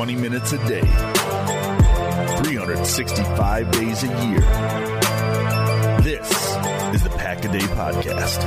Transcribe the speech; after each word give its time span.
Twenty 0.00 0.16
minutes 0.16 0.52
a 0.52 0.58
day, 0.66 0.80
365 0.80 3.70
days 3.70 4.02
a 4.02 4.06
year. 4.06 4.40
This 6.00 6.30
is 6.94 7.02
the 7.02 7.10
Pack 7.18 7.44
a 7.44 7.52
Day 7.52 7.58
Podcast. 7.58 8.40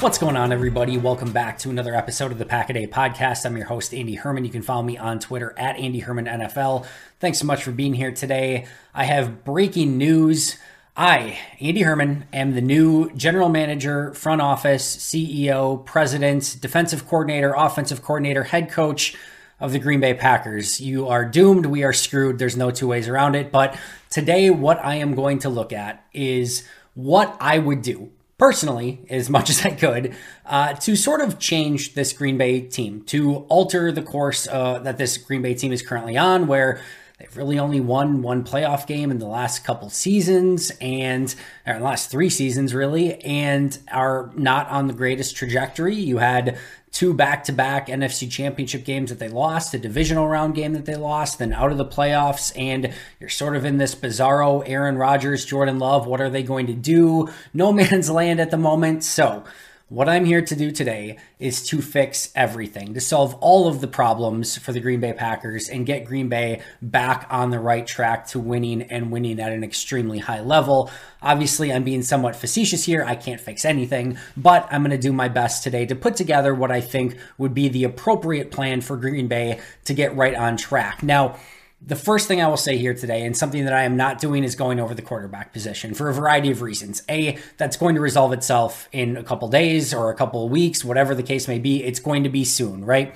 What's 0.00 0.16
going 0.16 0.38
on, 0.38 0.50
everybody? 0.50 0.96
Welcome 0.96 1.30
back 1.30 1.58
to 1.58 1.68
another 1.68 1.94
episode 1.94 2.32
of 2.32 2.38
the 2.38 2.46
Pack 2.46 2.70
a 2.70 2.72
Day 2.72 2.86
Podcast. 2.86 3.44
I'm 3.44 3.58
your 3.58 3.66
host, 3.66 3.92
Andy 3.92 4.14
Herman. 4.14 4.46
You 4.46 4.50
can 4.50 4.62
follow 4.62 4.82
me 4.82 4.96
on 4.96 5.18
Twitter 5.18 5.54
at 5.58 5.76
Andy 5.76 5.98
Herman 5.98 6.24
NFL. 6.24 6.86
Thanks 7.20 7.38
so 7.38 7.44
much 7.44 7.64
for 7.64 7.70
being 7.70 7.92
here 7.92 8.12
today. 8.12 8.66
I 8.94 9.04
have 9.04 9.44
breaking 9.44 9.98
news. 9.98 10.56
I, 10.96 11.38
Andy 11.58 11.80
Herman, 11.80 12.26
am 12.34 12.54
the 12.54 12.60
new 12.60 13.10
general 13.12 13.48
manager, 13.48 14.12
front 14.12 14.42
office, 14.42 14.94
CEO, 14.94 15.82
president, 15.86 16.58
defensive 16.60 17.08
coordinator, 17.08 17.54
offensive 17.56 18.02
coordinator, 18.02 18.44
head 18.44 18.70
coach 18.70 19.16
of 19.58 19.72
the 19.72 19.78
Green 19.78 20.00
Bay 20.00 20.12
Packers. 20.12 20.82
You 20.82 21.08
are 21.08 21.24
doomed. 21.24 21.64
We 21.64 21.82
are 21.82 21.94
screwed. 21.94 22.38
There's 22.38 22.58
no 22.58 22.70
two 22.70 22.88
ways 22.88 23.08
around 23.08 23.36
it. 23.36 23.50
But 23.50 23.74
today, 24.10 24.50
what 24.50 24.84
I 24.84 24.96
am 24.96 25.14
going 25.14 25.38
to 25.40 25.48
look 25.48 25.72
at 25.72 26.04
is 26.12 26.68
what 26.92 27.38
I 27.40 27.58
would 27.58 27.80
do 27.80 28.10
personally, 28.36 29.06
as 29.08 29.30
much 29.30 29.48
as 29.48 29.64
I 29.64 29.70
could, 29.70 30.14
uh, 30.44 30.74
to 30.74 30.94
sort 30.94 31.22
of 31.22 31.38
change 31.38 31.94
this 31.94 32.12
Green 32.12 32.36
Bay 32.36 32.60
team, 32.60 33.02
to 33.04 33.36
alter 33.48 33.92
the 33.92 34.02
course 34.02 34.46
uh, 34.46 34.80
that 34.80 34.98
this 34.98 35.16
Green 35.16 35.40
Bay 35.40 35.54
team 35.54 35.72
is 35.72 35.80
currently 35.80 36.18
on, 36.18 36.46
where 36.48 36.82
they've 37.22 37.36
really 37.36 37.58
only 37.58 37.80
won 37.80 38.20
one 38.20 38.42
playoff 38.42 38.84
game 38.86 39.12
in 39.12 39.18
the 39.18 39.26
last 39.26 39.64
couple 39.64 39.88
seasons 39.88 40.72
and 40.80 41.34
or 41.64 41.78
last 41.78 42.10
three 42.10 42.28
seasons 42.28 42.74
really 42.74 43.14
and 43.22 43.78
are 43.92 44.32
not 44.34 44.68
on 44.68 44.88
the 44.88 44.92
greatest 44.92 45.36
trajectory 45.36 45.94
you 45.94 46.18
had 46.18 46.58
two 46.90 47.14
back-to-back 47.14 47.86
NFC 47.86 48.30
championship 48.30 48.84
games 48.84 49.08
that 49.08 49.18
they 49.18 49.28
lost, 49.28 49.72
a 49.72 49.78
divisional 49.78 50.28
round 50.28 50.54
game 50.54 50.74
that 50.74 50.84
they 50.84 50.96
lost, 50.96 51.38
then 51.38 51.52
out 51.52 51.72
of 51.72 51.78
the 51.78 51.86
playoffs 51.86 52.52
and 52.54 52.92
you're 53.18 53.30
sort 53.30 53.56
of 53.56 53.64
in 53.64 53.78
this 53.78 53.94
bizarro 53.94 54.62
Aaron 54.66 54.98
Rodgers, 54.98 55.46
Jordan 55.46 55.78
Love, 55.78 56.06
what 56.06 56.20
are 56.20 56.28
they 56.28 56.42
going 56.42 56.66
to 56.66 56.74
do? 56.74 57.30
No 57.54 57.72
man's 57.72 58.10
land 58.10 58.40
at 58.40 58.50
the 58.50 58.58
moment. 58.58 59.04
So, 59.04 59.44
what 59.92 60.08
I'm 60.08 60.24
here 60.24 60.40
to 60.40 60.56
do 60.56 60.70
today 60.70 61.18
is 61.38 61.66
to 61.66 61.82
fix 61.82 62.32
everything, 62.34 62.94
to 62.94 63.00
solve 63.00 63.34
all 63.42 63.68
of 63.68 63.82
the 63.82 63.86
problems 63.86 64.56
for 64.56 64.72
the 64.72 64.80
Green 64.80 65.00
Bay 65.00 65.12
Packers 65.12 65.68
and 65.68 65.84
get 65.84 66.06
Green 66.06 66.30
Bay 66.30 66.62
back 66.80 67.26
on 67.28 67.50
the 67.50 67.58
right 67.58 67.86
track 67.86 68.26
to 68.28 68.40
winning 68.40 68.80
and 68.80 69.12
winning 69.12 69.38
at 69.38 69.52
an 69.52 69.62
extremely 69.62 70.18
high 70.18 70.40
level. 70.40 70.90
Obviously, 71.20 71.70
I'm 71.70 71.84
being 71.84 72.02
somewhat 72.02 72.36
facetious 72.36 72.84
here. 72.84 73.04
I 73.06 73.16
can't 73.16 73.38
fix 73.38 73.66
anything, 73.66 74.16
but 74.34 74.66
I'm 74.70 74.82
going 74.82 74.92
to 74.92 74.98
do 74.98 75.12
my 75.12 75.28
best 75.28 75.62
today 75.62 75.84
to 75.84 75.94
put 75.94 76.16
together 76.16 76.54
what 76.54 76.72
I 76.72 76.80
think 76.80 77.18
would 77.36 77.52
be 77.52 77.68
the 77.68 77.84
appropriate 77.84 78.50
plan 78.50 78.80
for 78.80 78.96
Green 78.96 79.28
Bay 79.28 79.60
to 79.84 79.92
get 79.92 80.16
right 80.16 80.34
on 80.34 80.56
track. 80.56 81.02
Now, 81.02 81.36
the 81.84 81.96
first 81.96 82.28
thing 82.28 82.40
I 82.40 82.46
will 82.46 82.56
say 82.56 82.76
here 82.76 82.94
today, 82.94 83.24
and 83.24 83.36
something 83.36 83.64
that 83.64 83.72
I 83.72 83.82
am 83.82 83.96
not 83.96 84.20
doing, 84.20 84.44
is 84.44 84.54
going 84.54 84.78
over 84.78 84.94
the 84.94 85.02
quarterback 85.02 85.52
position 85.52 85.94
for 85.94 86.08
a 86.08 86.14
variety 86.14 86.50
of 86.50 86.62
reasons. 86.62 87.02
A, 87.08 87.38
that's 87.56 87.76
going 87.76 87.96
to 87.96 88.00
resolve 88.00 88.32
itself 88.32 88.88
in 88.92 89.16
a 89.16 89.24
couple 89.24 89.48
days 89.48 89.92
or 89.92 90.10
a 90.10 90.14
couple 90.14 90.48
weeks, 90.48 90.84
whatever 90.84 91.14
the 91.14 91.22
case 91.22 91.48
may 91.48 91.58
be. 91.58 91.82
It's 91.82 91.98
going 91.98 92.22
to 92.22 92.28
be 92.28 92.44
soon, 92.44 92.84
right? 92.84 93.14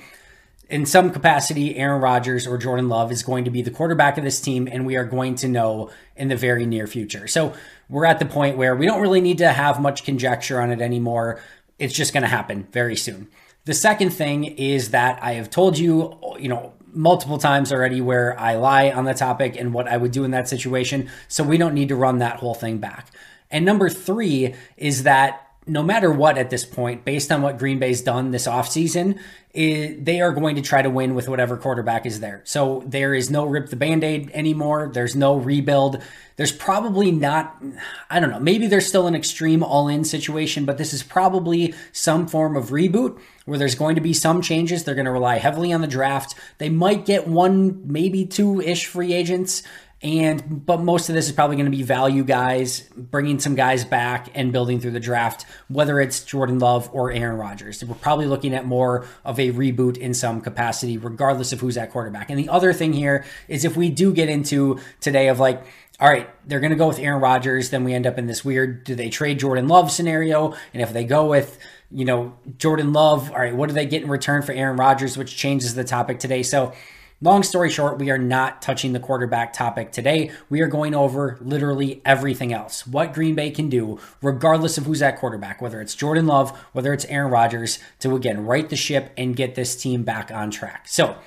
In 0.69 0.85
some 0.85 1.11
capacity, 1.11 1.77
Aaron 1.77 2.01
Rodgers 2.01 2.45
or 2.45 2.57
Jordan 2.57 2.89
Love 2.89 3.09
is 3.09 3.23
going 3.23 3.45
to 3.45 3.51
be 3.51 3.61
the 3.61 3.71
quarterback 3.71 4.17
of 4.17 4.25
this 4.25 4.41
team, 4.41 4.67
and 4.69 4.85
we 4.85 4.97
are 4.97 5.05
going 5.05 5.35
to 5.35 5.47
know 5.47 5.89
in 6.17 6.27
the 6.27 6.35
very 6.35 6.65
near 6.65 6.87
future. 6.87 7.25
So 7.27 7.53
we're 7.87 8.05
at 8.05 8.19
the 8.19 8.25
point 8.25 8.57
where 8.57 8.75
we 8.75 8.85
don't 8.85 9.01
really 9.01 9.21
need 9.21 9.37
to 9.37 9.53
have 9.53 9.79
much 9.79 10.03
conjecture 10.03 10.59
on 10.59 10.71
it 10.71 10.81
anymore. 10.81 11.39
It's 11.79 11.93
just 11.93 12.11
going 12.11 12.23
to 12.23 12.27
happen 12.27 12.67
very 12.73 12.97
soon. 12.97 13.29
The 13.63 13.73
second 13.73 14.09
thing 14.09 14.43
is 14.43 14.91
that 14.91 15.23
I 15.23 15.33
have 15.33 15.49
told 15.49 15.77
you, 15.77 16.17
you 16.37 16.49
know, 16.49 16.73
multiple 16.93 17.37
times 17.37 17.71
already 17.71 18.01
where 18.01 18.39
I 18.39 18.55
lie 18.55 18.91
on 18.91 19.05
the 19.05 19.13
topic 19.13 19.55
and 19.57 19.73
what 19.73 19.87
I 19.87 19.97
would 19.97 20.11
do 20.11 20.23
in 20.23 20.31
that 20.31 20.47
situation. 20.47 21.09
So 21.27 21.43
we 21.43 21.57
don't 21.57 21.73
need 21.73 21.89
to 21.89 21.95
run 21.95 22.19
that 22.19 22.37
whole 22.37 22.53
thing 22.53 22.77
back. 22.77 23.11
And 23.51 23.65
number 23.65 23.89
three 23.89 24.55
is 24.75 25.03
that 25.03 25.46
no 25.67 25.83
matter 25.83 26.11
what 26.11 26.37
at 26.37 26.49
this 26.49 26.65
point, 26.65 27.05
based 27.05 27.31
on 27.31 27.41
what 27.41 27.57
Green 27.57 27.79
Bay's 27.79 28.01
done 28.01 28.31
this 28.31 28.47
offseason, 28.47 29.19
they 29.53 30.21
are 30.21 30.31
going 30.31 30.55
to 30.55 30.61
try 30.61 30.81
to 30.81 30.89
win 30.89 31.15
with 31.15 31.27
whatever 31.27 31.57
quarterback 31.57 32.05
is 32.05 32.19
there. 32.19 32.41
So 32.43 32.83
there 32.85 33.13
is 33.13 33.31
no 33.31 33.45
rip 33.45 33.69
the 33.69 33.75
band 33.75 34.03
aid 34.03 34.29
anymore. 34.33 34.91
There's 34.93 35.15
no 35.15 35.35
rebuild. 35.35 36.01
There's 36.35 36.51
probably 36.51 37.11
not, 37.11 37.61
I 38.09 38.19
don't 38.19 38.29
know, 38.29 38.39
maybe 38.39 38.67
there's 38.67 38.85
still 38.85 39.07
an 39.07 39.15
extreme 39.15 39.63
all 39.63 39.87
in 39.87 40.03
situation, 40.03 40.65
but 40.65 40.77
this 40.77 40.93
is 40.93 41.01
probably 41.01 41.73
some 41.91 42.27
form 42.27 42.55
of 42.55 42.65
reboot 42.65 43.19
where 43.45 43.57
there's 43.57 43.75
going 43.75 43.95
to 43.95 44.01
be 44.01 44.13
some 44.13 44.41
changes. 44.43 44.83
They're 44.83 44.93
going 44.93 45.05
to 45.05 45.11
rely 45.11 45.37
heavily 45.37 45.73
on 45.73 45.81
the 45.81 45.87
draft. 45.87 46.35
They 46.59 46.69
might 46.69 47.05
get 47.05 47.27
one, 47.27 47.91
maybe 47.91 48.25
two 48.25 48.61
ish 48.61 48.85
free 48.85 49.13
agents 49.13 49.63
And 50.03 50.63
but 50.65 50.79
most 50.79 51.09
of 51.09 51.15
this 51.15 51.25
is 51.25 51.31
probably 51.31 51.55
going 51.55 51.71
to 51.71 51.75
be 51.75 51.81
value 51.81 52.23
guys, 52.23 52.81
bringing 52.95 53.39
some 53.39 53.55
guys 53.55 53.83
back 53.83 54.29
and 54.35 54.51
building 54.51 54.79
through 54.79 54.91
the 54.91 54.99
draft, 54.99 55.45
whether 55.69 55.99
it's 55.99 56.23
Jordan 56.23 56.59
Love 56.59 56.87
or 56.93 57.11
Aaron 57.11 57.37
Rodgers. 57.37 57.83
We're 57.83 57.95
probably 57.95 58.27
looking 58.27 58.53
at 58.53 58.65
more 58.65 59.07
of 59.25 59.39
a 59.39 59.51
reboot 59.51 59.97
in 59.97 60.13
some 60.13 60.41
capacity, 60.41 60.99
regardless 60.99 61.51
of 61.51 61.61
who's 61.61 61.77
at 61.77 61.91
quarterback. 61.91 62.29
And 62.29 62.37
the 62.37 62.49
other 62.49 62.73
thing 62.73 62.93
here 62.93 63.25
is 63.47 63.65
if 63.65 63.75
we 63.75 63.89
do 63.89 64.13
get 64.13 64.29
into 64.29 64.79
today 65.01 65.29
of 65.29 65.39
like, 65.39 65.63
all 65.99 66.07
right, 66.07 66.29
they're 66.47 66.59
going 66.59 66.71
to 66.71 66.77
go 66.77 66.87
with 66.87 66.99
Aaron 66.99 67.19
Rodgers, 67.19 67.71
then 67.71 67.83
we 67.83 67.95
end 67.95 68.05
up 68.05 68.19
in 68.19 68.27
this 68.27 68.45
weird 68.45 68.83
do 68.83 68.93
they 68.93 69.09
trade 69.09 69.39
Jordan 69.39 69.67
Love 69.67 69.91
scenario? 69.91 70.53
And 70.73 70.83
if 70.83 70.93
they 70.93 71.05
go 71.05 71.25
with 71.25 71.57
you 71.91 72.05
know, 72.05 72.37
Jordan 72.57 72.93
Love, 72.93 73.31
all 73.31 73.39
right, 73.39 73.55
what 73.55 73.69
do 73.69 73.73
they 73.73 73.85
get 73.85 74.03
in 74.03 74.09
return 74.09 74.41
for 74.41 74.51
Aaron 74.51 74.75
Rodgers, 74.77 75.17
which 75.17 75.37
changes 75.37 75.73
the 75.73 75.83
topic 75.83 76.19
today. 76.19 76.43
So 76.43 76.73
Long 77.19 77.41
story 77.41 77.71
short, 77.71 77.97
we 77.97 78.11
are 78.11 78.19
not 78.19 78.61
touching 78.61 78.93
the 78.93 78.99
quarterback 78.99 79.51
topic 79.51 79.91
today. 79.91 80.29
We 80.51 80.61
are 80.61 80.67
going 80.67 80.93
over 80.93 81.39
literally 81.41 81.99
everything 82.05 82.53
else. 82.53 82.85
What 82.85 83.15
Green 83.15 83.33
Bay 83.33 83.49
can 83.49 83.69
do, 83.69 83.99
regardless 84.21 84.77
of 84.77 84.85
who's 84.85 85.01
at 85.01 85.17
quarterback, 85.17 85.59
whether 85.59 85.81
it's 85.81 85.95
Jordan 85.95 86.27
Love, 86.27 86.55
whether 86.73 86.93
it's 86.93 87.05
Aaron 87.05 87.31
Rodgers, 87.31 87.79
to 88.01 88.15
again 88.15 88.45
right 88.45 88.69
the 88.69 88.75
ship 88.75 89.11
and 89.17 89.35
get 89.35 89.55
this 89.55 89.75
team 89.75 90.03
back 90.03 90.29
on 90.29 90.51
track. 90.51 90.87
So, 90.87 91.17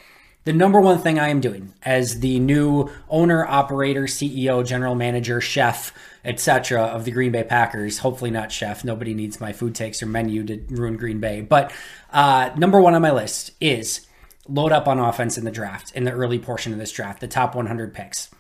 the 0.45 0.53
number 0.53 0.81
one 0.81 0.99
thing 0.99 1.19
I 1.19 1.29
am 1.29 1.41
doing 1.41 1.75
as 1.83 2.21
the 2.21 2.39
new 2.39 2.89
owner, 3.09 3.45
operator, 3.45 4.05
CEO, 4.05 4.65
general 4.65 4.95
manager, 4.95 5.41
chef, 5.41 5.93
etc. 6.25 6.83
of 6.83 7.05
the 7.05 7.11
Green 7.11 7.33
Bay 7.33 7.43
Packers, 7.43 7.99
hopefully 7.99 8.31
not 8.31 8.53
chef. 8.53 8.85
Nobody 8.85 9.13
needs 9.13 9.41
my 9.41 9.53
food 9.53 9.75
takes 9.75 10.05
or 10.05 10.07
menu 10.07 10.45
to 10.45 10.63
ruin 10.69 10.97
Green 10.97 11.19
Bay. 11.19 11.41
But 11.41 11.73
uh, 12.13 12.51
number 12.57 12.81
one 12.81 12.95
on 12.95 13.03
my 13.03 13.11
list 13.11 13.51
is 13.61 14.07
load 14.49 14.73
up 14.73 14.89
on 14.89 14.99
offense 14.99 15.39
in 15.39 15.45
the 15.45 15.51
draft, 15.51 15.93
in 15.95 16.05
the 16.05 16.13
early 16.13 16.39
portion 16.39 16.73
of 16.73 16.79
this 16.79 16.93
draft, 16.93 17.21
the 17.21 17.29
top 17.29 17.55
100 17.55 17.95
picks. 17.95 18.31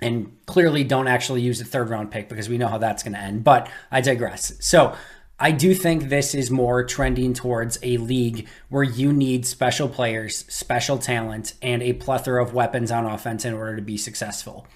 And 0.00 0.36
clearly 0.46 0.82
don't 0.84 1.08
actually 1.08 1.42
use 1.42 1.60
a 1.60 1.64
third 1.64 1.90
round 1.90 2.10
pick 2.10 2.28
because 2.28 2.48
we 2.48 2.58
know 2.58 2.68
how 2.68 2.78
that's 2.78 3.02
going 3.02 3.12
to 3.12 3.20
end. 3.20 3.44
But 3.44 3.68
I 3.90 4.00
digress. 4.00 4.54
So 4.60 4.94
I 5.38 5.52
do 5.52 5.74
think 5.74 6.04
this 6.04 6.34
is 6.34 6.50
more 6.50 6.84
trending 6.84 7.32
towards 7.32 7.78
a 7.82 7.96
league 7.96 8.46
where 8.68 8.82
you 8.82 9.12
need 9.12 9.46
special 9.46 9.88
players, 9.88 10.44
special 10.48 10.98
talent, 10.98 11.54
and 11.62 11.82
a 11.82 11.94
plethora 11.94 12.42
of 12.42 12.52
weapons 12.52 12.90
on 12.90 13.06
offense 13.06 13.44
in 13.44 13.54
order 13.54 13.76
to 13.76 13.82
be 13.82 13.96
successful. 13.96 14.66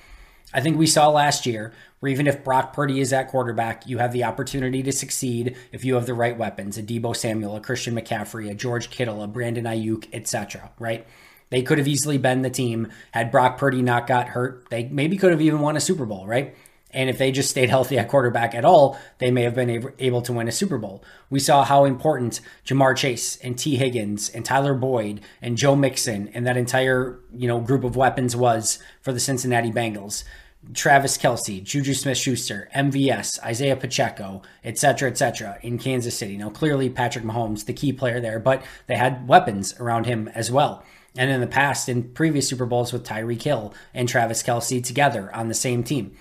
I 0.54 0.60
think 0.60 0.78
we 0.78 0.86
saw 0.86 1.08
last 1.08 1.46
year 1.46 1.72
where 2.04 2.10
even 2.10 2.26
if 2.26 2.44
Brock 2.44 2.74
Purdy 2.74 3.00
is 3.00 3.14
at 3.14 3.28
quarterback, 3.28 3.88
you 3.88 3.96
have 3.96 4.12
the 4.12 4.24
opportunity 4.24 4.82
to 4.82 4.92
succeed 4.92 5.56
if 5.72 5.86
you 5.86 5.94
have 5.94 6.04
the 6.04 6.12
right 6.12 6.36
weapons, 6.36 6.76
a 6.76 6.82
Deebo 6.82 7.16
Samuel, 7.16 7.56
a 7.56 7.60
Christian 7.60 7.94
McCaffrey, 7.94 8.50
a 8.50 8.54
George 8.54 8.90
Kittle, 8.90 9.22
a 9.22 9.26
Brandon 9.26 9.64
Aiyuk, 9.64 10.08
etc. 10.12 10.70
Right? 10.78 11.06
They 11.48 11.62
could 11.62 11.78
have 11.78 11.88
easily 11.88 12.18
been 12.18 12.42
the 12.42 12.50
team 12.50 12.88
had 13.12 13.30
Brock 13.30 13.56
Purdy 13.56 13.80
not 13.80 14.06
got 14.06 14.28
hurt. 14.28 14.68
They 14.68 14.84
maybe 14.84 15.16
could 15.16 15.30
have 15.30 15.40
even 15.40 15.60
won 15.60 15.78
a 15.78 15.80
Super 15.80 16.04
Bowl, 16.04 16.26
right? 16.26 16.54
And 16.90 17.08
if 17.08 17.16
they 17.16 17.32
just 17.32 17.48
stayed 17.48 17.70
healthy 17.70 17.98
at 17.98 18.08
quarterback 18.08 18.54
at 18.54 18.66
all, 18.66 18.98
they 19.16 19.30
may 19.30 19.44
have 19.44 19.54
been 19.54 19.90
able 19.98 20.20
to 20.20 20.32
win 20.34 20.46
a 20.46 20.52
Super 20.52 20.76
Bowl. 20.76 21.02
We 21.30 21.40
saw 21.40 21.64
how 21.64 21.86
important 21.86 22.42
Ja'Marr 22.66 22.98
Chase 22.98 23.36
and 23.36 23.58
Tee 23.58 23.76
Higgins 23.76 24.28
and 24.28 24.44
Tyler 24.44 24.74
Boyd 24.74 25.22
and 25.40 25.56
Joe 25.56 25.74
Mixon 25.74 26.28
and 26.34 26.46
that 26.46 26.58
entire, 26.58 27.18
you 27.32 27.48
know, 27.48 27.60
group 27.60 27.82
of 27.82 27.96
weapons 27.96 28.36
was 28.36 28.78
for 29.00 29.14
the 29.14 29.20
Cincinnati 29.20 29.72
Bengals. 29.72 30.24
Travis 30.72 31.18
Kelce, 31.18 31.62
Juju 31.62 31.94
Smith 31.94 32.16
Schuster, 32.16 32.68
MVS, 32.74 33.42
Isaiah 33.42 33.76
Pacheco, 33.76 34.42
etc., 34.64 35.10
etc., 35.10 35.58
in 35.62 35.78
Kansas 35.78 36.16
City. 36.16 36.36
Now, 36.36 36.50
clearly, 36.50 36.88
Patrick 36.88 37.24
Mahomes, 37.24 37.66
the 37.66 37.72
key 37.72 37.92
player 37.92 38.20
there, 38.20 38.38
but 38.38 38.62
they 38.86 38.96
had 38.96 39.28
weapons 39.28 39.74
around 39.78 40.06
him 40.06 40.28
as 40.34 40.50
well. 40.50 40.82
And 41.16 41.30
in 41.30 41.40
the 41.40 41.46
past, 41.46 41.88
in 41.88 42.04
previous 42.14 42.48
Super 42.48 42.66
Bowls 42.66 42.92
with 42.92 43.04
Tyreek 43.04 43.42
Hill 43.42 43.74
and 43.92 44.08
Travis 44.08 44.42
Kelce 44.42 44.82
together 44.82 45.32
on 45.34 45.48
the 45.48 45.54
same 45.54 45.84
team. 45.84 46.16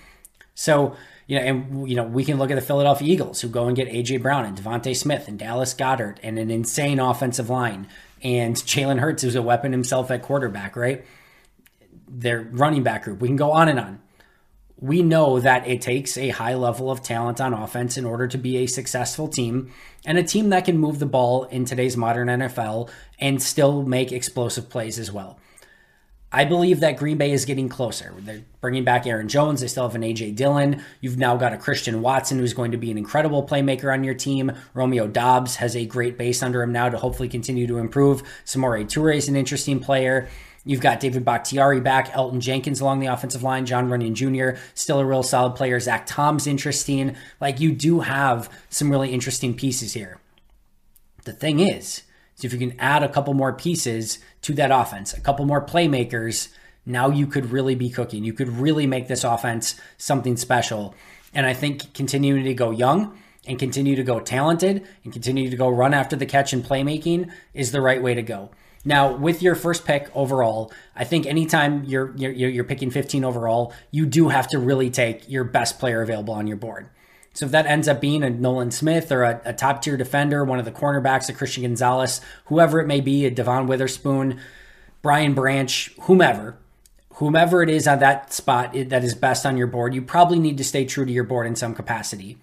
So, 0.54 0.96
you 1.26 1.40
know, 1.40 1.46
and 1.46 1.90
you 1.90 1.96
know, 1.96 2.04
we 2.04 2.24
can 2.24 2.38
look 2.38 2.52
at 2.52 2.56
the 2.56 2.62
Philadelphia 2.62 3.12
Eagles 3.12 3.42
who 3.42 3.48
go 3.48 3.66
and 3.66 3.76
get 3.76 3.88
AJ 3.88 4.22
Brown 4.22 4.46
and 4.46 4.56
DeVonta 4.56 4.96
Smith 4.96 5.28
and 5.28 5.40
Dallas 5.40 5.74
Goedert 5.74 6.18
and 6.22 6.38
an 6.38 6.52
insane 6.52 7.00
offensive 7.00 7.50
line 7.50 7.88
and 8.24 8.56
Jalen 8.56 9.00
Hurts 9.00 9.24
is 9.24 9.36
a 9.36 9.42
weapon 9.42 9.72
himself 9.72 10.10
at 10.10 10.22
quarterback, 10.22 10.76
right? 10.76 11.06
Their 12.08 12.42
running 12.42 12.84
back 12.84 13.04
group. 13.04 13.20
We 13.20 13.28
can 13.28 13.36
go 13.36 13.52
on 13.52 13.68
and 13.68 13.80
on 13.80 14.00
we 14.84 15.02
know 15.02 15.40
that 15.40 15.66
it 15.66 15.82
takes 15.82 16.18
a 16.18 16.28
high 16.28 16.56
level 16.56 16.92
of 16.92 17.02
talent 17.02 17.40
on 17.40 17.54
offense 17.54 17.96
in 17.98 18.04
order 18.04 18.28
to 18.28 18.38
be 18.38 18.58
a 18.58 18.66
successful 18.66 19.30
team 19.30 19.72
and 20.06 20.18
a 20.18 20.24
team 20.24 20.50
that 20.50 20.66
can 20.66 20.78
move 20.78 21.00
the 21.00 21.06
ball 21.06 21.46
in 21.46 21.64
today's 21.64 21.96
modern 21.96 22.28
NFL 22.28 22.90
and 23.18 23.42
still 23.42 23.84
make 23.84 24.12
explosive 24.12 24.70
plays 24.70 25.00
as 25.00 25.10
well. 25.10 25.40
I 26.34 26.44
believe 26.44 26.82
that 26.82 26.98
Green 26.98 27.18
Bay 27.18 27.32
is 27.32 27.46
getting 27.46 27.70
closer. 27.70 28.14
They're 28.18 28.44
bringing 28.60 28.84
back 28.84 29.08
Aaron 29.08 29.30
Jones. 29.30 29.62
They 29.62 29.68
still 29.68 29.88
have 29.88 29.96
an 29.96 30.02
AJ 30.02 30.36
Dillon. 30.36 30.84
You've 31.00 31.18
now 31.18 31.38
got 31.38 31.54
a 31.54 31.58
Christian 31.58 32.02
Watson 32.02 32.40
who's 32.40 32.54
going 32.54 32.72
to 32.72 32.78
be 32.78 32.92
an 32.92 32.98
incredible 32.98 33.48
playmaker 33.48 33.94
on 33.94 34.04
your 34.04 34.16
team. 34.16 34.52
Romeo 34.74 35.08
Doubs 35.08 35.56
has 35.58 35.78
a 35.78 35.86
great 35.86 36.18
base 36.18 36.44
under 36.44 36.62
him 36.62 36.74
now 36.74 36.90
to 36.90 36.98
hopefully 36.98 37.30
continue 37.30 37.68
to 37.68 37.78
improve. 37.78 38.22
Samori 38.44 38.84
Toure 38.84 39.16
is 39.16 39.30
an 39.30 39.38
interesting 39.38 39.80
player. 39.80 40.28
You've 40.66 40.82
got 40.82 41.00
David 41.00 41.26
Bakhtiari 41.26 41.82
back, 41.82 42.12
Elgton 42.12 42.40
Jenkins 42.40 42.80
along 42.80 43.00
the 43.00 43.08
offensive 43.08 43.44
line, 43.44 43.66
Jon 43.66 43.90
Runyan 43.90 44.14
Jr., 44.14 44.60
still 44.74 45.00
a 45.00 45.06
real 45.06 45.24
solid 45.24 45.56
player. 45.56 45.80
Zach 45.80 46.06
Tom's 46.06 46.48
interesting. 46.48 47.16
Like 47.42 47.60
you 47.60 47.74
do 47.74 48.00
have 48.00 48.50
some 48.70 48.90
really 48.90 49.12
interesting 49.12 49.54
pieces 49.54 49.94
here. 49.94 50.20
The 51.26 51.34
thing 51.34 51.60
is, 51.60 52.04
is 52.38 52.46
if 52.46 52.54
you 52.54 52.60
can 52.60 52.80
add 52.80 53.04
a 53.04 53.10
couple 53.10 53.34
more 53.34 53.54
pieces 53.54 54.20
to 54.44 54.54
that 54.54 54.72
offense, 54.72 55.14
a 55.14 55.22
couple 55.22 55.46
more 55.46 55.66
playmakers, 55.66 56.50
now 56.86 57.10
you 57.10 57.28
could 57.28 57.52
really 57.52 57.76
be 57.76 57.90
cooking. 57.90 58.24
You 58.24 58.34
could 58.34 58.50
really 58.50 58.88
make 58.88 59.08
this 59.08 59.24
offense 59.24 59.76
something 59.98 60.38
special. 60.38 60.96
And 61.34 61.46
I 61.46 61.54
think 61.54 61.94
continuing 61.94 62.44
to 62.44 62.54
go 62.54 62.72
young 62.72 63.18
and 63.46 63.60
continue 63.60 63.96
to 63.96 64.04
go 64.04 64.20
talented 64.20 64.86
and 65.04 65.12
continue 65.12 65.50
to 65.50 65.58
go 65.58 65.68
run 65.68 65.94
after 65.94 66.16
the 66.16 66.26
catch 66.26 66.54
and 66.54 66.64
playmaking 66.64 67.32
is 67.54 67.72
the 67.72 67.82
right 67.82 68.02
way 68.02 68.14
to 68.14 68.22
go. 68.22 68.52
Now, 68.86 69.14
with 69.14 69.42
your 69.42 69.56
first 69.56 69.86
pick 69.86 70.10
overall, 70.14 70.72
I 70.96 71.06
think 71.06 71.26
anytime 71.26 71.86
you're, 71.86 72.14
you're 72.18 72.32
you're 72.32 72.64
picking 72.64 72.92
15 72.92 73.24
overall, 73.24 73.74
you 73.92 74.06
do 74.06 74.30
have 74.30 74.48
to 74.50 74.60
really 74.60 74.90
take 74.90 75.30
your 75.30 75.46
best 75.46 75.80
player 75.80 76.02
available 76.02 76.34
on 76.34 76.48
your 76.48 76.58
board. 76.58 76.90
So 77.34 77.46
if 77.48 77.52
that 77.52 77.66
ends 77.66 77.88
up 77.88 78.00
being 78.00 78.24
a 78.24 78.30
Nolan 78.30 78.72
Smith 78.72 79.12
or 79.12 79.24
a, 79.24 79.42
a 79.46 79.54
top 79.54 79.82
tier 79.82 79.98
defender, 79.98 80.44
one 80.44 80.60
of 80.60 80.66
the 80.66 80.72
cornerbacks, 80.72 81.30
a 81.30 81.34
Christian 81.34 81.64
Gonzalez, 81.64 82.22
whoever 82.46 82.80
it 82.80 82.88
may 82.88 83.02
be, 83.02 83.26
a 83.26 83.32
Devon 83.32 83.68
Witherspoon, 83.68 84.40
Brian 85.02 85.34
Branch, 85.34 85.92
whomever, 86.02 86.58
whomever 87.16 87.64
it 87.64 87.70
is 87.70 87.88
on 87.88 88.00
that 88.00 88.32
spot 88.32 88.74
that 88.74 89.04
is 89.04 89.16
best 89.16 89.46
on 89.46 89.58
your 89.58 89.68
board, 89.68 89.96
you 89.96 90.02
probably 90.02 90.40
need 90.40 90.58
to 90.58 90.64
stay 90.64 90.86
true 90.86 91.06
to 91.06 91.12
your 91.12 91.24
board 91.24 91.48
in 91.48 91.56
some 91.56 91.74
capacity. 91.74 92.38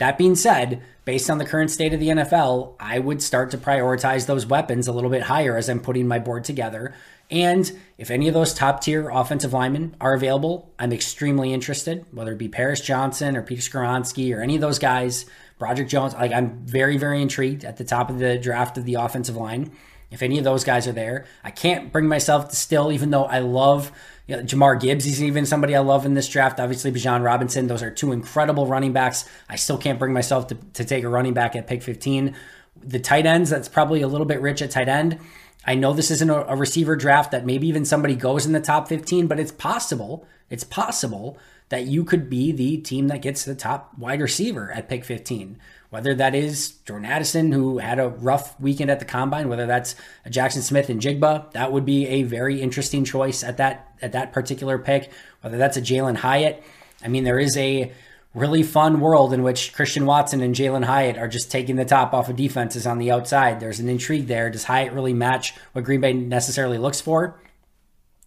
That 0.00 0.16
being 0.16 0.34
said, 0.34 0.82
based 1.04 1.28
on 1.28 1.36
the 1.36 1.44
current 1.44 1.70
state 1.70 1.92
of 1.92 2.00
the 2.00 2.08
NFL, 2.08 2.74
I 2.80 2.98
would 2.98 3.20
start 3.20 3.50
to 3.50 3.58
prioritize 3.58 4.24
those 4.24 4.46
weapons 4.46 4.88
a 4.88 4.92
little 4.92 5.10
bit 5.10 5.24
higher 5.24 5.58
as 5.58 5.68
I'm 5.68 5.78
putting 5.78 6.08
my 6.08 6.18
board 6.18 6.42
together. 6.42 6.94
And 7.30 7.70
if 7.98 8.10
any 8.10 8.26
of 8.26 8.32
those 8.32 8.54
top 8.54 8.80
tier 8.80 9.10
offensive 9.10 9.52
linemen 9.52 9.94
are 10.00 10.14
available, 10.14 10.72
I'm 10.78 10.94
extremely 10.94 11.52
interested, 11.52 12.06
whether 12.12 12.32
it 12.32 12.38
be 12.38 12.48
Paris 12.48 12.80
Johnson 12.80 13.36
or 13.36 13.42
Peter 13.42 13.60
Skoronski 13.60 14.34
or 14.34 14.40
any 14.40 14.54
of 14.54 14.62
those 14.62 14.78
guys, 14.78 15.26
Broderick 15.58 15.88
Jones. 15.90 16.14
Like 16.14 16.32
I'm 16.32 16.64
very, 16.64 16.96
very 16.96 17.20
intrigued 17.20 17.66
at 17.66 17.76
the 17.76 17.84
top 17.84 18.08
of 18.08 18.18
the 18.18 18.38
draft 18.38 18.78
of 18.78 18.86
the 18.86 18.94
offensive 18.94 19.36
line. 19.36 19.70
If 20.10 20.22
any 20.22 20.38
of 20.38 20.44
those 20.44 20.64
guys 20.64 20.88
are 20.88 20.92
there, 20.92 21.26
I 21.44 21.50
can't 21.50 21.92
bring 21.92 22.08
myself 22.08 22.48
to 22.48 22.56
still, 22.56 22.90
even 22.90 23.10
though 23.10 23.26
I 23.26 23.40
love 23.40 23.92
you 24.30 24.36
know, 24.36 24.42
Jahmyr 24.44 24.80
Gibbs, 24.80 25.04
he's 25.04 25.20
even 25.20 25.44
somebody 25.44 25.74
I 25.74 25.80
love 25.80 26.06
in 26.06 26.14
this 26.14 26.28
draft. 26.28 26.60
Obviously, 26.60 26.92
Bijan 26.92 27.24
Robinson. 27.24 27.66
Those 27.66 27.82
are 27.82 27.90
two 27.90 28.12
incredible 28.12 28.66
running 28.66 28.92
backs. 28.92 29.28
I 29.48 29.56
still 29.56 29.76
can't 29.76 29.98
bring 29.98 30.12
myself 30.12 30.46
to, 30.48 30.54
to 30.54 30.84
take 30.84 31.02
a 31.02 31.08
running 31.08 31.34
back 31.34 31.56
at 31.56 31.66
pick 31.66 31.82
15. 31.82 32.36
The 32.82 33.00
tight 33.00 33.26
ends, 33.26 33.50
that's 33.50 33.68
probably 33.68 34.02
a 34.02 34.08
little 34.08 34.26
bit 34.26 34.40
rich 34.40 34.62
at 34.62 34.70
tight 34.70 34.88
end. 34.88 35.18
I 35.66 35.74
know 35.74 35.92
this 35.92 36.12
isn't 36.12 36.30
a, 36.30 36.46
a 36.46 36.56
receiver 36.56 36.94
draft 36.94 37.32
that 37.32 37.44
maybe 37.44 37.66
even 37.66 37.84
somebody 37.84 38.14
goes 38.14 38.46
in 38.46 38.52
the 38.52 38.60
top 38.60 38.88
15, 38.88 39.26
but 39.26 39.40
it's 39.40 39.52
possible. 39.52 40.26
It's 40.48 40.64
possible 40.64 41.36
that 41.68 41.86
you 41.86 42.04
could 42.04 42.30
be 42.30 42.52
the 42.52 42.76
team 42.76 43.08
that 43.08 43.22
gets 43.22 43.44
the 43.44 43.56
top 43.56 43.98
wide 43.98 44.20
receiver 44.20 44.70
at 44.70 44.88
pick 44.88 45.04
15 45.04 45.58
whether 45.90 46.14
that 46.14 46.34
is 46.34 46.70
Jordan 46.86 47.06
Addison, 47.06 47.52
who 47.52 47.78
had 47.78 47.98
a 47.98 48.08
rough 48.08 48.58
weekend 48.60 48.90
at 48.90 49.00
the 49.00 49.04
combine, 49.04 49.48
whether 49.48 49.66
that's 49.66 49.96
Jaxon 50.26 50.62
Smith-Njigba, 50.62 51.52
that 51.52 51.72
would 51.72 51.84
be 51.84 52.06
a 52.06 52.22
very 52.22 52.62
interesting 52.62 53.04
choice 53.04 53.44
at 53.44 53.58
that 53.58 53.92
at 54.00 54.12
that 54.12 54.32
particular 54.32 54.78
pick. 54.78 55.10
Whether 55.42 55.58
that's 55.58 55.76
a 55.76 55.82
Jalin 55.82 56.16
Hyatt, 56.16 56.62
I 57.02 57.08
mean, 57.08 57.24
there 57.24 57.38
is 57.38 57.56
a 57.56 57.92
really 58.34 58.62
fun 58.62 59.00
world 59.00 59.32
in 59.32 59.42
which 59.42 59.72
Christian 59.72 60.06
Watson 60.06 60.40
and 60.40 60.54
Jalin 60.54 60.84
Hyatt 60.84 61.18
are 61.18 61.28
just 61.28 61.50
taking 61.50 61.76
the 61.76 61.84
top 61.84 62.14
off 62.14 62.28
of 62.28 62.36
defenses 62.36 62.86
on 62.86 62.98
the 62.98 63.10
outside. 63.10 63.58
There's 63.58 63.80
an 63.80 63.88
intrigue 63.88 64.28
there. 64.28 64.50
Does 64.50 64.64
Hyatt 64.64 64.92
really 64.92 65.12
match 65.12 65.54
what 65.72 65.84
Green 65.84 66.00
Bay 66.00 66.12
necessarily 66.12 66.78
looks 66.78 67.00
for? 67.00 67.40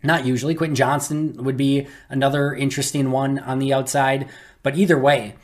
Not 0.03 0.25
usually. 0.25 0.55
Quentin 0.55 0.75
Johnston 0.75 1.45
would 1.45 1.55
be 1.55 1.87
another 2.09 2.53
interesting 2.53 3.11
one 3.11 3.39
on 3.39 3.59
the 3.59 3.73
outside. 3.73 4.27
But 4.61 4.75
either 4.75 4.99
way, 4.99 5.35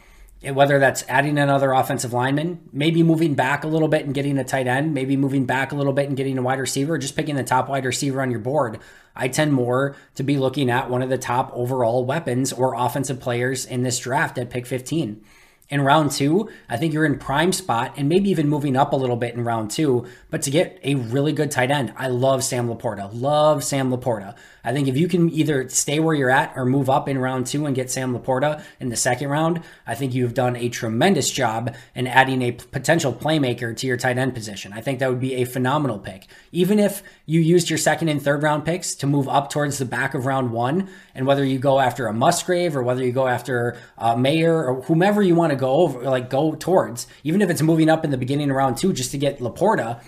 whether 0.41 0.79
that's 0.79 1.03
adding 1.10 1.38
another 1.38 1.74
offensive 1.74 2.13
lineman, 2.13 2.62
maybe 2.72 3.03
moving 3.03 3.36
back 3.36 3.63
a 3.63 3.67
little 3.67 3.89
bit 3.89 4.05
and 4.05 4.13
getting 4.13 4.38
a 4.38 4.43
tight 4.43 4.67
end, 4.67 4.93
maybe 4.93 5.17
moving 5.17 5.46
back 5.46 5.72
a 5.72 5.75
little 5.75 5.91
bit 5.91 6.08
and 6.08 6.15
getting 6.15 6.38
a 6.38 6.41
wide 6.41 6.60
receiver, 6.60 6.98
just 6.98 7.15
picking 7.15 7.36
the 7.36 7.43
top 7.43 7.67
wide 7.67 7.86
receiver 7.86 8.22
on 8.22 8.31
your 8.31 8.39
board. 8.39 8.79
I 9.15 9.27
tend 9.27 9.51
more 9.51 9.98
to 10.15 10.24
be 10.24 10.38
looking 10.38 10.69
at 10.69 10.89
one 10.89 11.01
of 11.01 11.10
the 11.10 11.17
top 11.17 11.51
overall 11.53 12.05
weapons 12.05 12.53
or 12.53 12.74
offensive 12.74 13.19
players 13.19 13.65
in 13.65 13.84
this 13.84 14.00
draft 14.00 14.38
at 14.38 14.50
pick 14.50 14.65
15. 14.65 15.22
In 15.69 15.81
round 15.81 16.09
two, 16.11 16.49
I 16.67 16.77
think 16.77 16.93
you're 16.93 17.05
in 17.05 17.19
prime 17.19 17.53
spot 17.53 17.93
and 17.95 18.09
maybe 18.09 18.31
even 18.31 18.49
moving 18.49 18.75
up 18.75 18.91
a 18.91 18.95
little 18.95 19.15
bit 19.15 19.35
in 19.35 19.43
round 19.43 19.69
two, 19.69 20.07
but 20.31 20.41
to 20.43 20.49
get 20.49 20.79
a 20.83 20.95
really 20.95 21.31
good 21.31 21.51
tight 21.51 21.69
end. 21.69 21.93
I 21.95 22.07
love 22.07 22.43
Sam 22.43 22.67
LaPorta. 22.67 23.11
Love 23.13 23.63
Sam 23.63 23.91
LaPorta. 23.91 24.35
I 24.63 24.73
think 24.73 24.88
if 24.88 24.97
you 24.97 25.07
can 25.07 25.29
either 25.29 25.69
stay 25.69 25.99
where 25.99 26.15
you're 26.15 26.31
at 26.31 26.53
or 26.55 26.65
move 26.65 26.89
up 26.89 27.07
in 27.07 27.17
round 27.19 27.45
two 27.45 27.67
and 27.67 27.75
get 27.75 27.91
Sam 27.91 28.17
LaPorta 28.17 28.63
in 28.79 28.89
the 28.89 28.95
second 28.95 29.29
round, 29.29 29.61
I 29.85 29.93
think 29.93 30.13
you've 30.13 30.33
done 30.33 30.55
a 30.55 30.69
tremendous 30.69 31.29
job 31.29 31.75
in 31.93 32.07
adding 32.07 32.41
a 32.41 32.51
potential 32.51 33.13
playmaker 33.13 33.77
to 33.77 33.88
your 33.88 33.97
tight 33.97 34.17
end 34.17 34.33
position. 34.33 34.73
I 34.73 34.81
think 34.81 34.99
that 34.99 35.09
would 35.09 35.19
be 35.19 35.35
a 35.35 35.45
phenomenal 35.45 35.99
pick. 35.99 36.27
Even 36.51 36.79
if 36.79 37.03
you 37.27 37.39
used 37.41 37.69
your 37.69 37.77
second 37.77 38.09
and 38.09 38.21
third 38.21 38.41
round 38.41 38.65
picks 38.65 38.95
to 38.95 39.07
move 39.07 39.29
up 39.29 39.51
towards 39.51 39.77
the 39.77 39.85
back 39.85 40.15
of 40.15 40.25
round 40.25 40.51
one, 40.51 40.89
and 41.13 41.27
whether 41.27 41.45
you 41.45 41.59
go 41.59 41.79
after 41.79 42.07
a 42.07 42.13
Musgrave 42.13 42.75
or 42.75 42.81
whether 42.81 43.03
you 43.03 43.11
go 43.11 43.27
after 43.27 43.77
a 43.97 44.17
Mayer 44.17 44.65
or 44.65 44.81
whomever 44.83 45.21
you 45.21 45.35
want 45.35 45.51
to 45.51 45.58
go 45.59 45.71
over, 45.71 46.01
like 46.01 46.29
go 46.29 46.55
towards, 46.55 47.07
even 47.23 47.41
if 47.41 47.49
it's 47.49 47.61
moving 47.61 47.89
up 47.89 48.03
in 48.03 48.11
the 48.11 48.17
beginning 48.17 48.49
of 48.49 48.55
round 48.55 48.77
two 48.77 48.93
just 48.93 49.11
to 49.11 49.17
get 49.17 49.39
LaPorta, 49.39 50.01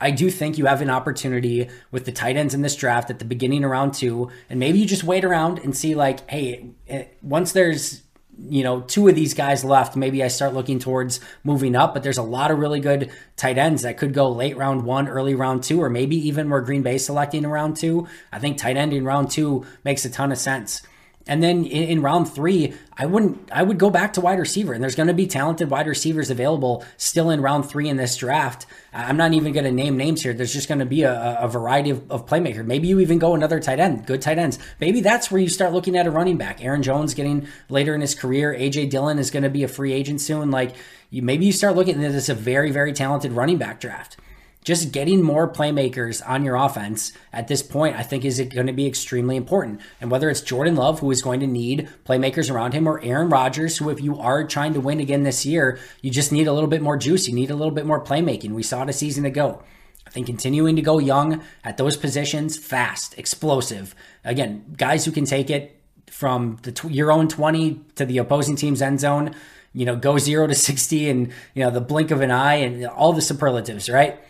I 0.00 0.10
do 0.10 0.30
think 0.30 0.58
you 0.58 0.66
have 0.66 0.82
an 0.82 0.90
opportunity 0.90 1.68
with 1.90 2.04
the 2.04 2.12
tight 2.12 2.36
ends 2.36 2.52
in 2.52 2.62
this 2.62 2.76
draft 2.76 3.10
at 3.10 3.20
the 3.20 3.24
beginning 3.24 3.64
of 3.64 3.70
round 3.70 3.94
two, 3.94 4.30
and 4.50 4.58
maybe 4.58 4.78
you 4.78 4.86
just 4.86 5.04
wait 5.04 5.24
around 5.24 5.58
and 5.60 5.76
see 5.76 5.94
like, 5.94 6.28
hey, 6.28 6.70
eh, 6.88 7.04
once 7.22 7.52
there's 7.52 8.02
you 8.36 8.64
know 8.64 8.80
two 8.80 9.06
of 9.08 9.14
these 9.14 9.32
guys 9.32 9.64
left, 9.64 9.96
maybe 9.96 10.22
I 10.22 10.28
start 10.28 10.52
looking 10.52 10.78
towards 10.78 11.20
moving 11.44 11.76
up. 11.76 11.94
But 11.94 12.02
there's 12.02 12.18
a 12.18 12.22
lot 12.22 12.50
of 12.50 12.58
really 12.58 12.80
good 12.80 13.12
tight 13.36 13.56
ends 13.56 13.82
that 13.82 13.96
could 13.96 14.12
go 14.12 14.28
late 14.30 14.56
round 14.56 14.84
one, 14.84 15.08
early 15.08 15.34
round 15.34 15.62
two, 15.62 15.80
or 15.80 15.88
maybe 15.88 16.16
even 16.28 16.50
where 16.50 16.60
Green 16.60 16.82
Bay 16.82 16.98
selecting 16.98 17.44
in 17.44 17.50
round 17.50 17.76
two. 17.76 18.08
I 18.32 18.40
think 18.40 18.58
tight 18.58 18.76
end 18.76 18.92
in 18.92 19.04
round 19.04 19.30
two 19.30 19.64
makes 19.84 20.04
a 20.04 20.10
ton 20.10 20.32
of 20.32 20.38
sense. 20.38 20.82
And 21.26 21.42
then 21.42 21.64
in, 21.64 21.88
in, 21.88 22.02
round 22.02 22.28
three, 22.28 22.74
I 22.98 23.06
wouldn't. 23.06 23.50
I 23.50 23.62
would 23.62 23.78
go 23.78 23.88
back 23.88 24.12
to 24.14 24.20
wide 24.20 24.38
receiver, 24.38 24.74
and 24.74 24.82
there's 24.82 24.94
going 24.94 25.06
to 25.06 25.14
be 25.14 25.26
talented 25.26 25.70
wide 25.70 25.86
receivers 25.86 26.28
available 26.28 26.84
still 26.98 27.30
in 27.30 27.40
round 27.40 27.66
three 27.66 27.88
in 27.88 27.96
this 27.96 28.16
draft. 28.16 28.66
I'm 28.92 29.16
not 29.16 29.32
even 29.32 29.52
going 29.52 29.64
to 29.64 29.72
name 29.72 29.96
names 29.96 30.22
here. 30.22 30.34
There's 30.34 30.52
just 30.52 30.68
going 30.68 30.80
to 30.80 30.86
be 30.86 31.02
a, 31.02 31.38
a 31.40 31.48
variety 31.48 31.90
of, 31.90 32.10
of 32.10 32.26
playmaker. 32.26 32.64
Maybe 32.64 32.88
you 32.88 33.00
even 33.00 33.18
go 33.18 33.34
another 33.34 33.58
tight 33.58 33.80
end, 33.80 34.06
good 34.06 34.20
tight 34.20 34.38
ends. 34.38 34.58
Maybe 34.80 35.00
that's 35.00 35.30
where 35.30 35.40
you 35.40 35.48
start 35.48 35.72
looking 35.72 35.96
at 35.96 36.06
a 36.06 36.10
running 36.10 36.36
back. 36.36 36.62
Aaron 36.62 36.82
Jones 36.82 37.14
getting 37.14 37.48
later 37.70 37.94
in 37.94 38.02
his 38.02 38.14
career. 38.14 38.54
AJ 38.54 38.90
Dillon 38.90 39.18
is 39.18 39.30
going 39.30 39.44
to 39.44 39.50
be 39.50 39.62
a 39.62 39.68
free 39.68 39.94
agent 39.94 40.20
soon. 40.20 40.50
Like 40.50 40.74
you, 41.08 41.22
maybe 41.22 41.46
you 41.46 41.52
start 41.52 41.74
looking 41.74 42.04
at 42.04 42.12
this 42.12 42.28
a 42.28 42.34
very 42.34 42.70
very 42.70 42.92
talented 42.92 43.32
running 43.32 43.56
back 43.56 43.80
draft 43.80 44.18
just 44.64 44.92
getting 44.92 45.22
more 45.22 45.46
playmakers 45.46 46.26
on 46.26 46.42
your 46.42 46.56
offense 46.56 47.12
at 47.32 47.48
this 47.48 47.62
point, 47.62 47.96
I 47.96 48.02
think 48.02 48.24
is 48.24 48.40
going 48.40 48.66
to 48.66 48.72
be 48.72 48.86
extremely 48.86 49.36
important. 49.36 49.80
And 50.00 50.10
whether 50.10 50.30
it's 50.30 50.40
Jordan 50.40 50.74
Love, 50.74 51.00
who 51.00 51.10
is 51.10 51.22
going 51.22 51.40
to 51.40 51.46
need 51.46 51.88
playmakers 52.06 52.50
around 52.50 52.72
him, 52.72 52.88
or 52.88 53.02
Aaron 53.04 53.28
Rodgers, 53.28 53.76
who, 53.76 53.90
if 53.90 54.00
you 54.00 54.18
are 54.18 54.44
trying 54.44 54.72
to 54.72 54.80
win 54.80 55.00
again 55.00 55.22
this 55.22 55.44
year, 55.44 55.78
you 56.00 56.10
just 56.10 56.32
need 56.32 56.46
a 56.46 56.52
little 56.52 56.68
bit 56.68 56.80
more 56.80 56.96
juice. 56.96 57.28
You 57.28 57.34
need 57.34 57.50
a 57.50 57.54
little 57.54 57.74
bit 57.74 57.84
more 57.84 58.02
playmaking. 58.02 58.52
We 58.52 58.62
saw 58.62 58.82
it 58.82 58.88
a 58.88 58.94
season 58.94 59.26
ago. 59.26 59.62
I 60.06 60.10
think 60.10 60.26
continuing 60.26 60.76
to 60.76 60.82
go 60.82 60.98
young 60.98 61.42
at 61.62 61.76
those 61.76 61.96
positions, 61.96 62.56
fast, 62.56 63.18
explosive. 63.18 63.94
Again, 64.24 64.64
guys 64.76 65.04
who 65.04 65.12
can 65.12 65.26
take 65.26 65.50
it 65.50 65.78
from 66.10 66.58
the 66.62 66.72
tw- 66.72 66.90
your 66.90 67.12
own 67.12 67.28
20 67.28 67.80
to 67.96 68.06
the 68.06 68.18
opposing 68.18 68.56
team's 68.56 68.80
end 68.80 69.00
zone, 69.00 69.34
you 69.74 69.84
know, 69.84 69.96
go 69.96 70.16
zero 70.16 70.46
to 70.46 70.54
60 70.54 71.10
and, 71.10 71.32
you 71.54 71.64
know, 71.64 71.70
the 71.70 71.80
blink 71.80 72.10
of 72.10 72.20
an 72.20 72.30
eye 72.30 72.56
and 72.56 72.86
all 72.86 73.12
the 73.12 73.20
superlatives, 73.20 73.90
right? 73.90 74.20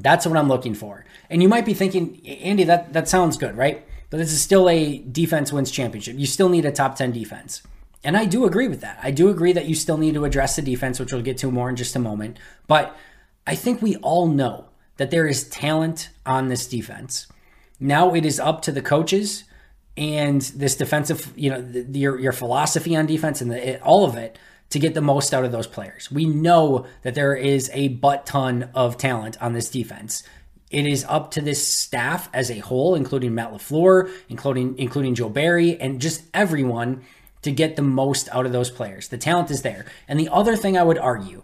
That's 0.00 0.26
what 0.26 0.36
I'm 0.36 0.48
looking 0.48 0.74
for. 0.74 1.04
And 1.30 1.42
you 1.42 1.48
might 1.48 1.64
be 1.64 1.74
thinking, 1.74 2.26
Andy, 2.26 2.64
that, 2.64 2.92
that 2.92 3.08
sounds 3.08 3.36
good, 3.36 3.56
right? 3.56 3.84
But 4.10 4.18
this 4.18 4.32
is 4.32 4.40
still 4.40 4.68
a 4.68 4.98
defense 4.98 5.52
wins 5.52 5.70
championship. 5.70 6.18
You 6.18 6.26
still 6.26 6.48
need 6.48 6.64
a 6.64 6.72
top 6.72 6.96
10 6.96 7.12
defense. 7.12 7.62
And 8.04 8.16
I 8.16 8.24
do 8.24 8.44
agree 8.44 8.68
with 8.68 8.80
that. 8.80 8.98
I 9.02 9.10
do 9.10 9.28
agree 9.28 9.52
that 9.52 9.66
you 9.66 9.74
still 9.74 9.98
need 9.98 10.14
to 10.14 10.24
address 10.24 10.56
the 10.56 10.62
defense, 10.62 11.00
which 11.00 11.12
we'll 11.12 11.22
get 11.22 11.38
to 11.38 11.50
more 11.50 11.68
in 11.68 11.76
just 11.76 11.96
a 11.96 11.98
moment. 11.98 12.38
But 12.66 12.96
I 13.46 13.54
think 13.54 13.82
we 13.82 13.96
all 13.96 14.28
know 14.28 14.66
that 14.98 15.10
there 15.10 15.26
is 15.26 15.48
talent 15.48 16.10
on 16.24 16.48
this 16.48 16.66
defense. 16.68 17.26
Now 17.80 18.14
it 18.14 18.24
is 18.24 18.38
up 18.38 18.62
to 18.62 18.72
the 18.72 18.82
coaches 18.82 19.44
and 19.96 20.40
this 20.42 20.76
defensive, 20.76 21.32
you 21.36 21.50
know, 21.50 21.60
the, 21.60 21.98
your 21.98 22.18
your 22.18 22.32
philosophy 22.32 22.94
on 22.94 23.06
defense 23.06 23.40
and 23.40 23.50
the, 23.50 23.82
all 23.82 24.04
of 24.04 24.16
it 24.16 24.38
to 24.70 24.78
get 24.78 24.94
the 24.94 25.00
most 25.00 25.32
out 25.32 25.44
of 25.44 25.52
those 25.52 25.66
players. 25.66 26.10
We 26.10 26.26
know 26.26 26.86
that 27.02 27.14
there 27.14 27.34
is 27.34 27.70
a 27.72 27.88
butt 27.88 28.26
ton 28.26 28.70
of 28.74 28.98
talent 28.98 29.40
on 29.42 29.52
this 29.52 29.70
defense. 29.70 30.22
It 30.70 30.86
is 30.86 31.06
up 31.08 31.30
to 31.32 31.40
this 31.40 31.66
staff 31.66 32.28
as 32.34 32.50
a 32.50 32.58
whole, 32.58 32.94
including 32.94 33.34
Matt 33.34 33.52
LaFleur, 33.52 34.10
including 34.28 34.78
including 34.78 35.14
Joe 35.14 35.30
Barry, 35.30 35.80
and 35.80 36.00
just 36.00 36.24
everyone 36.34 37.02
to 37.42 37.50
get 37.50 37.76
the 37.76 37.82
most 37.82 38.28
out 38.32 38.44
of 38.44 38.52
those 38.52 38.70
players. 38.70 39.08
The 39.08 39.16
talent 39.16 39.50
is 39.50 39.62
there. 39.62 39.86
And 40.06 40.20
the 40.20 40.28
other 40.28 40.56
thing 40.56 40.76
I 40.76 40.82
would 40.82 40.98
argue, 40.98 41.42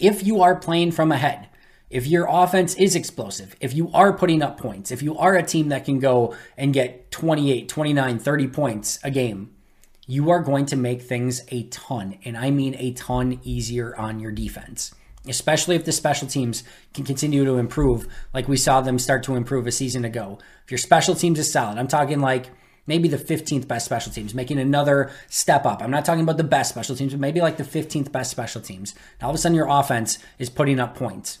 if 0.00 0.26
you 0.26 0.40
are 0.40 0.54
playing 0.54 0.92
from 0.92 1.12
ahead, 1.12 1.48
if 1.90 2.06
your 2.06 2.26
offense 2.30 2.74
is 2.76 2.94
explosive, 2.94 3.56
if 3.60 3.74
you 3.74 3.90
are 3.92 4.12
putting 4.12 4.42
up 4.42 4.58
points, 4.58 4.90
if 4.90 5.02
you 5.02 5.16
are 5.18 5.34
a 5.34 5.42
team 5.42 5.68
that 5.68 5.84
can 5.84 5.98
go 5.98 6.36
and 6.56 6.72
get 6.72 7.10
28, 7.10 7.68
29, 7.68 8.18
30 8.18 8.46
points 8.48 8.98
a 9.02 9.10
game, 9.10 9.50
you 10.10 10.30
are 10.30 10.42
going 10.42 10.64
to 10.64 10.74
make 10.76 11.02
things 11.02 11.42
a 11.48 11.64
ton, 11.64 12.18
and 12.24 12.36
I 12.36 12.50
mean 12.50 12.74
a 12.78 12.92
ton 12.92 13.40
easier 13.44 13.94
on 13.94 14.18
your 14.18 14.32
defense. 14.32 14.94
Especially 15.28 15.76
if 15.76 15.84
the 15.84 15.92
special 15.92 16.26
teams 16.26 16.64
can 16.94 17.04
continue 17.04 17.44
to 17.44 17.58
improve, 17.58 18.08
like 18.32 18.48
we 18.48 18.56
saw 18.56 18.80
them 18.80 18.98
start 18.98 19.22
to 19.24 19.36
improve 19.36 19.66
a 19.66 19.72
season 19.72 20.06
ago. 20.06 20.38
If 20.64 20.70
your 20.70 20.78
special 20.78 21.14
teams 21.14 21.38
is 21.38 21.52
solid, 21.52 21.76
I'm 21.76 21.88
talking 21.88 22.20
like 22.20 22.48
maybe 22.86 23.08
the 23.08 23.18
15th 23.18 23.68
best 23.68 23.84
special 23.84 24.10
teams, 24.10 24.34
making 24.34 24.58
another 24.58 25.10
step 25.28 25.66
up. 25.66 25.82
I'm 25.82 25.90
not 25.90 26.06
talking 26.06 26.22
about 26.22 26.38
the 26.38 26.44
best 26.44 26.70
special 26.70 26.96
teams, 26.96 27.12
but 27.12 27.20
maybe 27.20 27.42
like 27.42 27.58
the 27.58 27.62
15th 27.62 28.10
best 28.10 28.30
special 28.30 28.62
teams. 28.62 28.94
Now, 29.20 29.26
all 29.26 29.34
of 29.34 29.34
a 29.34 29.38
sudden, 29.38 29.56
your 29.56 29.68
offense 29.68 30.18
is 30.38 30.48
putting 30.48 30.80
up 30.80 30.96
points. 30.96 31.40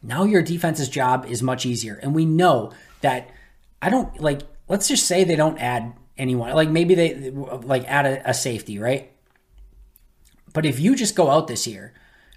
Now, 0.00 0.22
your 0.22 0.42
defense's 0.42 0.88
job 0.88 1.26
is 1.28 1.42
much 1.42 1.66
easier. 1.66 1.98
And 2.00 2.14
we 2.14 2.24
know 2.24 2.70
that 3.00 3.30
I 3.82 3.90
don't 3.90 4.20
like, 4.20 4.42
let's 4.68 4.86
just 4.86 5.08
say 5.08 5.24
they 5.24 5.34
don't 5.34 5.58
add 5.58 5.92
anyone. 6.18 6.52
Like 6.54 6.68
maybe 6.68 6.94
they 6.94 7.30
like 7.30 7.84
add 7.86 8.06
a, 8.06 8.30
a 8.30 8.34
safety, 8.34 8.78
right? 8.78 9.12
But 10.52 10.66
if 10.66 10.80
you 10.80 10.96
just 10.96 11.14
go 11.14 11.30
out 11.30 11.48
this 11.48 11.66
year 11.66 11.92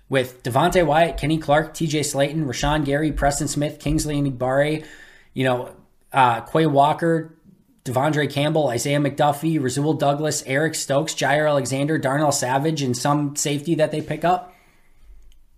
with 0.10 0.44
Devonte 0.44 0.86
Wyatt, 0.86 1.18
Kenny 1.18 1.38
Clark, 1.38 1.74
TJ 1.74 2.02
Slaton, 2.02 2.46
Rashan 2.46 2.84
Gary, 2.84 3.12
Preston 3.12 3.48
Smith, 3.48 3.80
Kingsley 3.80 4.22
Enagbare, 4.22 4.86
you 5.34 5.44
know, 5.46 5.76
uh, 6.12 6.42
Quay 6.42 6.66
Walker, 6.66 7.38
De'Vondre 7.86 8.30
Campbell, 8.30 8.68
Isaiah 8.68 9.00
McDuffie, 9.00 9.62
Rasul 9.62 9.94
Douglas, 9.94 10.44
Eric 10.46 10.76
Stokes, 10.76 11.14
Jaire 11.14 11.48
Alexander, 11.48 11.98
Darnell 11.98 12.32
Savage, 12.32 12.82
and 12.82 12.98
some 12.98 13.36
safety 13.36 13.76
that 13.76 13.92
they 13.92 14.02
pick 14.02 14.26
up, 14.26 14.54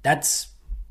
that's 0.03 0.49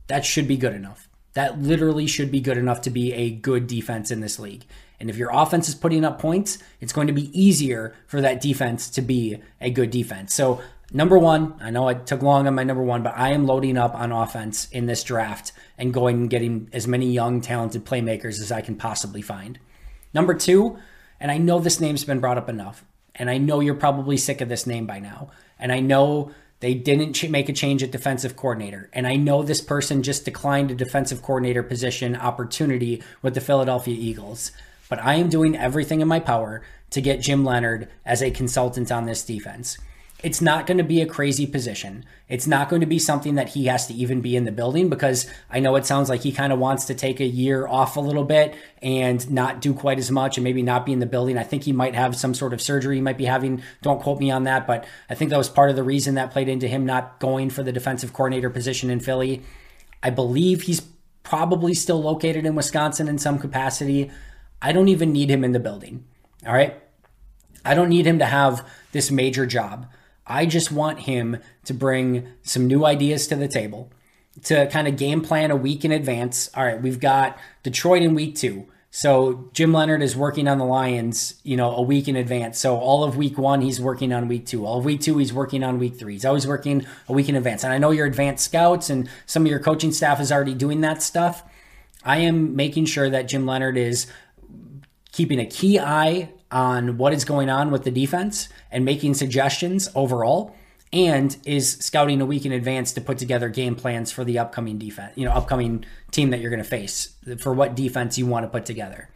that 0.09 0.25
should 0.25 0.49
be 0.49 0.57
good 0.57 0.75
enough. 0.75 1.09
That 1.35 1.61
literally 1.61 2.07
should 2.07 2.33
be 2.33 2.41
good 2.41 2.59
enough 2.59 2.81
to 2.83 2.91
be 2.91 3.13
a 3.13 3.31
good 3.31 3.69
defense 3.69 4.11
in 4.11 4.21
this 4.21 4.39
league. 4.39 4.65
And 5.01 5.09
if 5.09 5.17
your 5.17 5.31
offense 5.33 5.69
is 5.69 5.75
putting 5.75 6.05
up 6.05 6.21
points, 6.21 6.59
it's 6.81 6.93
going 6.93 7.07
to 7.07 7.13
be 7.13 7.31
easier 7.39 7.95
for 8.07 8.21
that 8.21 8.41
defense 8.41 8.91
to 8.91 9.03
be 9.03 9.39
a 9.61 9.71
good 9.71 9.91
defense. 9.91 10.35
So, 10.35 10.61
number 10.93 11.19
one, 11.19 11.55
I 11.61 11.71
know 11.71 11.89
I 11.89 11.95
took 11.95 12.23
long 12.23 12.47
on 12.47 12.55
my 12.55 12.65
number 12.65 12.83
one, 12.83 13.03
but 13.03 13.17
I 13.17 13.33
am 13.33 13.47
loading 13.47 13.79
up 13.79 13.95
on 13.95 14.13
offense 14.13 14.69
in 14.71 14.87
this 14.87 15.03
draft 15.03 15.53
and 15.79 15.95
going 15.95 16.17
and 16.17 16.31
getting 16.31 16.69
as 16.73 16.87
many 16.87 17.11
young, 17.11 17.41
talented 17.41 17.87
playmakers 17.87 18.41
as 18.41 18.53
I 18.53 18.61
can 18.61 18.77
possibly 18.77 19.23
find. 19.23 19.59
Number 20.13 20.35
two, 20.35 20.79
and 21.19 21.31
I 21.31 21.39
know 21.39 21.59
this 21.59 21.81
name's 21.81 22.05
been 22.05 22.21
brought 22.21 22.39
up 22.39 22.49
enough, 22.49 22.85
and 23.15 23.31
I 23.31 23.39
know 23.39 23.61
you're 23.61 23.75
probably 23.75 24.19
sick 24.19 24.43
of 24.43 24.51
this 24.51 24.67
name 24.67 24.87
by 24.87 24.99
now, 24.99 25.31
and 25.59 25.73
I 25.73 25.81
know 25.81 26.33
they 26.61 26.75
didn't 26.75 27.29
make 27.31 27.49
a 27.49 27.55
change 27.55 27.83
at 27.83 27.91
defensive 27.91 28.37
coordinator. 28.37 28.91
And 28.93 29.07
I 29.07 29.17
know 29.17 29.43
this 29.43 29.63
person 29.63 30.03
just 30.03 30.27
declined 30.27 30.71
a 30.71 30.75
defensive 30.75 31.23
coordinator 31.23 31.63
position 31.63 32.15
opportunity 32.15 33.03
with 33.23 33.33
the 33.35 33.41
Philadelphia 33.41 33.97
Eagles 33.99 34.53
but 34.91 35.03
I 35.03 35.15
am 35.15 35.31
doing 35.31 35.57
everything 35.57 36.03
in 36.03 36.09
my 36.09 36.21
power 36.21 36.61
to 36.91 37.01
get 37.01 37.23
Jim 37.23 37.45
Leonhard 37.45 37.89
as 38.05 38.23
a 38.23 38.31
consultant 38.31 38.93
on 38.93 39.07
this 39.07 39.23
defense. 39.23 39.79
It's 40.23 40.43
not 40.43 40.67
going 40.67 40.77
to 40.77 40.85
be 40.85 41.01
a 41.01 41.07
crazy 41.07 41.47
position. 41.47 42.05
It's 42.29 42.47
not 42.47 42.69
going 42.69 42.81
to 42.81 42.87
be 42.87 42.99
something 42.99 43.37
that 43.37 43.51
he 43.51 43.67
has 43.67 43.87
to 43.87 43.95
even 43.95 44.21
be 44.21 44.37
in 44.37 44.45
the 44.45 44.53
building 44.53 44.91
because 44.91 45.27
I 45.49 45.61
know 45.61 45.77
it 45.77 45.87
sounds 45.87 46.11
like 46.11 46.21
he 46.21 46.33
kind 46.33 46.53
of 46.53 46.59
wants 46.59 46.85
to 46.87 46.95
take 46.95 47.21
a 47.21 47.27
year 47.27 47.67
off 47.67 47.97
a 47.97 48.01
little 48.01 48.25
bit 48.25 48.55
and 48.83 49.31
not 49.31 49.63
do 49.63 49.73
quite 49.73 49.99
as 49.99 50.11
much 50.11 50.37
and 50.37 50.45
maybe 50.45 50.63
not 50.63 50.85
be 50.85 50.93
in 50.93 50.99
the 50.99 51.07
building. 51.07 51.39
I 51.39 51.43
think 51.43 51.63
he 51.63 51.73
might 51.73 51.95
have 51.95 52.15
some 52.15 52.35
sort 52.35 52.53
of 52.53 52.61
surgery 52.61 52.97
he 52.97 53.01
might 53.01 53.17
be 53.17 53.25
having. 53.25 53.63
Don't 53.81 54.03
quote 54.03 54.21
me 54.21 54.31
on 54.31 54.45
that, 54.45 54.67
but 54.67 54.85
I 55.09 55.15
think 55.15 55.31
that 55.31 55.39
was 55.39 55.49
part 55.49 55.71
of 55.71 55.77
the 55.77 55.83
reason 55.83 56.17
that 56.17 56.33
played 56.33 56.49
into 56.49 56.69
him 56.69 56.85
not 56.85 57.19
going 57.19 57.49
for 57.49 57.63
the 57.63 57.73
defensive 57.73 58.13
coordinator 58.13 58.51
position 58.51 58.91
in 58.91 59.01
Philly. 59.01 59.43
I 60.03 60.11
believe 60.11 60.63
he's 60.63 60.83
probably 61.23 61.75
still 61.75 62.03
located 62.03 62.45
in 62.45 62.55
Wisconsin 62.55 63.09
in 63.09 63.17
some 63.17 63.39
capacity. 63.39 64.11
I 64.63 64.73
don't 64.73 64.89
even 64.89 65.13
need 65.13 65.31
him 65.31 65.45
in 65.45 65.53
the 65.53 65.61
building. 65.61 66.05
All 66.47 66.53
right. 66.53 66.81
I 67.65 67.75
don't 67.75 67.89
need 67.89 68.07
him 68.07 68.19
to 68.19 68.27
have 68.27 68.67
this 68.93 69.11
major 69.11 69.47
job. 69.47 69.87
I 70.27 70.47
just 70.47 70.71
want 70.71 71.01
him 71.01 71.39
to 71.65 71.75
bring 71.75 72.29
some 72.43 72.67
new 72.67 72.85
ideas 72.85 73.27
to 73.29 73.37
the 73.37 73.49
table, 73.49 73.91
to 74.45 74.67
kind 74.69 74.87
of 74.87 74.97
game 74.97 75.23
plan 75.23 75.51
a 75.51 75.57
week 75.57 75.85
in 75.85 75.93
advance. 75.93 76.49
All 76.55 76.65
right, 76.65 76.81
we've 76.81 77.01
got 77.01 77.37
Detroit 77.63 78.03
in 78.03 78.15
week 78.15 78.37
two. 78.37 78.67
So 78.93 79.51
Jim 79.53 79.73
Leonhard 79.73 80.03
is 80.03 80.17
working 80.17 80.49
on 80.49 80.59
the 80.59 80.65
Lions, 80.65 81.41
you 81.45 81.57
know, 81.57 81.75
a 81.77 81.83
week 81.83 82.09
in 82.09 82.17
advance. 82.17 82.59
So 82.59 82.77
all 82.77 83.05
of 83.05 83.17
week 83.17 83.39
one, 83.39 83.61
he's 83.61 83.81
working 83.81 84.13
on 84.13 84.27
week 84.27 84.47
two. 84.47 84.67
All 84.67 84.79
of 84.79 84.85
week 84.85 85.01
two, 85.01 85.19
he's 85.19 85.33
working 85.33 85.63
on 85.63 85.79
week 85.79 85.97
three. 85.97 86.15
He's 86.15 86.25
always 86.25 86.47
working 86.47 86.85
a 87.09 87.13
week 87.13 87.29
in 87.29 87.37
advance. 87.37 87.63
And 87.63 87.73
I 87.73 87.79
know 87.79 87.93
your 87.93 88.07
advanced 88.07 88.45
scouts 88.45 88.91
and 88.91 89.09
some 89.27 89.45
of 89.45 89.49
your 89.49 89.61
coaching 89.61 89.93
staff 89.93 90.21
is 90.21 90.33
already 90.33 90.55
doing 90.55 90.81
that 90.81 91.03
stuff. 91.03 91.45
I 92.05 92.19
am 92.19 92.57
making 92.57 92.87
sure 92.87 93.09
that 93.11 93.29
Jim 93.29 93.47
Leonhard 93.47 93.77
is 93.77 94.07
keeping 95.13 95.39
a 95.39 95.47
key 95.47 95.79
eye 95.79 96.31
on 96.51 96.99
what 96.99 97.13
is 97.13 97.25
going 97.25 97.49
on 97.49 97.71
with 97.71 97.85
the 97.85 97.91
defense 97.91 98.49
and 98.71 98.85
making 98.85 99.15
suggestions 99.15 99.89
overall 99.95 100.55
and 100.93 101.37
is 101.45 101.77
scouting 101.79 102.21
a 102.21 102.27
week 102.27 102.45
in 102.45 102.53
advance 102.53 102.93
to 102.93 103.01
put 103.01 103.19
together 103.19 103.49
game 103.49 103.77
plans 103.77 104.11
for 104.11 104.25
the 104.25 104.39
upcoming 104.39 104.79
defense, 104.79 105.13
you 105.17 105.25
know, 105.25 105.31
upcoming 105.31 105.85
team 106.11 106.31
that 106.31 106.41
you're 106.41 106.51
going 106.51 106.63
to 106.63 106.69
face 106.69 107.15
for 107.39 107.53
what 107.53 107.77
defense 107.77 108.19
you 108.19 108.27
want 108.27 108.45
to 108.45 108.49
put 108.49 108.67
together. 108.67 109.09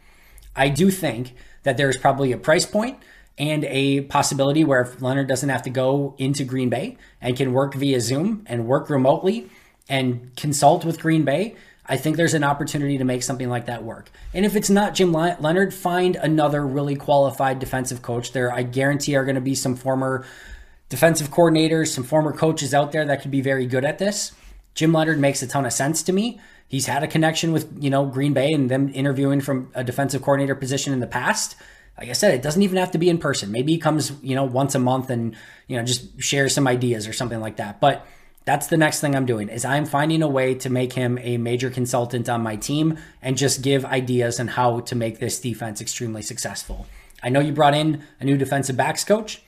I 0.55 0.69
do 0.69 0.89
think 0.89 1.35
that 1.63 1.75
there's 1.75 1.97
probably 1.97 2.31
a 2.31 2.37
price 2.37 2.65
point 2.65 2.97
and 3.37 3.65
a 3.65 4.01
possibility 4.01 4.63
where 4.63 4.81
if 4.81 5.01
Leonhard 5.01 5.27
doesn't 5.27 5.49
have 5.49 5.63
to 5.63 5.69
go 5.69 6.15
into 6.17 6.45
Green 6.45 6.69
Bay 6.69 6.97
and 7.19 7.35
can 7.35 7.51
work 7.51 7.73
via 7.73 7.99
Zoom 7.99 8.43
and 8.45 8.65
work 8.65 8.89
remotely 8.89 9.49
and 9.89 10.33
consult 10.37 10.85
with 10.85 11.01
Green 11.01 11.23
Bay, 11.23 11.55
I 11.87 11.97
think 11.97 12.17
there's 12.17 12.33
an 12.33 12.43
opportunity 12.43 12.97
to 12.97 13.03
make 13.03 13.21
something 13.23 13.49
like 13.49 13.67
that 13.67 13.83
work. 13.83 14.09
And 14.33 14.45
if 14.45 14.55
it's 14.55 14.69
not 14.69 14.95
Jim 14.95 15.11
Leonhard, 15.11 15.73
find 15.73 16.15
another 16.15 16.65
really 16.65 16.95
qualified 16.95 17.59
defensive 17.59 18.01
coach. 18.01 18.31
There, 18.31 18.51
I 18.51 18.63
guarantee, 18.63 19.15
are 19.15 19.23
going 19.23 19.35
to 19.35 19.41
be 19.41 19.55
some 19.55 19.75
former 19.75 20.25
defensive 20.89 21.29
coordinators, 21.29 21.89
some 21.89 22.03
former 22.03 22.31
coaches 22.31 22.73
out 22.73 22.91
there 22.91 23.05
that 23.05 23.21
could 23.21 23.31
be 23.31 23.41
very 23.41 23.67
good 23.67 23.85
at 23.85 23.99
this. 23.99 24.31
Jim 24.73 24.91
Leonhard 24.93 25.19
makes 25.19 25.41
a 25.41 25.47
ton 25.47 25.65
of 25.65 25.73
sense 25.73 26.03
to 26.03 26.13
me. 26.13 26.39
He's 26.67 26.87
had 26.87 27.03
a 27.03 27.07
connection 27.07 27.51
with, 27.51 27.71
you 27.79 27.89
know, 27.89 28.05
Green 28.05 28.33
Bay 28.33 28.51
and 28.51 28.69
them 28.69 28.91
interviewing 28.93 29.39
from 29.39 29.71
a 29.75 29.83
defensive 29.83 30.21
coordinator 30.21 30.55
position 30.55 30.91
in 30.91 30.99
the 30.99 31.07
past. 31.07 31.55
Like 31.97 32.09
I 32.09 32.13
said, 32.13 32.33
it 32.33 32.41
doesn't 32.41 32.61
even 32.61 32.77
have 32.77 32.91
to 32.91 32.97
be 32.97 33.09
in 33.09 33.19
person. 33.19 33.51
Maybe 33.51 33.71
he 33.71 33.77
comes, 33.77 34.11
you 34.21 34.35
know, 34.35 34.43
once 34.43 34.75
a 34.75 34.79
month 34.79 35.09
and, 35.09 35.35
you 35.67 35.77
know, 35.77 35.83
just 35.83 36.21
shares 36.21 36.53
some 36.53 36.67
ideas 36.67 37.07
or 37.07 37.13
something 37.13 37.39
like 37.39 37.57
that. 37.57 37.79
But 37.79 38.05
that's 38.45 38.67
the 38.67 38.77
next 38.77 39.01
thing 39.01 39.15
I'm 39.15 39.25
doing 39.25 39.49
is 39.49 39.65
I'm 39.65 39.85
finding 39.85 40.21
a 40.21 40.27
way 40.27 40.53
to 40.55 40.69
make 40.69 40.93
him 40.93 41.17
a 41.21 41.37
major 41.37 41.71
consultant 41.71 42.29
on 42.29 42.41
my 42.41 42.55
team 42.55 42.97
and 43.21 43.37
just 43.37 43.63
give 43.63 43.83
ideas 43.85 44.39
on 44.39 44.49
how 44.49 44.81
to 44.81 44.95
make 44.95 45.19
this 45.19 45.39
defense 45.39 45.81
extremely 45.81 46.21
successful. 46.21 46.85
I 47.23 47.29
know 47.29 47.39
you 47.39 47.51
brought 47.51 47.73
in 47.73 48.03
a 48.19 48.25
new 48.25 48.37
defensive 48.37 48.77
backs 48.77 49.03
coach. 49.03 49.41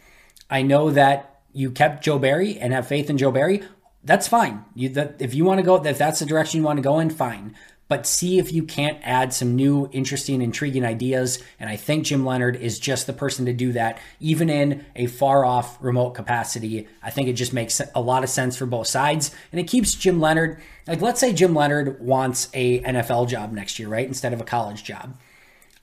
I 0.50 0.64
know 0.64 0.90
that 0.90 1.42
you 1.54 1.70
kept 1.70 2.04
Joe 2.04 2.18
Barry 2.18 2.58
and 2.58 2.74
have 2.74 2.88
faith 2.88 3.10
in 3.10 3.20
Joe 3.20 3.32
Barry. 3.32 3.62
That's 4.04 4.28
fine. 4.28 4.66
You, 4.74 4.90
that, 4.90 5.18
if 5.20 5.36
you 5.36 5.46
want 5.46 5.60
to 5.60 5.64
go, 5.64 5.76
if 5.84 5.98
that's 5.98 6.20
the 6.20 6.26
direction 6.26 6.60
you 6.60 6.66
want 6.66 6.78
to 6.78 6.84
go 6.84 7.00
in, 7.00 7.12
fine. 7.12 7.56
But 7.88 8.06
see 8.06 8.38
if 8.38 8.52
you 8.52 8.64
can't 8.64 9.00
add 9.04 9.34
some 9.34 9.56
new, 9.56 9.90
interesting, 9.92 10.42
intriguing 10.42 10.84
ideas. 10.84 11.42
And 11.60 11.70
I 11.70 11.76
think 11.78 12.06
Jim 12.06 12.26
Leonhard 12.26 12.58
is 12.58 12.80
just 12.80 13.08
the 13.08 13.14
person 13.14 13.46
to 13.46 13.54
do 13.54 13.72
that, 13.74 14.00
even 14.20 14.50
in 14.50 14.86
a 14.96 15.08
far 15.08 15.46
off 15.46 15.78
remote 15.82 16.12
capacity. 16.12 16.88
I 17.02 17.12
think 17.12 17.30
it 17.30 17.34
just 17.34 17.54
makes 17.54 17.82
a 17.96 18.02
lot 18.02 18.24
of 18.24 18.30
sense 18.30 18.58
for 18.58 18.66
both 18.66 18.88
sides. 18.88 19.32
And 19.52 19.62
it 19.62 19.68
keeps 19.68 19.94
Jim 19.94 20.20
Leonhard, 20.20 20.62
like, 20.86 21.02
let's 21.02 21.20
say 21.20 21.34
Jim 21.34 21.54
Leonhard 21.54 22.02
wants 22.02 22.50
a 22.54 22.82
NFL 22.82 23.30
job 23.30 23.54
next 23.54 23.80
year, 23.80 23.88
right? 23.88 24.08
Instead 24.08 24.34
of 24.34 24.42
a 24.42 24.46
college 24.46 24.84
job. 24.84 25.18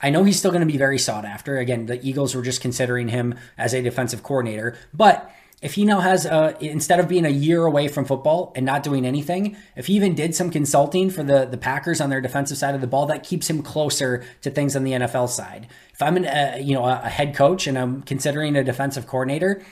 I 0.01 0.09
know 0.09 0.23
he's 0.23 0.37
still 0.37 0.51
going 0.51 0.65
to 0.65 0.71
be 0.71 0.77
very 0.77 0.99
sought 0.99 1.25
after. 1.25 1.57
Again, 1.57 1.87
the 1.87 2.05
Eagles 2.05 2.35
were 2.35 2.41
just 2.41 2.61
considering 2.61 3.07
him 3.07 3.35
as 3.57 3.73
a 3.73 3.81
defensive 3.81 4.21
coordinator, 4.21 4.77
but 4.93 5.31
if 5.61 5.75
he 5.75 5.85
now 5.85 5.99
has 5.99 6.25
a 6.25 6.55
instead 6.59 6.99
of 6.99 7.07
being 7.07 7.25
a 7.25 7.29
year 7.29 7.65
away 7.65 7.87
from 7.87 8.05
football 8.05 8.51
and 8.55 8.65
not 8.65 8.83
doing 8.83 9.05
anything, 9.05 9.55
if 9.75 9.87
he 9.87 9.95
even 9.95 10.13
did 10.13 10.35
some 10.35 10.49
consulting 10.49 11.09
for 11.09 11.23
the 11.23 11.45
the 11.45 11.57
Packers 11.57 12.01
on 12.01 12.09
their 12.09 12.21
defensive 12.21 12.57
side 12.57 12.75
of 12.75 12.81
the 12.81 12.87
ball, 12.87 13.05
that 13.07 13.23
keeps 13.23 13.49
him 13.49 13.63
closer 13.63 14.23
to 14.41 14.51
things 14.51 14.75
on 14.75 14.83
the 14.83 14.91
NFL 14.91 15.29
side. 15.29 15.67
If 15.93 16.01
I'm 16.01 16.17
an, 16.17 16.25
uh, 16.25 16.57
you 16.61 16.73
know 16.73 16.85
a 16.85 16.97
head 16.97 17.35
coach 17.35 17.67
and 17.67 17.77
I'm 17.77 18.01
considering 18.03 18.55
a 18.55 18.63
defensive 18.63 19.07
coordinator, 19.07 19.63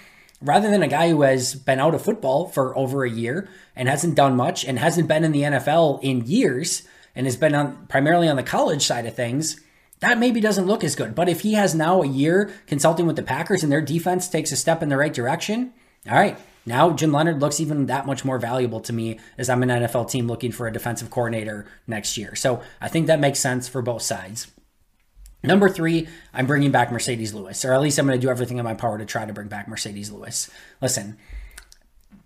rather 0.41 0.69
than 0.69 0.83
a 0.83 0.87
guy 0.87 1.09
who 1.09 1.21
has 1.23 1.55
been 1.55 1.79
out 1.79 1.93
of 1.93 2.01
football 2.01 2.47
for 2.47 2.77
over 2.77 3.03
a 3.03 3.09
year 3.09 3.49
and 3.75 3.89
hasn't 3.89 4.15
done 4.15 4.35
much 4.35 4.65
and 4.65 4.79
hasn't 4.79 5.07
been 5.07 5.23
in 5.23 5.31
the 5.31 5.41
NFL 5.41 6.01
in 6.03 6.25
years 6.25 6.83
and 7.15 7.25
has 7.25 7.37
been 7.37 7.53
on 7.53 7.85
primarily 7.87 8.27
on 8.27 8.35
the 8.35 8.43
college 8.43 8.83
side 8.85 9.05
of 9.05 9.15
things 9.15 9.59
that 10.03 10.19
maybe 10.19 10.41
doesn't 10.41 10.67
look 10.67 10.83
as 10.83 10.97
good. 10.97 11.15
But 11.15 11.29
if 11.29 11.41
he 11.41 11.53
has 11.53 11.73
now 11.73 12.01
a 12.01 12.07
year 12.07 12.51
consulting 12.67 13.07
with 13.07 13.15
the 13.15 13.23
Packers 13.23 13.63
and 13.63 13.71
their 13.71 13.81
defense 13.81 14.27
takes 14.27 14.51
a 14.51 14.57
step 14.57 14.83
in 14.83 14.89
the 14.89 14.97
right 14.97 15.13
direction, 15.13 15.73
all 16.09 16.17
right, 16.17 16.37
now 16.65 16.91
Jim 16.91 17.13
Leonhard 17.13 17.39
looks 17.39 17.61
even 17.61 17.85
that 17.85 18.05
much 18.05 18.25
more 18.25 18.37
valuable 18.37 18.81
to 18.81 18.91
me 18.91 19.17
as 19.37 19.49
I'm 19.49 19.63
an 19.63 19.69
NFL 19.69 20.09
team 20.09 20.27
looking 20.27 20.51
for 20.51 20.67
a 20.67 20.73
defensive 20.73 21.09
coordinator 21.09 21.67
next 21.87 22.17
year. 22.17 22.35
So 22.35 22.61
I 22.81 22.89
think 22.89 23.07
that 23.07 23.21
makes 23.21 23.39
sense 23.39 23.69
for 23.69 23.81
both 23.81 24.01
sides. 24.01 24.51
Number 25.41 25.69
three, 25.69 26.09
I'm 26.33 26.47
bringing 26.47 26.71
back 26.71 26.89
Marcedes 26.89 27.33
Lewis, 27.33 27.63
or 27.63 27.73
at 27.73 27.79
least 27.79 27.97
I'm 27.97 28.05
going 28.05 28.19
to 28.19 28.21
do 28.21 28.29
everything 28.29 28.57
in 28.57 28.65
my 28.65 28.73
power 28.73 28.97
to 28.97 29.05
try 29.05 29.25
to 29.25 29.31
bring 29.31 29.47
back 29.47 29.67
Marcedes 29.67 30.11
Lewis. 30.11 30.51
Listen, 30.81 31.17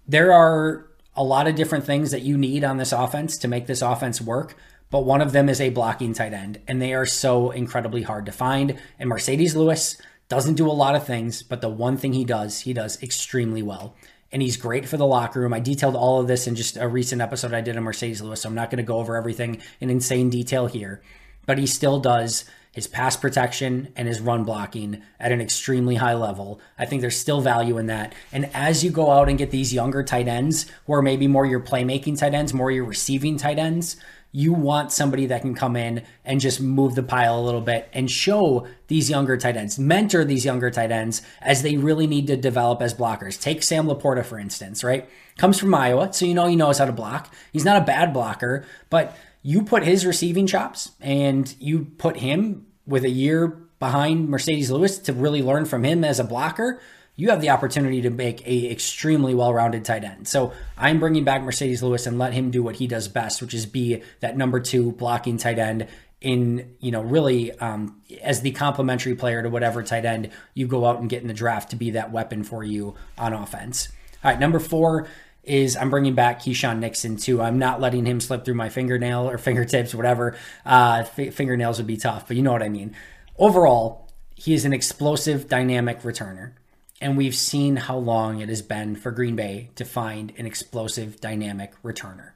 there 0.07 0.33
are 0.33 0.87
a 1.15 1.23
lot 1.23 1.47
of 1.47 1.53
different 1.53 1.85
things 1.85 2.09
that 2.09 2.23
you 2.23 2.39
need 2.39 2.63
on 2.63 2.77
this 2.77 2.91
offense 2.91 3.37
to 3.39 3.47
make 3.47 3.67
this 3.67 3.83
offense 3.83 4.19
work 4.19 4.55
but 4.89 5.05
one 5.05 5.21
of 5.21 5.31
them 5.31 5.49
is 5.49 5.59
a 5.59 5.69
blocking 5.69 6.13
tight 6.13 6.33
end, 6.33 6.61
and 6.67 6.81
they 6.81 6.93
are 6.93 7.05
so 7.05 7.51
incredibly 7.51 8.03
hard 8.03 8.25
to 8.25 8.31
find. 8.31 8.79
And 8.99 9.09
Marcedes 9.09 9.55
Lewis 9.55 9.97
doesn't 10.29 10.55
do 10.55 10.69
a 10.69 10.71
lot 10.71 10.95
of 10.95 11.05
things, 11.05 11.43
but 11.43 11.61
the 11.61 11.69
one 11.69 11.97
thing 11.97 12.13
he 12.13 12.25
does, 12.25 12.61
he 12.61 12.73
does 12.73 13.01
extremely 13.01 13.61
well. 13.61 13.95
And 14.31 14.41
he's 14.41 14.57
great 14.57 14.87
for 14.87 14.97
the 14.97 15.07
locker 15.07 15.39
room. 15.39 15.53
I 15.53 15.59
detailed 15.59 15.95
all 15.95 16.19
of 16.19 16.27
this 16.27 16.47
in 16.47 16.55
just 16.55 16.75
a 16.77 16.87
recent 16.87 17.21
episode 17.21 17.53
I 17.53 17.61
did 17.61 17.77
on 17.77 17.83
Marcedes 17.83 18.21
Lewis, 18.21 18.41
so 18.41 18.49
I'm 18.49 18.55
not 18.55 18.69
going 18.69 18.77
to 18.77 18.83
go 18.83 18.97
over 18.97 19.15
everything 19.15 19.61
in 19.79 19.89
insane 19.89 20.29
detail 20.29 20.67
here. 20.67 21.01
But 21.45 21.57
he 21.57 21.65
still 21.65 21.99
does 21.99 22.43
his 22.77 22.87
pass 22.87 23.17
protection 23.17 23.91
and 23.95 24.07
his 24.07 24.21
run 24.21 24.43
blocking 24.43 25.01
at 25.19 25.31
an 25.31 25.41
extremely 25.41 25.95
high 25.95 26.13
level. 26.13 26.61
I 26.77 26.85
think 26.85 27.01
there's 27.01 27.17
still 27.17 27.41
value 27.41 27.79
in 27.79 27.87
that. 27.87 28.13
And 28.31 28.51
as 28.53 28.83
you 28.83 28.91
go 28.91 29.09
out 29.09 29.29
and 29.29 29.37
get 29.37 29.49
these 29.49 29.73
younger 29.73 30.03
tight 30.03 30.27
ends, 30.27 30.67
who 30.85 30.93
are 30.93 31.01
maybe 31.01 31.25
more 31.25 31.47
your 31.47 31.59
playmaking 31.59 32.19
tight 32.19 32.35
ends, 32.35 32.53
more 32.53 32.69
your 32.69 32.85
receiving 32.85 33.37
tight 33.37 33.57
ends, 33.57 33.95
you 34.31 34.53
want 34.53 34.91
somebody 34.91 35.25
that 35.27 35.41
can 35.41 35.55
come 35.55 35.75
in 35.75 36.03
and 36.25 36.39
just 36.39 36.61
move 36.61 36.95
the 36.95 37.03
pile 37.03 37.39
a 37.39 37.41
little 37.41 37.61
bit 37.61 37.89
and 37.93 38.11
show 38.11 38.67
these 38.87 39.09
younger 39.09 39.37
tight 39.37 39.57
ends, 39.57 39.79
mentor 39.79 40.23
these 40.23 40.45
younger 40.45 40.69
tight 40.69 40.91
ends 40.91 41.21
as 41.41 41.63
they 41.63 41.77
really 41.77 42.07
need 42.07 42.27
to 42.27 42.37
develop 42.37 42.81
as 42.81 42.93
blockers. 42.93 43.39
Take 43.39 43.63
Sam 43.63 43.87
LaPorta, 43.87 44.25
for 44.25 44.37
instance, 44.37 44.83
right? 44.83 45.09
Comes 45.37 45.59
from 45.59 45.73
Iowa, 45.73 46.13
so 46.13 46.25
you 46.25 46.33
know 46.33 46.47
he 46.47 46.55
knows 46.55 46.77
how 46.77 46.85
to 46.85 46.91
block. 46.91 47.33
He's 47.53 47.65
not 47.65 47.81
a 47.81 47.85
bad 47.85 48.13
blocker, 48.13 48.65
but 48.89 49.15
you 49.41 49.63
put 49.63 49.83
his 49.83 50.05
receiving 50.05 50.45
chops 50.45 50.91
and 50.99 51.55
you 51.59 51.85
put 51.97 52.17
him 52.17 52.67
with 52.85 53.03
a 53.03 53.09
year 53.09 53.47
behind 53.79 54.27
Marcedes 54.27 54.71
Lewis 54.71 54.97
to 54.99 55.13
really 55.13 55.41
learn 55.41 55.65
from 55.65 55.83
him 55.83 56.03
as 56.03 56.19
a 56.19 56.23
blocker 56.23 56.81
you 57.17 57.31
have 57.31 57.41
the 57.41 57.49
opportunity 57.49 58.01
to 58.03 58.09
make 58.09 58.47
a 58.47 58.71
extremely 58.71 59.33
well-rounded 59.33 59.83
tight 59.83 60.03
end. 60.03 60.27
So 60.27 60.53
I'm 60.77 60.99
bringing 60.99 61.23
back 61.23 61.41
Marcedes 61.41 61.81
Lewis 61.81 62.05
and 62.05 62.17
let 62.17 62.31
him 62.31 62.51
do 62.51 62.63
what 62.63 62.75
he 62.77 62.87
does 62.87 63.07
best, 63.07 63.41
which 63.41 63.53
is 63.53 63.65
be 63.65 64.03
that 64.21 64.37
number 64.37 64.59
two 64.59 64.93
blocking 64.93 65.37
tight 65.37 65.59
end 65.59 65.87
in 66.21 66.75
you 66.79 66.91
know 66.91 67.01
really 67.01 67.51
um, 67.59 68.01
as 68.21 68.41
the 68.41 68.51
complementary 68.51 69.15
player 69.15 69.43
to 69.43 69.49
whatever 69.49 69.83
tight 69.83 70.05
end 70.05 70.31
you 70.53 70.65
go 70.65 70.85
out 70.85 70.99
and 70.99 71.09
get 71.09 71.21
in 71.21 71.27
the 71.27 71.33
draft 71.33 71.69
to 71.71 71.75
be 71.75 71.91
that 71.91 72.11
weapon 72.11 72.43
for 72.43 72.63
you 72.63 72.95
on 73.17 73.33
offense. 73.33 73.89
All 74.23 74.31
right, 74.31 74.39
number 74.39 74.59
four 74.59 75.07
is 75.43 75.77
I'm 75.77 75.89
bringing 75.89 76.13
back 76.13 76.41
Keisean 76.41 76.79
Nixon 76.79 77.17
too. 77.17 77.41
I'm 77.41 77.57
not 77.57 77.79
letting 77.79 78.05
him 78.05 78.19
slip 78.19 78.45
through 78.45 78.55
my 78.55 78.69
fingernail 78.69 79.29
or 79.29 79.37
fingertips, 79.39 79.95
whatever. 79.95 80.37
Uh, 80.65 81.03
f- 81.17 81.33
fingernails 81.33 81.77
would 81.77 81.87
be 81.87 81.97
tough, 81.97 82.27
but 82.27 82.37
you 82.37 82.43
know 82.43 82.51
what 82.51 82.63
I 82.63 82.69
mean. 82.69 82.95
Overall, 83.37 84.09
he 84.35 84.53
is 84.53 84.65
an 84.65 84.73
explosive, 84.73 85.47
dynamic 85.47 86.01
returner. 86.01 86.51
And 86.99 87.15
we've 87.15 87.35
seen 87.35 87.75
how 87.75 87.97
long 87.97 88.39
it 88.39 88.49
has 88.49 88.61
been 88.61 88.95
for 88.95 89.11
Green 89.11 89.35
Bay 89.35 89.69
to 89.75 89.85
find 89.85 90.33
an 90.37 90.45
explosive, 90.45 91.21
dynamic 91.21 91.73
returner. 91.83 92.31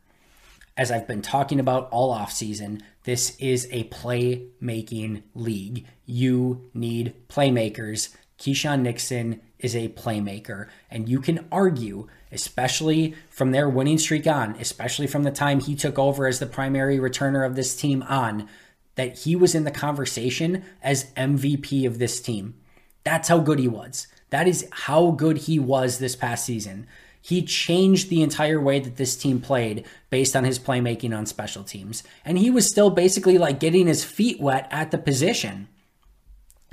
As 0.78 0.92
I've 0.92 1.08
been 1.08 1.22
talking 1.22 1.60
about 1.60 1.90
all 1.92 2.16
offseason, 2.16 2.82
this 3.04 3.36
is 3.38 3.68
a 3.72 3.86
playmaking 3.86 5.24
league. 5.34 5.86
You 6.06 6.70
need 6.74 7.16
playmakers. 7.28 8.16
Keisean 8.38 8.82
Nixon 8.82 9.42
is 9.60 9.76
a 9.76 9.90
playmaker. 9.90 10.68
And 10.90 11.10
you 11.10 11.20
can 11.20 11.48
argue, 11.52 12.08
especially 12.32 13.16
from 13.30 13.52
their 13.52 13.70
winning 13.70 13.98
streak 13.98 14.28
on, 14.28 14.56
especially 14.60 15.08
from 15.08 15.24
the 15.24 15.32
time 15.32 15.60
he 15.60 15.76
took 15.76 16.00
over 16.00 16.28
as 16.28 16.40
the 16.40 16.46
primary 16.46 16.98
returner 16.98 17.46
of 17.46 17.56
this 17.56 17.76
team 17.76 18.04
on, 18.04 18.48
that 18.96 19.20
he 19.20 19.36
was 19.36 19.56
in 19.56 19.64
the 19.64 19.72
conversation 19.72 20.64
as 20.82 21.12
MVP 21.14 21.86
of 21.86 22.00
this 22.00 22.22
team. 22.22 22.56
That's 23.04 23.30
how 23.30 23.40
good 23.40 23.60
he 23.60 23.68
was. 23.68 24.08
That 24.32 24.48
is 24.48 24.68
how 24.72 25.12
good 25.12 25.38
he 25.38 25.60
was 25.60 26.00
this 26.00 26.16
past 26.16 26.46
season. 26.46 26.88
He 27.22 27.44
changed 27.44 28.10
the 28.10 28.24
entire 28.24 28.60
way 28.60 28.80
that 28.80 28.96
this 28.96 29.16
team 29.16 29.40
played 29.40 29.86
based 30.10 30.36
on 30.36 30.44
his 30.44 30.58
playmaking 30.58 31.16
on 31.16 31.28
special 31.28 31.64
teams. 31.64 32.04
And 32.26 32.38
he 32.38 32.50
was 32.50 32.68
still 32.68 32.90
basically 32.90 33.38
like 33.38 33.60
getting 33.60 33.86
his 33.86 34.04
feet 34.04 34.42
wet 34.42 34.68
at 34.72 34.90
the 34.90 34.98
position. 34.98 35.68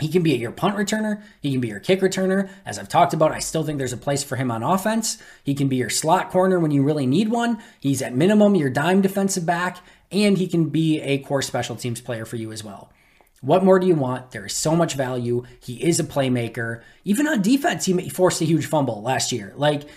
He 0.01 0.09
can 0.09 0.23
be 0.23 0.31
your 0.37 0.53
punt 0.53 0.77
returner. 0.77 1.23
He 1.41 1.51
can 1.51 1.61
be 1.61 1.69
your 1.69 1.81
kick 1.81 2.01
returner. 2.01 2.49
As 2.65 2.79
I've 2.79 2.89
talked 2.89 3.13
about, 3.13 3.33
I 3.33 3.41
still 3.41 3.65
think 3.65 3.79
there's 3.79 3.93
a 3.93 3.97
place 3.97 4.23
for 4.23 4.37
him 4.37 4.51
on 4.51 4.63
offense. 4.63 5.21
He 5.43 5.55
can 5.55 5.69
be 5.69 5.77
your 5.77 5.91
slot 5.91 6.31
corner 6.31 6.61
when 6.61 6.71
you 6.71 6.85
really 6.85 7.07
need 7.07 7.29
one. 7.29 7.59
He's 7.81 8.01
at 8.01 8.15
minimum 8.15 8.55
your 8.55 8.71
dime 8.71 9.01
defensive 9.01 9.45
back, 9.45 9.79
and 10.13 10.39
he 10.39 10.47
can 10.47 10.69
be 10.69 11.01
a 11.01 11.19
core 11.19 11.43
special 11.43 11.75
teams 11.75 12.01
player 12.01 12.25
for 12.25 12.37
you 12.37 12.53
as 12.53 12.63
well. 12.63 12.93
What 13.41 13.65
more 13.65 13.79
do 13.79 13.87
you 13.87 13.95
want? 13.95 14.33
There 14.33 14.47
is 14.47 14.55
so 14.55 14.75
much 14.75 14.95
value. 14.95 15.45
He 15.63 15.83
is 15.83 16.01
a 16.01 16.05
playmaker. 16.05 16.83
Even 17.05 17.29
on 17.29 17.41
defense, 17.41 17.85
he 17.85 18.09
forced 18.09 18.41
a 18.41 18.45
huge 18.45 18.67
fumble 18.67 19.01
last 19.01 19.31
year. 19.31 19.53
Like, 19.55 19.89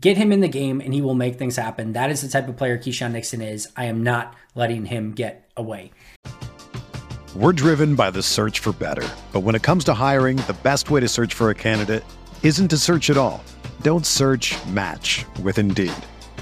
get 0.00 0.16
him 0.16 0.32
in 0.32 0.40
the 0.40 0.48
game 0.48 0.80
and 0.80 0.94
he 0.94 1.02
will 1.02 1.14
make 1.14 1.36
things 1.36 1.56
happen. 1.56 1.92
That 1.92 2.10
is 2.10 2.22
the 2.22 2.28
type 2.28 2.48
of 2.48 2.56
player 2.56 2.78
Keisean 2.78 3.12
Nixon 3.12 3.42
is. 3.42 3.68
I 3.76 3.84
am 3.84 4.02
not 4.02 4.34
letting 4.54 4.86
him 4.86 5.12
get 5.12 5.50
away. 5.58 5.92
We're 7.34 7.52
driven 7.52 7.96
by 7.96 8.10
the 8.10 8.22
search 8.22 8.60
for 8.60 8.72
better. 8.72 9.06
But 9.30 9.40
when 9.40 9.54
it 9.54 9.62
comes 9.62 9.84
to 9.84 9.94
hiring, 9.94 10.38
the 10.38 10.56
best 10.62 10.90
way 10.90 11.00
to 11.00 11.08
search 11.08 11.34
for 11.34 11.50
a 11.50 11.54
candidate 11.54 12.02
isn't 12.42 12.68
to 12.68 12.78
search 12.78 13.10
at 13.10 13.18
all. 13.18 13.44
Don't 13.82 14.06
search 14.06 14.56
match 14.68 15.26
with 15.42 15.58
Indeed. 15.58 15.92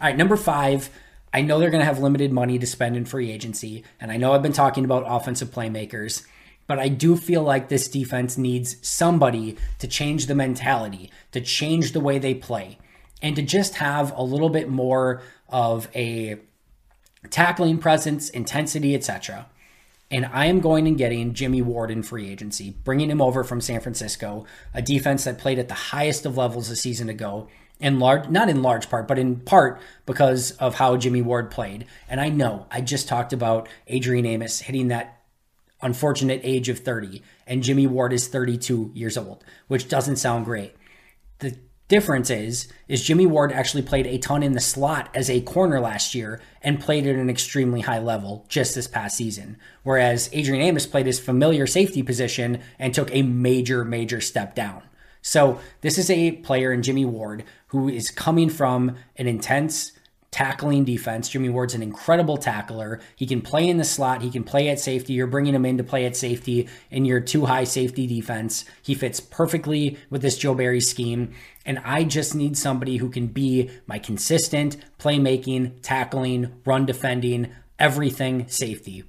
All 0.00 0.06
right, 0.08 0.16
number 0.16 0.36
five. 0.36 0.90
I 1.32 1.42
know 1.42 1.58
they're 1.58 1.70
going 1.70 1.80
to 1.80 1.86
have 1.86 1.98
limited 1.98 2.32
money 2.32 2.58
to 2.58 2.66
spend 2.66 2.96
in 2.96 3.04
free 3.04 3.30
agency, 3.30 3.84
and 4.00 4.10
I 4.10 4.16
know 4.16 4.32
I've 4.32 4.42
been 4.42 4.52
talking 4.52 4.84
about 4.84 5.04
offensive 5.06 5.50
playmakers, 5.50 6.24
but 6.66 6.78
I 6.78 6.88
do 6.88 7.16
feel 7.16 7.42
like 7.42 7.68
this 7.68 7.88
defense 7.88 8.38
needs 8.38 8.76
somebody 8.86 9.56
to 9.78 9.86
change 9.86 10.26
the 10.26 10.34
mentality, 10.34 11.10
to 11.32 11.40
change 11.40 11.92
the 11.92 12.00
way 12.00 12.18
they 12.18 12.34
play, 12.34 12.78
and 13.20 13.36
to 13.36 13.42
just 13.42 13.76
have 13.76 14.16
a 14.16 14.22
little 14.22 14.48
bit 14.48 14.68
more 14.68 15.22
of 15.48 15.88
a 15.94 16.38
tackling 17.30 17.78
presence, 17.78 18.30
intensity, 18.30 18.94
etc. 18.94 19.46
And 20.10 20.26
I 20.26 20.46
am 20.46 20.60
going 20.60 20.86
and 20.86 20.96
getting 20.96 21.34
Jimmy 21.34 21.62
Ward 21.62 21.90
in 21.90 22.02
free 22.02 22.30
agency, 22.30 22.76
bringing 22.84 23.10
him 23.10 23.20
over 23.20 23.44
from 23.44 23.60
San 23.60 23.80
Francisco, 23.80 24.46
a 24.72 24.80
defense 24.80 25.24
that 25.24 25.38
played 25.38 25.58
at 25.58 25.68
the 25.68 25.74
highest 25.74 26.24
of 26.24 26.36
levels 26.36 26.70
a 26.70 26.76
season 26.76 27.08
ago 27.08 27.48
in 27.80 27.98
large 27.98 28.28
not 28.28 28.48
in 28.48 28.62
large 28.62 28.88
part 28.88 29.06
but 29.06 29.18
in 29.18 29.36
part 29.36 29.80
because 30.06 30.52
of 30.52 30.76
how 30.76 30.96
Jimmy 30.96 31.22
Ward 31.22 31.50
played. 31.50 31.86
And 32.08 32.20
I 32.20 32.28
know 32.28 32.66
I 32.70 32.80
just 32.80 33.08
talked 33.08 33.32
about 33.32 33.68
Adrian 33.86 34.26
Amos 34.26 34.60
hitting 34.60 34.88
that 34.88 35.22
unfortunate 35.82 36.40
age 36.42 36.68
of 36.68 36.78
30 36.78 37.22
and 37.46 37.62
Jimmy 37.62 37.86
Ward 37.86 38.12
is 38.12 38.28
32 38.28 38.92
years 38.94 39.16
old 39.16 39.44
which 39.68 39.88
doesn't 39.88 40.16
sound 40.16 40.46
great. 40.46 40.74
The 41.40 41.58
difference 41.88 42.30
is 42.30 42.68
is 42.88 43.04
Jimmy 43.04 43.26
Ward 43.26 43.52
actually 43.52 43.82
played 43.82 44.06
a 44.06 44.18
ton 44.18 44.42
in 44.42 44.52
the 44.52 44.60
slot 44.60 45.10
as 45.14 45.28
a 45.28 45.42
corner 45.42 45.78
last 45.78 46.14
year 46.14 46.40
and 46.62 46.80
played 46.80 47.06
at 47.06 47.16
an 47.16 47.28
extremely 47.28 47.82
high 47.82 47.98
level 47.98 48.46
just 48.48 48.74
this 48.74 48.88
past 48.88 49.18
season. 49.18 49.58
Whereas 49.82 50.30
Adrian 50.32 50.62
Amos 50.62 50.86
played 50.86 51.06
his 51.06 51.20
familiar 51.20 51.66
safety 51.66 52.02
position 52.02 52.62
and 52.78 52.94
took 52.94 53.14
a 53.14 53.22
major 53.22 53.84
major 53.84 54.22
step 54.22 54.54
down 54.54 54.82
so 55.26 55.58
this 55.80 55.98
is 55.98 56.08
a 56.08 56.30
player 56.30 56.72
in 56.72 56.84
Jimmy 56.84 57.04
Ward 57.04 57.42
who 57.68 57.88
is 57.88 58.12
coming 58.12 58.48
from 58.48 58.94
an 59.16 59.26
intense 59.26 59.90
tackling 60.30 60.84
defense. 60.84 61.28
Jimmy 61.28 61.48
Ward's 61.48 61.74
an 61.74 61.82
incredible 61.82 62.36
tackler. 62.36 63.00
He 63.16 63.26
can 63.26 63.40
play 63.42 63.68
in 63.68 63.76
the 63.76 63.82
slot. 63.82 64.22
He 64.22 64.30
can 64.30 64.44
play 64.44 64.68
at 64.68 64.78
safety. 64.78 65.14
You're 65.14 65.26
bringing 65.26 65.52
him 65.52 65.66
in 65.66 65.78
to 65.78 65.82
play 65.82 66.06
at 66.06 66.16
safety 66.16 66.68
in 66.92 67.04
your 67.04 67.18
two 67.18 67.46
high 67.46 67.64
safety 67.64 68.06
defense. 68.06 68.64
He 68.82 68.94
fits 68.94 69.18
perfectly 69.18 69.98
with 70.10 70.22
this 70.22 70.38
Joe 70.38 70.54
Barry 70.54 70.80
scheme. 70.80 71.32
And 71.64 71.80
I 71.84 72.04
just 72.04 72.36
need 72.36 72.56
somebody 72.56 72.98
who 72.98 73.10
can 73.10 73.26
be 73.26 73.68
my 73.88 73.98
consistent 73.98 74.76
playmaking, 75.00 75.80
tackling, 75.82 76.52
run 76.64 76.86
defending, 76.86 77.50
everything 77.80 78.46
safety. 78.46 79.02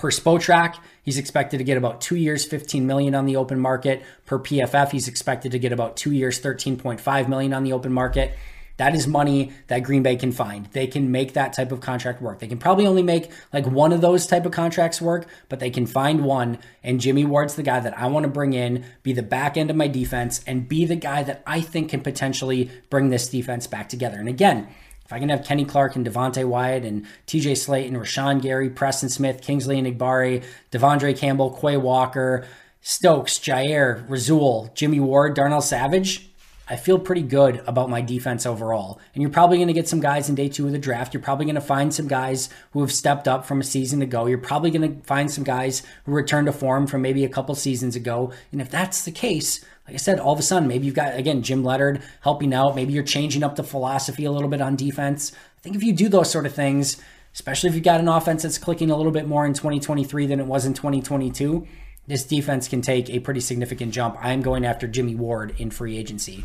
Per 0.00 0.10
Spotrac, 0.10 0.78
he's 1.02 1.18
expected 1.18 1.58
to 1.58 1.64
get 1.64 1.76
about 1.76 2.00
two 2.00 2.16
years, 2.16 2.46
15 2.46 2.86
million 2.86 3.14
on 3.14 3.26
the 3.26 3.36
open 3.36 3.60
market. 3.60 4.02
Per 4.24 4.38
PFF, 4.38 4.92
he's 4.92 5.08
expected 5.08 5.52
to 5.52 5.58
get 5.58 5.72
about 5.72 5.98
two 5.98 6.10
years, 6.10 6.40
13.5 6.40 7.28
million 7.28 7.52
on 7.52 7.64
the 7.64 7.74
open 7.74 7.92
market. 7.92 8.34
That 8.78 8.94
is 8.94 9.06
money 9.06 9.52
that 9.66 9.80
Green 9.80 10.02
Bay 10.02 10.16
can 10.16 10.32
find. 10.32 10.64
They 10.72 10.86
can 10.86 11.12
make 11.12 11.34
that 11.34 11.52
type 11.52 11.70
of 11.70 11.82
contract 11.82 12.22
work. 12.22 12.38
They 12.38 12.46
can 12.46 12.56
probably 12.56 12.86
only 12.86 13.02
make 13.02 13.30
like 13.52 13.66
one 13.66 13.92
of 13.92 14.00
those 14.00 14.26
type 14.26 14.46
of 14.46 14.52
contracts 14.52 15.02
work, 15.02 15.26
but 15.50 15.60
they 15.60 15.68
can 15.68 15.84
find 15.84 16.24
one. 16.24 16.56
And 16.82 16.98
Jimmy 16.98 17.26
Ward's 17.26 17.56
the 17.56 17.62
guy 17.62 17.80
that 17.80 17.98
I 17.98 18.06
want 18.06 18.24
to 18.24 18.30
bring 18.30 18.54
in, 18.54 18.86
be 19.02 19.12
the 19.12 19.22
back 19.22 19.58
end 19.58 19.68
of 19.68 19.76
my 19.76 19.88
defense, 19.88 20.42
and 20.46 20.66
be 20.66 20.86
the 20.86 20.96
guy 20.96 21.24
that 21.24 21.42
I 21.46 21.60
think 21.60 21.90
can 21.90 22.00
potentially 22.00 22.70
bring 22.88 23.10
this 23.10 23.28
defense 23.28 23.66
back 23.66 23.90
together. 23.90 24.16
And 24.16 24.30
again, 24.30 24.68
if 25.10 25.14
I 25.14 25.18
can 25.18 25.28
have 25.30 25.44
Kenny 25.44 25.64
Clark 25.64 25.96
and 25.96 26.06
Devonte 26.06 26.44
Wyatt 26.44 26.84
and 26.84 27.04
TJ 27.26 27.56
Slaton, 27.56 27.96
Rashan 27.96 28.40
Gary, 28.40 28.70
Preston 28.70 29.08
Smith, 29.08 29.42
Kingsley 29.42 29.82
Enagbare, 29.82 30.44
De'Vondre 30.70 31.18
Campbell, 31.18 31.50
Quay 31.50 31.78
Walker, 31.78 32.46
Stokes, 32.80 33.36
Jaire, 33.40 34.08
Rasul, 34.08 34.70
Jimmy 34.76 35.00
Ward, 35.00 35.34
Darnell 35.34 35.62
Savage, 35.62 36.30
I 36.68 36.76
feel 36.76 37.00
pretty 37.00 37.22
good 37.22 37.60
about 37.66 37.90
my 37.90 38.00
defense 38.00 38.46
overall. 38.46 39.00
And 39.12 39.20
you're 39.20 39.32
probably 39.32 39.56
going 39.56 39.66
to 39.66 39.74
get 39.74 39.88
some 39.88 39.98
guys 39.98 40.28
in 40.28 40.36
day 40.36 40.48
two 40.48 40.66
of 40.66 40.72
the 40.72 40.78
draft. 40.78 41.12
You're 41.12 41.24
probably 41.24 41.44
going 41.44 41.56
to 41.56 41.60
find 41.60 41.92
some 41.92 42.06
guys 42.06 42.48
who 42.70 42.80
have 42.80 42.92
stepped 42.92 43.26
up 43.26 43.44
from 43.44 43.60
a 43.60 43.64
season 43.64 44.02
ago. 44.02 44.26
You're 44.26 44.38
probably 44.38 44.70
going 44.70 44.94
to 44.94 45.02
find 45.02 45.28
some 45.28 45.42
guys 45.42 45.82
who 46.06 46.12
returned 46.12 46.46
to 46.46 46.52
form 46.52 46.86
from 46.86 47.02
maybe 47.02 47.24
a 47.24 47.28
couple 47.28 47.56
seasons 47.56 47.96
ago. 47.96 48.32
And 48.52 48.60
if 48.60 48.70
that's 48.70 49.04
the 49.04 49.10
case, 49.10 49.64
like 49.86 49.94
I 49.94 49.98
said, 49.98 50.20
all 50.20 50.32
of 50.32 50.38
a 50.38 50.42
sudden, 50.42 50.68
maybe 50.68 50.86
you've 50.86 50.94
got, 50.94 51.16
again, 51.16 51.42
Jim 51.42 51.64
Leonhard 51.64 52.02
helping 52.20 52.54
out. 52.54 52.76
Maybe 52.76 52.92
you're 52.92 53.02
changing 53.02 53.42
up 53.42 53.56
the 53.56 53.64
philosophy 53.64 54.24
a 54.24 54.30
little 54.30 54.48
bit 54.48 54.60
on 54.60 54.76
defense. 54.76 55.32
I 55.58 55.60
think 55.62 55.76
if 55.76 55.82
you 55.82 55.92
do 55.92 56.08
those 56.08 56.30
sort 56.30 56.46
of 56.46 56.54
things, 56.54 56.96
especially 57.34 57.68
if 57.68 57.74
you've 57.74 57.84
got 57.84 58.00
an 58.00 58.08
offense 58.08 58.42
that's 58.42 58.58
clicking 58.58 58.90
a 58.90 58.96
little 58.96 59.12
bit 59.12 59.26
more 59.26 59.44
in 59.44 59.52
2023 59.52 60.26
than 60.26 60.40
it 60.40 60.46
was 60.46 60.64
in 60.64 60.74
2022, 60.74 61.66
this 62.06 62.24
defense 62.24 62.68
can 62.68 62.82
take 62.82 63.10
a 63.10 63.20
pretty 63.20 63.40
significant 63.40 63.92
jump. 63.92 64.16
I'm 64.20 64.42
going 64.42 64.64
after 64.64 64.86
Jimmy 64.86 65.14
Ward 65.14 65.54
in 65.58 65.70
free 65.70 65.96
agency. 65.96 66.44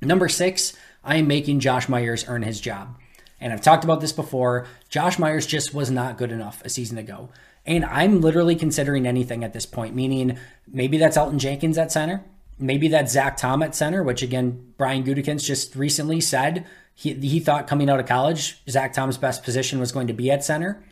Number 0.00 0.28
six, 0.28 0.74
I 1.04 1.16
am 1.16 1.26
making 1.26 1.60
Josh 1.60 1.88
Myers 1.88 2.24
earn 2.28 2.42
his 2.42 2.60
job. 2.60 2.96
And 3.40 3.52
I've 3.52 3.62
talked 3.62 3.84
about 3.84 4.00
this 4.00 4.12
before. 4.12 4.66
Josh 4.88 5.18
Myers 5.18 5.46
just 5.46 5.72
was 5.72 5.90
not 5.90 6.18
good 6.18 6.30
enough 6.30 6.62
a 6.64 6.68
season 6.68 6.98
ago. 6.98 7.30
And 7.66 7.84
I'm 7.84 8.20
literally 8.20 8.56
considering 8.56 9.06
anything 9.06 9.44
at 9.44 9.52
this 9.52 9.66
point, 9.66 9.94
meaning 9.94 10.38
maybe 10.66 10.98
that's 10.98 11.16
Elton 11.16 11.38
Jenkins 11.38 11.78
at 11.78 11.92
center. 11.92 12.24
Maybe 12.58 12.88
that's 12.88 13.12
Zach 13.12 13.36
Tom 13.36 13.62
at 13.62 13.74
center, 13.74 14.02
which 14.02 14.22
again, 14.22 14.74
Brian 14.76 15.04
Gutekunst 15.04 15.44
just 15.44 15.76
recently 15.76 16.20
said 16.20 16.66
he, 16.94 17.14
he 17.14 17.40
thought 17.40 17.66
coming 17.66 17.88
out 17.88 18.00
of 18.00 18.06
college, 18.06 18.62
Zach 18.68 18.92
Tom's 18.92 19.16
best 19.16 19.42
position 19.42 19.80
was 19.80 19.92
going 19.92 20.06
to 20.06 20.12
be 20.12 20.30
at 20.30 20.44
center. 20.44 20.82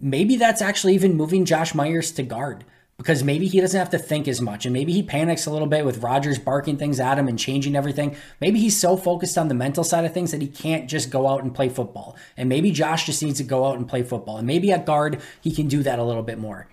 Maybe 0.00 0.36
that's 0.36 0.62
actually 0.62 0.94
even 0.94 1.16
moving 1.16 1.44
Josh 1.44 1.74
Myers 1.74 2.12
to 2.12 2.22
guard. 2.22 2.64
Because 2.96 3.24
maybe 3.24 3.48
he 3.48 3.60
doesn't 3.60 3.78
have 3.78 3.90
to 3.90 3.98
think 3.98 4.28
as 4.28 4.40
much 4.40 4.66
and 4.66 4.72
maybe 4.72 4.92
he 4.92 5.02
panics 5.02 5.46
a 5.46 5.50
little 5.50 5.66
bit 5.66 5.84
with 5.84 6.02
Rodgers 6.02 6.38
barking 6.38 6.76
things 6.76 7.00
at 7.00 7.18
him 7.18 7.26
and 7.26 7.36
changing 7.36 7.74
everything. 7.74 8.16
Maybe 8.40 8.60
he's 8.60 8.78
so 8.78 8.96
focused 8.96 9.36
on 9.36 9.48
the 9.48 9.54
mental 9.54 9.82
side 9.82 10.04
of 10.04 10.14
things 10.14 10.30
that 10.30 10.40
he 10.40 10.46
can't 10.46 10.88
just 10.88 11.10
go 11.10 11.26
out 11.26 11.42
and 11.42 11.52
play 11.52 11.68
football. 11.68 12.16
And 12.36 12.48
maybe 12.48 12.70
Josh 12.70 13.06
just 13.06 13.22
needs 13.22 13.38
to 13.38 13.44
go 13.44 13.66
out 13.66 13.76
and 13.76 13.88
play 13.88 14.04
football. 14.04 14.36
And 14.36 14.46
maybe 14.46 14.70
at 14.70 14.86
guard, 14.86 15.20
he 15.40 15.52
can 15.52 15.66
do 15.66 15.82
that 15.82 15.98
a 15.98 16.04
little 16.04 16.22
bit 16.22 16.38
more. 16.38 16.68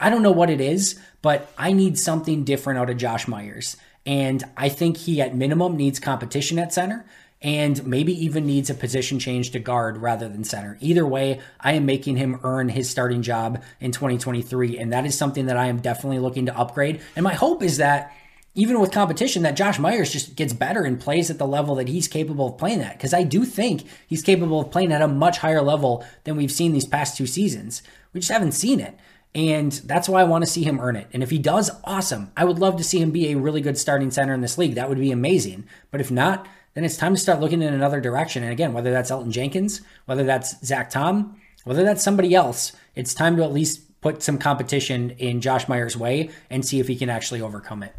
I 0.00 0.10
don't 0.10 0.22
know 0.22 0.32
what 0.32 0.48
it 0.48 0.60
is, 0.60 0.98
but 1.20 1.52
I 1.58 1.72
need 1.72 1.98
something 1.98 2.44
different 2.44 2.78
out 2.78 2.88
of 2.88 2.96
Josh 2.96 3.28
Myers. 3.28 3.76
And 4.06 4.44
I 4.56 4.70
think 4.70 4.96
he, 4.96 5.20
at 5.20 5.34
minimum, 5.34 5.76
needs 5.76 5.98
competition 5.98 6.58
at 6.58 6.72
center 6.72 7.04
and 7.40 7.86
maybe 7.86 8.12
even 8.24 8.46
needs 8.46 8.68
a 8.68 8.74
position 8.74 9.18
change 9.18 9.50
to 9.52 9.58
guard 9.60 9.98
rather 9.98 10.28
than 10.28 10.42
center. 10.42 10.76
Either 10.80 11.06
way, 11.06 11.40
I 11.60 11.72
am 11.72 11.86
making 11.86 12.16
him 12.16 12.40
earn 12.42 12.68
his 12.68 12.90
starting 12.90 13.22
job 13.22 13.62
in 13.80 13.92
2023. 13.92 14.78
And 14.78 14.92
that 14.92 15.06
is 15.06 15.16
something 15.16 15.46
that 15.46 15.56
I 15.56 15.66
am 15.66 15.80
definitely 15.80 16.18
looking 16.18 16.46
to 16.46 16.58
upgrade. 16.58 17.00
And 17.14 17.22
my 17.22 17.34
hope 17.34 17.62
is 17.62 17.76
that 17.76 18.12
even 18.54 18.80
with 18.80 18.90
competition, 18.90 19.44
that 19.44 19.56
Josh 19.56 19.78
Myers 19.78 20.10
just 20.10 20.34
gets 20.34 20.52
better 20.52 20.82
and 20.82 20.98
plays 20.98 21.30
at 21.30 21.38
the 21.38 21.46
level 21.46 21.76
that 21.76 21.86
he's 21.86 22.08
capable 22.08 22.48
of 22.48 22.58
playing 22.58 22.80
at. 22.80 22.94
Because 22.94 23.14
I 23.14 23.22
do 23.22 23.44
think 23.44 23.84
he's 24.08 24.22
capable 24.22 24.60
of 24.60 24.72
playing 24.72 24.90
at 24.90 25.02
a 25.02 25.06
much 25.06 25.38
higher 25.38 25.62
level 25.62 26.04
than 26.24 26.36
we've 26.36 26.50
seen 26.50 26.72
these 26.72 26.86
past 26.86 27.16
two 27.16 27.26
seasons. 27.26 27.82
We 28.12 28.18
just 28.18 28.32
haven't 28.32 28.52
seen 28.52 28.80
it. 28.80 28.98
And 29.32 29.70
that's 29.84 30.08
why 30.08 30.22
I 30.22 30.24
want 30.24 30.42
to 30.42 30.50
see 30.50 30.64
him 30.64 30.80
earn 30.80 30.96
it. 30.96 31.06
And 31.12 31.22
if 31.22 31.30
he 31.30 31.38
does, 31.38 31.70
awesome. 31.84 32.32
I 32.36 32.44
would 32.44 32.58
love 32.58 32.76
to 32.78 32.84
see 32.84 32.98
him 33.00 33.12
be 33.12 33.28
a 33.28 33.36
really 33.36 33.60
good 33.60 33.78
starting 33.78 34.10
center 34.10 34.34
in 34.34 34.40
this 34.40 34.58
league. 34.58 34.74
That 34.74 34.88
would 34.88 34.98
be 34.98 35.12
amazing. 35.12 35.68
But 35.92 36.00
if 36.00 36.10
not, 36.10 36.48
then 36.78 36.84
it's 36.84 36.96
time 36.96 37.12
to 37.12 37.20
start 37.20 37.40
looking 37.40 37.60
in 37.60 37.74
another 37.74 38.00
direction. 38.00 38.44
And 38.44 38.52
again, 38.52 38.72
whether 38.72 38.92
that's 38.92 39.10
Elton 39.10 39.32
Jenkins, 39.32 39.80
whether 40.04 40.22
that's 40.22 40.64
Zach 40.64 40.90
Tom, 40.90 41.36
whether 41.64 41.82
that's 41.82 42.04
somebody 42.04 42.36
else, 42.36 42.70
it's 42.94 43.12
time 43.12 43.36
to 43.36 43.42
at 43.42 43.52
least 43.52 44.00
put 44.00 44.22
some 44.22 44.38
competition 44.38 45.10
in 45.18 45.40
Josh 45.40 45.66
Myers' 45.66 45.96
way 45.96 46.30
and 46.48 46.64
see 46.64 46.78
if 46.78 46.86
he 46.86 46.94
can 46.94 47.10
actually 47.10 47.42
overcome 47.42 47.82
it. 47.82 47.96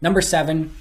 Number 0.00 0.20
seven 0.20 0.72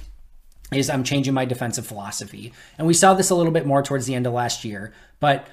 is 0.71 0.91
I'm 0.91 1.03
changing 1.03 1.33
my 1.33 1.45
defensive 1.45 1.87
philosophy. 1.87 2.53
And 2.77 2.85
we 2.85 2.93
saw 2.93 3.15
this 3.15 3.31
a 3.31 3.35
little 3.35 3.51
bit 3.51 3.65
more 3.65 3.81
towards 3.81 4.05
the 4.05 4.13
end 4.13 4.27
of 4.27 4.33
last 4.33 4.63
year. 4.63 4.93
But 5.19 5.47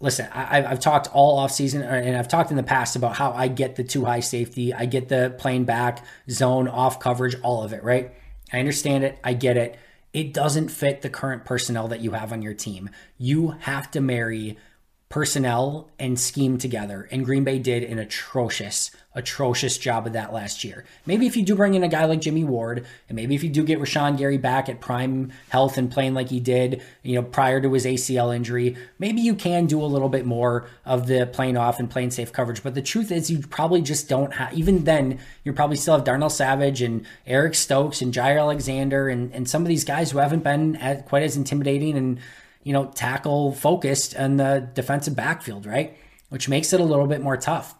listen, 0.00 0.26
I, 0.34 0.62
have 0.62 0.80
talked 0.80 1.06
all 1.12 1.38
offseason 1.38 1.82
uh, 1.82 1.94
and 1.94 2.16
I've 2.16 2.26
talked 2.26 2.50
in 2.50 2.56
the 2.56 2.64
past 2.64 2.96
about 2.96 3.14
how 3.14 3.30
I 3.30 3.46
get 3.46 3.76
the 3.76 3.84
two 3.84 4.04
high 4.04 4.18
safety, 4.18 4.74
I 4.74 4.86
get 4.86 5.08
the 5.08 5.32
playing 5.38 5.64
back, 5.64 6.04
zone, 6.28 6.66
off 6.66 6.98
coverage, 6.98 7.36
all 7.44 7.62
of 7.62 7.72
it, 7.72 7.84
right? 7.84 8.10
I 8.52 8.58
understand 8.58 9.04
it. 9.04 9.16
I 9.22 9.34
get 9.34 9.56
it 9.56 9.78
it 10.18 10.34
doesn't 10.34 10.68
fit 10.68 11.02
the 11.02 11.08
current 11.08 11.44
personnel 11.44 11.86
that 11.86 12.00
you 12.00 12.10
have 12.10 12.32
on 12.32 12.42
your 12.42 12.52
team. 12.52 12.90
You 13.18 13.50
have 13.60 13.88
to 13.92 14.00
marry 14.00 14.58
personnel 15.08 15.88
and 15.98 16.20
scheme 16.20 16.58
together. 16.58 17.08
And 17.10 17.24
Green 17.24 17.42
Bay 17.42 17.58
did 17.58 17.82
an 17.82 17.98
atrocious, 17.98 18.90
atrocious 19.14 19.78
job 19.78 20.06
of 20.06 20.12
that 20.12 20.34
last 20.34 20.64
year. 20.64 20.84
Maybe 21.06 21.26
if 21.26 21.34
you 21.34 21.44
do 21.44 21.56
bring 21.56 21.72
in 21.72 21.82
a 21.82 21.88
guy 21.88 22.04
like 22.04 22.20
Jimmy 22.20 22.44
Ward, 22.44 22.84
and 23.08 23.16
maybe 23.16 23.34
if 23.34 23.42
you 23.42 23.48
do 23.48 23.64
get 23.64 23.80
Rashan 23.80 24.18
Gary 24.18 24.36
back 24.36 24.68
at 24.68 24.80
prime 24.80 25.32
health 25.48 25.78
and 25.78 25.90
playing 25.90 26.12
like 26.12 26.28
he 26.28 26.40
did, 26.40 26.82
you 27.02 27.14
know, 27.14 27.22
prior 27.22 27.58
to 27.58 27.72
his 27.72 27.86
ACL 27.86 28.36
injury, 28.36 28.76
maybe 28.98 29.22
you 29.22 29.34
can 29.34 29.64
do 29.64 29.82
a 29.82 29.86
little 29.86 30.10
bit 30.10 30.26
more 30.26 30.68
of 30.84 31.06
the 31.06 31.26
playing 31.26 31.56
off 31.56 31.80
and 31.80 31.88
playing 31.88 32.10
safe 32.10 32.30
coverage. 32.30 32.62
But 32.62 32.74
the 32.74 32.82
truth 32.82 33.10
is, 33.10 33.30
you 33.30 33.38
probably 33.38 33.80
just 33.80 34.10
don't 34.10 34.34
have, 34.34 34.52
even 34.52 34.84
then, 34.84 35.20
you 35.42 35.54
probably 35.54 35.76
still 35.76 35.94
have 35.94 36.04
Darnell 36.04 36.28
Savage 36.28 36.82
and 36.82 37.06
Eric 37.26 37.54
Stokes 37.54 38.02
and 38.02 38.12
Jaire 38.12 38.38
Alexander 38.38 39.08
and, 39.08 39.32
and 39.32 39.48
some 39.48 39.62
of 39.62 39.68
these 39.68 39.84
guys 39.84 40.10
who 40.10 40.18
haven't 40.18 40.44
been 40.44 40.76
at, 40.76 41.06
quite 41.06 41.22
as 41.22 41.34
intimidating 41.34 41.96
and 41.96 42.20
you 42.68 42.74
know, 42.74 42.84
tackle 42.84 43.52
focused 43.52 44.12
in 44.12 44.36
the 44.36 44.68
defensive 44.74 45.16
backfield, 45.16 45.64
right? 45.64 45.96
Which 46.28 46.50
makes 46.50 46.74
it 46.74 46.80
a 46.80 46.84
little 46.84 47.06
bit 47.06 47.22
more 47.22 47.38
tough. 47.38 47.74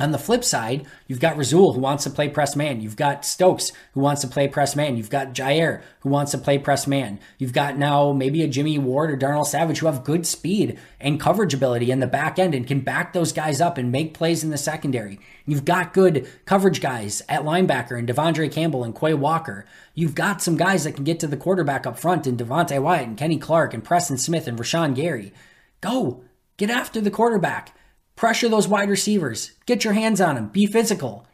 On 0.00 0.12
the 0.12 0.18
flip 0.18 0.44
side, 0.44 0.86
you've 1.06 1.20
got 1.20 1.36
Rasul 1.36 1.74
who 1.74 1.80
wants 1.80 2.04
to 2.04 2.10
play 2.10 2.30
press 2.30 2.56
man. 2.56 2.80
You've 2.80 2.96
got 2.96 3.22
Stokes 3.26 3.70
who 3.92 4.00
wants 4.00 4.22
to 4.22 4.28
play 4.28 4.48
press 4.48 4.74
man. 4.74 4.96
You've 4.96 5.10
got 5.10 5.34
Jaire 5.34 5.82
who 6.00 6.08
wants 6.08 6.32
to 6.32 6.38
play 6.38 6.56
press 6.56 6.86
man. 6.86 7.20
You've 7.36 7.52
got 7.52 7.76
now 7.76 8.12
maybe 8.12 8.42
a 8.42 8.48
Jimmy 8.48 8.78
Ward 8.78 9.10
or 9.10 9.16
Darnell 9.16 9.44
Savage 9.44 9.80
who 9.80 9.86
have 9.86 10.02
good 10.02 10.26
speed 10.26 10.78
and 10.98 11.20
coverage 11.20 11.52
ability 11.52 11.90
in 11.90 12.00
the 12.00 12.06
back 12.06 12.38
end 12.38 12.54
and 12.54 12.66
can 12.66 12.80
back 12.80 13.12
those 13.12 13.30
guys 13.34 13.60
up 13.60 13.76
and 13.76 13.92
make 13.92 14.14
plays 14.14 14.42
in 14.42 14.48
the 14.48 14.56
secondary. 14.56 15.20
You've 15.44 15.66
got 15.66 15.92
good 15.92 16.26
coverage 16.46 16.80
guys 16.80 17.20
at 17.28 17.42
linebacker 17.42 17.98
and 17.98 18.08
De'Vondre 18.08 18.50
Campbell 18.50 18.84
and 18.84 18.98
Quay 18.98 19.12
Walker. 19.12 19.66
You've 19.94 20.14
got 20.14 20.40
some 20.40 20.56
guys 20.56 20.84
that 20.84 20.92
can 20.92 21.04
get 21.04 21.20
to 21.20 21.26
the 21.26 21.36
quarterback 21.36 21.86
up 21.86 21.98
front 21.98 22.26
and 22.26 22.38
Devonte 22.38 22.80
Wyatt 22.80 23.06
and 23.06 23.18
Kenny 23.18 23.36
Clark 23.36 23.74
and 23.74 23.84
Preston 23.84 24.16
Smith 24.16 24.48
and 24.48 24.58
Rashan 24.58 24.94
Gary. 24.94 25.34
Go. 25.82 26.24
Get 26.56 26.70
after 26.70 27.02
the 27.02 27.10
quarterback. 27.10 27.74
Pressure 28.20 28.50
those 28.50 28.68
wide 28.68 28.90
receivers. 28.90 29.52
Get 29.64 29.82
your 29.82 29.94
hands 29.94 30.20
on 30.20 30.34
them. 30.34 30.48
Be 30.48 30.66
physical. 30.66 31.26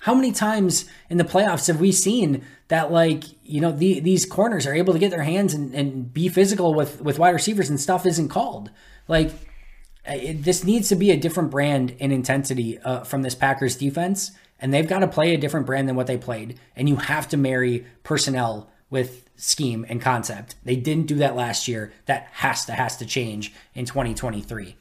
How 0.00 0.16
many 0.16 0.32
times 0.32 0.84
in 1.08 1.16
the 1.16 1.22
playoffs 1.22 1.68
have 1.68 1.78
we 1.78 1.92
seen 1.92 2.44
that, 2.66 2.90
like, 2.90 3.22
you 3.44 3.60
know, 3.60 3.70
the, 3.70 4.00
these 4.00 4.26
corners 4.26 4.66
are 4.66 4.74
able 4.74 4.92
to 4.94 4.98
get 4.98 5.12
their 5.12 5.22
hands 5.22 5.54
and, 5.54 5.72
and 5.76 6.12
be 6.12 6.28
physical 6.28 6.74
with, 6.74 7.00
with 7.00 7.20
wide 7.20 7.30
receivers 7.30 7.70
and 7.70 7.78
stuff 7.78 8.04
isn't 8.04 8.30
called? 8.30 8.72
Like, 9.06 9.30
it, 10.06 10.42
this 10.42 10.64
needs 10.64 10.88
to 10.88 10.96
be 10.96 11.12
a 11.12 11.16
different 11.16 11.52
brand 11.52 11.92
in 12.00 12.10
intensity 12.10 12.80
uh, 12.80 13.04
from 13.04 13.22
this 13.22 13.36
Packers 13.36 13.76
defense, 13.76 14.32
and 14.58 14.74
they've 14.74 14.88
got 14.88 14.98
to 14.98 15.06
play 15.06 15.34
a 15.34 15.38
different 15.38 15.66
brand 15.66 15.88
than 15.88 15.94
what 15.94 16.08
they 16.08 16.18
played. 16.18 16.58
And 16.74 16.88
you 16.88 16.96
have 16.96 17.28
to 17.28 17.36
marry 17.36 17.86
personnel 18.02 18.72
with 18.90 19.30
scheme 19.36 19.86
and 19.88 20.02
concept. 20.02 20.56
They 20.64 20.74
didn't 20.74 21.06
do 21.06 21.14
that 21.14 21.36
last 21.36 21.68
year. 21.68 21.92
That 22.06 22.26
has 22.32 22.64
to 22.64 22.72
has 22.72 22.96
to 22.96 23.06
change 23.06 23.52
in 23.72 23.84
2023. 23.84 24.74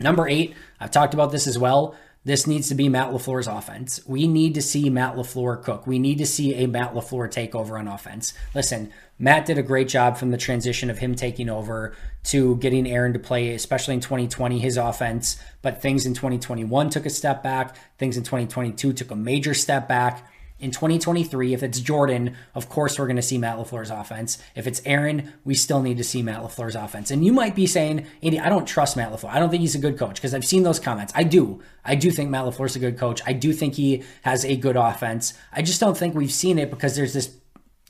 Number 0.00 0.26
eight, 0.28 0.54
I've 0.80 0.90
talked 0.90 1.14
about 1.14 1.30
this 1.30 1.46
as 1.46 1.58
well. 1.58 1.94
This 2.22 2.46
needs 2.46 2.68
to 2.68 2.74
be 2.74 2.90
Matt 2.90 3.12
LaFleur's 3.12 3.46
offense. 3.46 4.00
We 4.06 4.28
need 4.28 4.54
to 4.54 4.62
see 4.62 4.90
Matt 4.90 5.14
LaFleur 5.14 5.62
cook. 5.62 5.86
We 5.86 5.98
need 5.98 6.18
to 6.18 6.26
see 6.26 6.54
a 6.54 6.68
Matt 6.68 6.92
LaFleur 6.92 7.30
take 7.30 7.54
over 7.54 7.78
on 7.78 7.88
offense. 7.88 8.34
Listen, 8.54 8.92
Matt 9.18 9.46
did 9.46 9.56
a 9.56 9.62
great 9.62 9.88
job 9.88 10.18
from 10.18 10.30
the 10.30 10.36
transition 10.36 10.90
of 10.90 10.98
him 10.98 11.14
taking 11.14 11.48
over 11.48 11.94
to 12.24 12.56
getting 12.56 12.86
Aaron 12.86 13.14
to 13.14 13.18
play, 13.18 13.54
especially 13.54 13.94
in 13.94 14.00
2020, 14.00 14.58
his 14.58 14.76
offense. 14.76 15.40
But 15.62 15.80
things 15.80 16.04
in 16.04 16.12
2021 16.12 16.90
took 16.90 17.06
a 17.06 17.10
step 17.10 17.42
back. 17.42 17.74
Things 17.96 18.18
in 18.18 18.22
2022 18.22 18.92
took 18.92 19.10
a 19.10 19.16
major 19.16 19.54
step 19.54 19.88
back 19.88 20.30
in 20.60 20.70
2023, 20.70 21.54
if 21.54 21.62
it's 21.62 21.80
Jordan, 21.80 22.36
of 22.54 22.68
course 22.68 22.98
we're 22.98 23.06
going 23.06 23.16
to 23.16 23.22
see 23.22 23.38
Matt 23.38 23.56
LaFleur's 23.56 23.90
offense. 23.90 24.38
If 24.54 24.66
it's 24.66 24.82
Aaron, 24.84 25.32
we 25.44 25.54
still 25.54 25.80
need 25.80 25.96
to 25.96 26.04
see 26.04 26.22
Matt 26.22 26.42
LaFleur's 26.42 26.76
offense. 26.76 27.10
And 27.10 27.24
you 27.24 27.32
might 27.32 27.54
be 27.54 27.66
saying, 27.66 28.06
Andy, 28.22 28.38
I 28.38 28.48
don't 28.48 28.66
trust 28.66 28.96
Matt 28.96 29.10
LaFleur. 29.10 29.30
I 29.30 29.38
don't 29.38 29.50
think 29.50 29.62
he's 29.62 29.74
a 29.74 29.78
good 29.78 29.98
coach 29.98 30.16
because 30.16 30.34
I've 30.34 30.44
seen 30.44 30.62
those 30.62 30.78
comments. 30.78 31.12
I 31.16 31.24
do. 31.24 31.62
I 31.84 31.94
do 31.94 32.10
think 32.10 32.30
Matt 32.30 32.44
LaFleur's 32.44 32.76
a 32.76 32.80
good 32.80 32.98
coach. 32.98 33.22
I 33.26 33.32
do 33.32 33.52
think 33.52 33.74
he 33.74 34.04
has 34.22 34.44
a 34.44 34.56
good 34.56 34.76
offense. 34.76 35.34
I 35.52 35.62
just 35.62 35.80
don't 35.80 35.96
think 35.96 36.14
we've 36.14 36.32
seen 36.32 36.58
it 36.58 36.70
because 36.70 36.94
there's 36.94 37.14
this, 37.14 37.34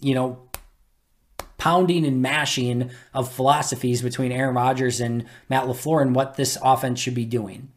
you 0.01 0.15
know, 0.15 0.39
pounding 1.59 2.07
and 2.07 2.23
mashing 2.23 2.91
of 3.13 3.31
philosophies 3.31 4.01
between 4.01 4.33
Aaron 4.33 4.55
Rodgers 4.55 5.01
and 5.01 5.27
Matt 5.49 5.65
LaFleur 5.65 6.03
and 6.03 6.15
what 6.15 6.37
this 6.37 6.57
offense 6.63 7.01
should 7.01 7.15
be 7.15 7.25
doing. 7.27 7.71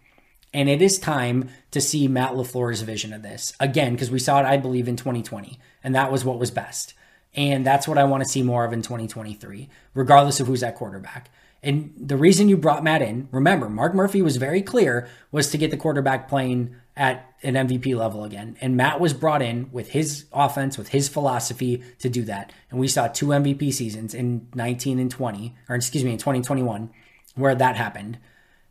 And 0.53 0.69
it 0.69 0.81
is 0.81 0.99
time 0.99 1.49
to 1.71 1.81
see 1.81 2.07
Matt 2.07 2.33
LaFleur's 2.33 2.81
vision 2.81 3.11
of 3.11 3.23
this 3.23 3.53
again, 3.59 3.93
because 3.93 4.11
we 4.11 4.19
saw 4.19 4.39
it, 4.39 4.45
I 4.45 4.57
believe, 4.57 4.87
in 4.87 4.95
2020, 4.95 5.59
and 5.83 5.95
that 5.95 6.11
was 6.11 6.23
what 6.23 6.39
was 6.39 6.51
best. 6.51 6.93
And 7.35 7.65
that's 7.65 7.87
what 7.87 7.97
I 7.97 8.03
want 8.03 8.21
to 8.23 8.29
see 8.29 8.43
more 8.43 8.63
of 8.63 8.73
in 8.73 8.83
2023, 8.83 9.67
regardless 9.95 10.39
of 10.39 10.47
who's 10.47 10.61
at 10.61 10.75
quarterback. 10.75 11.31
And 11.63 11.93
the 11.97 12.17
reason 12.17 12.49
you 12.49 12.57
brought 12.57 12.83
Matt 12.83 13.01
in, 13.01 13.29
remember, 13.31 13.69
Mark 13.69 13.95
Murphy 13.95 14.21
was 14.21 14.35
very 14.35 14.61
clear, 14.61 15.07
was 15.31 15.49
to 15.49 15.57
get 15.57 15.71
the 15.71 15.77
quarterback 15.77 16.27
playing 16.27 16.75
at 16.95 17.33
an 17.41 17.55
MVP 17.55 17.97
level 17.97 18.23
again. 18.23 18.57
And 18.61 18.77
Matt 18.77 18.99
was 18.99 19.13
brought 19.13 19.41
in 19.41 19.71
with 19.71 19.89
his 19.89 20.25
offense, 20.31 20.77
with 20.77 20.89
his 20.89 21.07
philosophy 21.07 21.81
to 21.99 22.09
do 22.09 22.23
that. 22.25 22.51
And 22.69 22.79
we 22.79 22.87
saw 22.87 23.07
two 23.07 23.27
MVP 23.27 23.73
seasons 23.73 24.13
in 24.13 24.47
19 24.53 24.99
and 24.99 25.09
20, 25.09 25.55
or 25.69 25.75
excuse 25.75 26.03
me, 26.03 26.11
in 26.11 26.17
2021, 26.17 26.91
where 27.35 27.55
that 27.55 27.77
happened. 27.77 28.19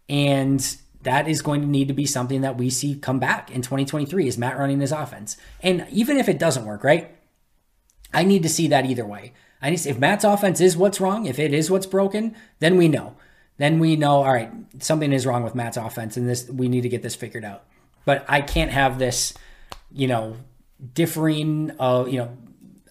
And 0.09 0.77
that 1.03 1.29
is 1.29 1.43
going 1.43 1.61
to 1.61 1.67
need 1.67 1.89
to 1.89 1.95
be 1.95 2.07
something 2.07 2.41
that 2.43 2.57
we 2.57 2.71
see 2.71 2.95
come 2.95 3.19
back 3.19 3.51
in 3.51 3.63
2023 3.63 4.29
is 4.29 4.39
Matt 4.39 4.59
running 4.59 4.81
his 4.81 4.93
offense. 4.93 5.37
And 5.61 5.87
even 5.91 6.17
if 6.17 6.29
it 6.29 6.39
doesn't 6.39 6.65
work, 6.65 6.85
right? 6.85 7.15
I 8.15 8.25
need 8.25 8.43
to 8.43 8.49
see 8.49 8.69
that 8.69 8.87
either 8.87 9.05
way. 9.05 9.33
I 9.61 9.71
need 9.71 9.79
to, 9.79 9.91
if 9.91 9.99
Matt's 9.99 10.25
offense 10.25 10.61
is 10.61 10.77
what's 10.77 11.01
wrong, 11.01 11.27
if 11.27 11.39
it 11.39 11.53
is 11.53 11.71
what's 11.71 11.87
broken, 11.87 12.37
then 12.59 12.77
we 12.77 12.89
know. 12.89 13.17
Then 13.59 13.79
we 13.79 13.97
know, 13.97 14.23
all 14.23 14.33
right, 14.33 14.51
something 14.81 15.13
is 15.13 15.27
wrong 15.27 15.43
with 15.43 15.55
Matt's 15.55 15.77
offense 15.77 16.17
and 16.17 16.29
this 16.29 16.49
we 16.49 16.69
need 16.69 16.83
to 16.83 16.89
get 16.89 17.03
this 17.03 17.15
figured 17.15 17.45
out. 17.45 17.65
But 18.05 18.25
I 18.29 18.41
can't 18.41 18.71
have 18.71 18.99
this, 18.99 19.35
you 19.93 20.09
know, 20.09 20.37
differing 20.95 21.73
uh, 21.79 22.05
you 22.09 22.19
know, 22.19 22.37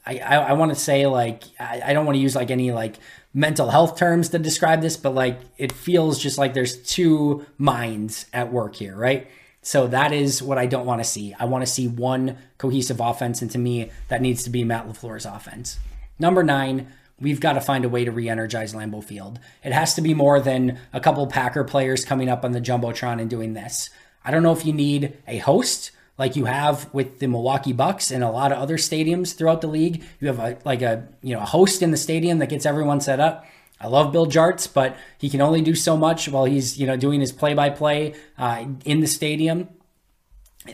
I, 0.05 0.19
I, 0.19 0.35
I 0.37 0.53
want 0.53 0.73
to 0.73 0.79
say 0.79 1.05
like 1.07 1.43
I, 1.59 1.81
I 1.87 1.93
don't 1.93 2.05
want 2.05 2.15
to 2.15 2.21
use 2.21 2.35
like 2.35 2.51
any 2.51 2.71
like 2.71 2.97
mental 3.33 3.69
health 3.69 3.97
terms 3.97 4.29
to 4.29 4.39
describe 4.39 4.81
this, 4.81 4.97
but 4.97 5.13
like 5.13 5.39
it 5.57 5.71
feels 5.71 6.19
just 6.19 6.37
like 6.37 6.53
there's 6.53 6.81
two 6.81 7.45
minds 7.57 8.25
at 8.33 8.51
work 8.51 8.75
here, 8.75 8.95
right? 8.95 9.27
So 9.61 9.87
that 9.87 10.11
is 10.11 10.41
what 10.41 10.57
I 10.57 10.65
don't 10.65 10.85
want 10.85 11.01
to 11.01 11.09
see. 11.09 11.35
I 11.39 11.45
want 11.45 11.63
to 11.63 11.71
see 11.71 11.87
one 11.87 12.37
cohesive 12.57 12.99
offense, 12.99 13.41
and 13.41 13.51
to 13.51 13.59
me, 13.59 13.91
that 14.07 14.21
needs 14.21 14.43
to 14.43 14.49
be 14.49 14.63
Matt 14.63 14.87
LaFleur's 14.87 15.25
offense. 15.25 15.77
Number 16.17 16.43
nine, 16.43 16.91
we've 17.19 17.39
got 17.39 17.53
to 17.53 17.61
find 17.61 17.85
a 17.85 17.89
way 17.89 18.03
to 18.03 18.11
re-energize 18.11 18.73
Lambeau 18.73 19.03
Field. 19.03 19.39
It 19.63 19.71
has 19.71 19.93
to 19.93 20.01
be 20.01 20.15
more 20.15 20.39
than 20.39 20.79
a 20.93 20.99
couple 20.99 21.27
Packer 21.27 21.63
players 21.63 22.03
coming 22.03 22.27
up 22.27 22.43
on 22.43 22.53
the 22.53 22.61
jumbotron 22.61 23.21
and 23.21 23.29
doing 23.29 23.53
this. 23.53 23.91
I 24.25 24.31
don't 24.31 24.43
know 24.43 24.51
if 24.51 24.65
you 24.65 24.73
need 24.73 25.17
a 25.27 25.37
host 25.37 25.91
like 26.21 26.35
you 26.35 26.45
have 26.45 26.87
with 26.93 27.17
the 27.17 27.25
Milwaukee 27.25 27.73
Bucks 27.73 28.11
and 28.11 28.23
a 28.23 28.29
lot 28.29 28.51
of 28.51 28.59
other 28.59 28.77
stadiums 28.77 29.35
throughout 29.35 29.61
the 29.61 29.67
league. 29.67 30.03
You 30.19 30.27
have 30.27 30.37
a 30.37 30.55
like 30.63 30.83
a 30.83 31.07
you 31.23 31.33
know 31.33 31.41
a 31.41 31.45
host 31.45 31.81
in 31.81 31.89
the 31.89 31.97
stadium 31.97 32.37
that 32.37 32.49
gets 32.49 32.63
everyone 32.63 33.01
set 33.01 33.19
up. 33.19 33.43
I 33.79 33.87
love 33.87 34.11
Bill 34.11 34.27
Jartz, 34.27 34.71
but 34.71 34.95
he 35.17 35.31
can 35.31 35.41
only 35.41 35.63
do 35.63 35.73
so 35.73 35.97
much 35.97 36.29
while 36.29 36.45
he's 36.45 36.79
you 36.79 36.85
know 36.85 36.95
doing 36.95 37.21
his 37.21 37.31
play-by-play 37.31 38.13
uh, 38.37 38.65
in 38.85 38.99
the 38.99 39.07
stadium. 39.07 39.69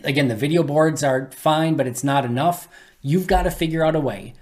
Again, 0.04 0.28
the 0.28 0.36
video 0.36 0.64
boards 0.64 1.02
are 1.02 1.32
fine, 1.32 1.76
but 1.76 1.88
it's 1.88 2.04
not 2.04 2.26
enough. 2.26 2.68
You've 3.02 3.28
got 3.28 3.44
to 3.44 3.52
figure 3.52 3.86
out 3.86 3.96
a 3.96 4.02
way 4.02 4.34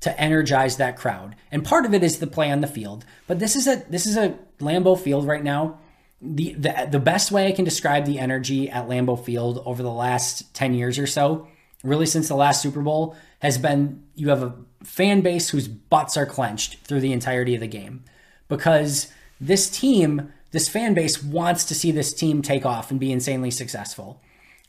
to 0.00 0.18
energize 0.18 0.78
that 0.78 0.96
crowd, 0.96 1.36
and 1.52 1.62
part 1.62 1.84
of 1.84 1.92
it 1.92 2.02
is 2.02 2.20
the 2.20 2.26
play 2.26 2.50
on 2.50 2.62
the 2.62 2.66
field. 2.66 3.04
But 3.26 3.38
this 3.38 3.54
is 3.54 3.66
a 3.66 3.84
this 3.90 4.06
is 4.06 4.16
a 4.16 4.38
Lambeau 4.60 4.98
Field 4.98 5.26
right 5.26 5.44
now. 5.44 5.78
The, 6.26 6.54
the 6.54 6.88
the 6.90 6.98
best 6.98 7.30
way 7.30 7.46
I 7.46 7.52
can 7.52 7.66
describe 7.66 8.06
the 8.06 8.18
energy 8.18 8.70
at 8.70 8.88
Lambeau 8.88 9.22
Field 9.22 9.62
over 9.66 9.82
the 9.82 9.92
last 9.92 10.54
ten 10.54 10.72
years 10.72 10.98
or 10.98 11.06
so, 11.06 11.48
really 11.82 12.06
since 12.06 12.28
the 12.28 12.34
last 12.34 12.62
Super 12.62 12.80
Bowl, 12.80 13.14
has 13.40 13.58
been 13.58 14.02
you 14.14 14.30
have 14.30 14.42
a 14.42 14.54
fan 14.82 15.20
base 15.20 15.50
whose 15.50 15.68
butts 15.68 16.16
are 16.16 16.26
clenched 16.26 16.78
through 16.78 17.00
the 17.00 17.12
entirety 17.12 17.54
of 17.54 17.60
the 17.60 17.66
game 17.66 18.04
because 18.48 19.12
this 19.40 19.68
team, 19.68 20.32
this 20.52 20.68
fan 20.68 20.94
base 20.94 21.22
wants 21.22 21.64
to 21.66 21.74
see 21.74 21.90
this 21.90 22.14
team 22.14 22.40
take 22.40 22.64
off 22.64 22.90
and 22.90 22.98
be 22.98 23.12
insanely 23.12 23.50
successful. 23.50 24.22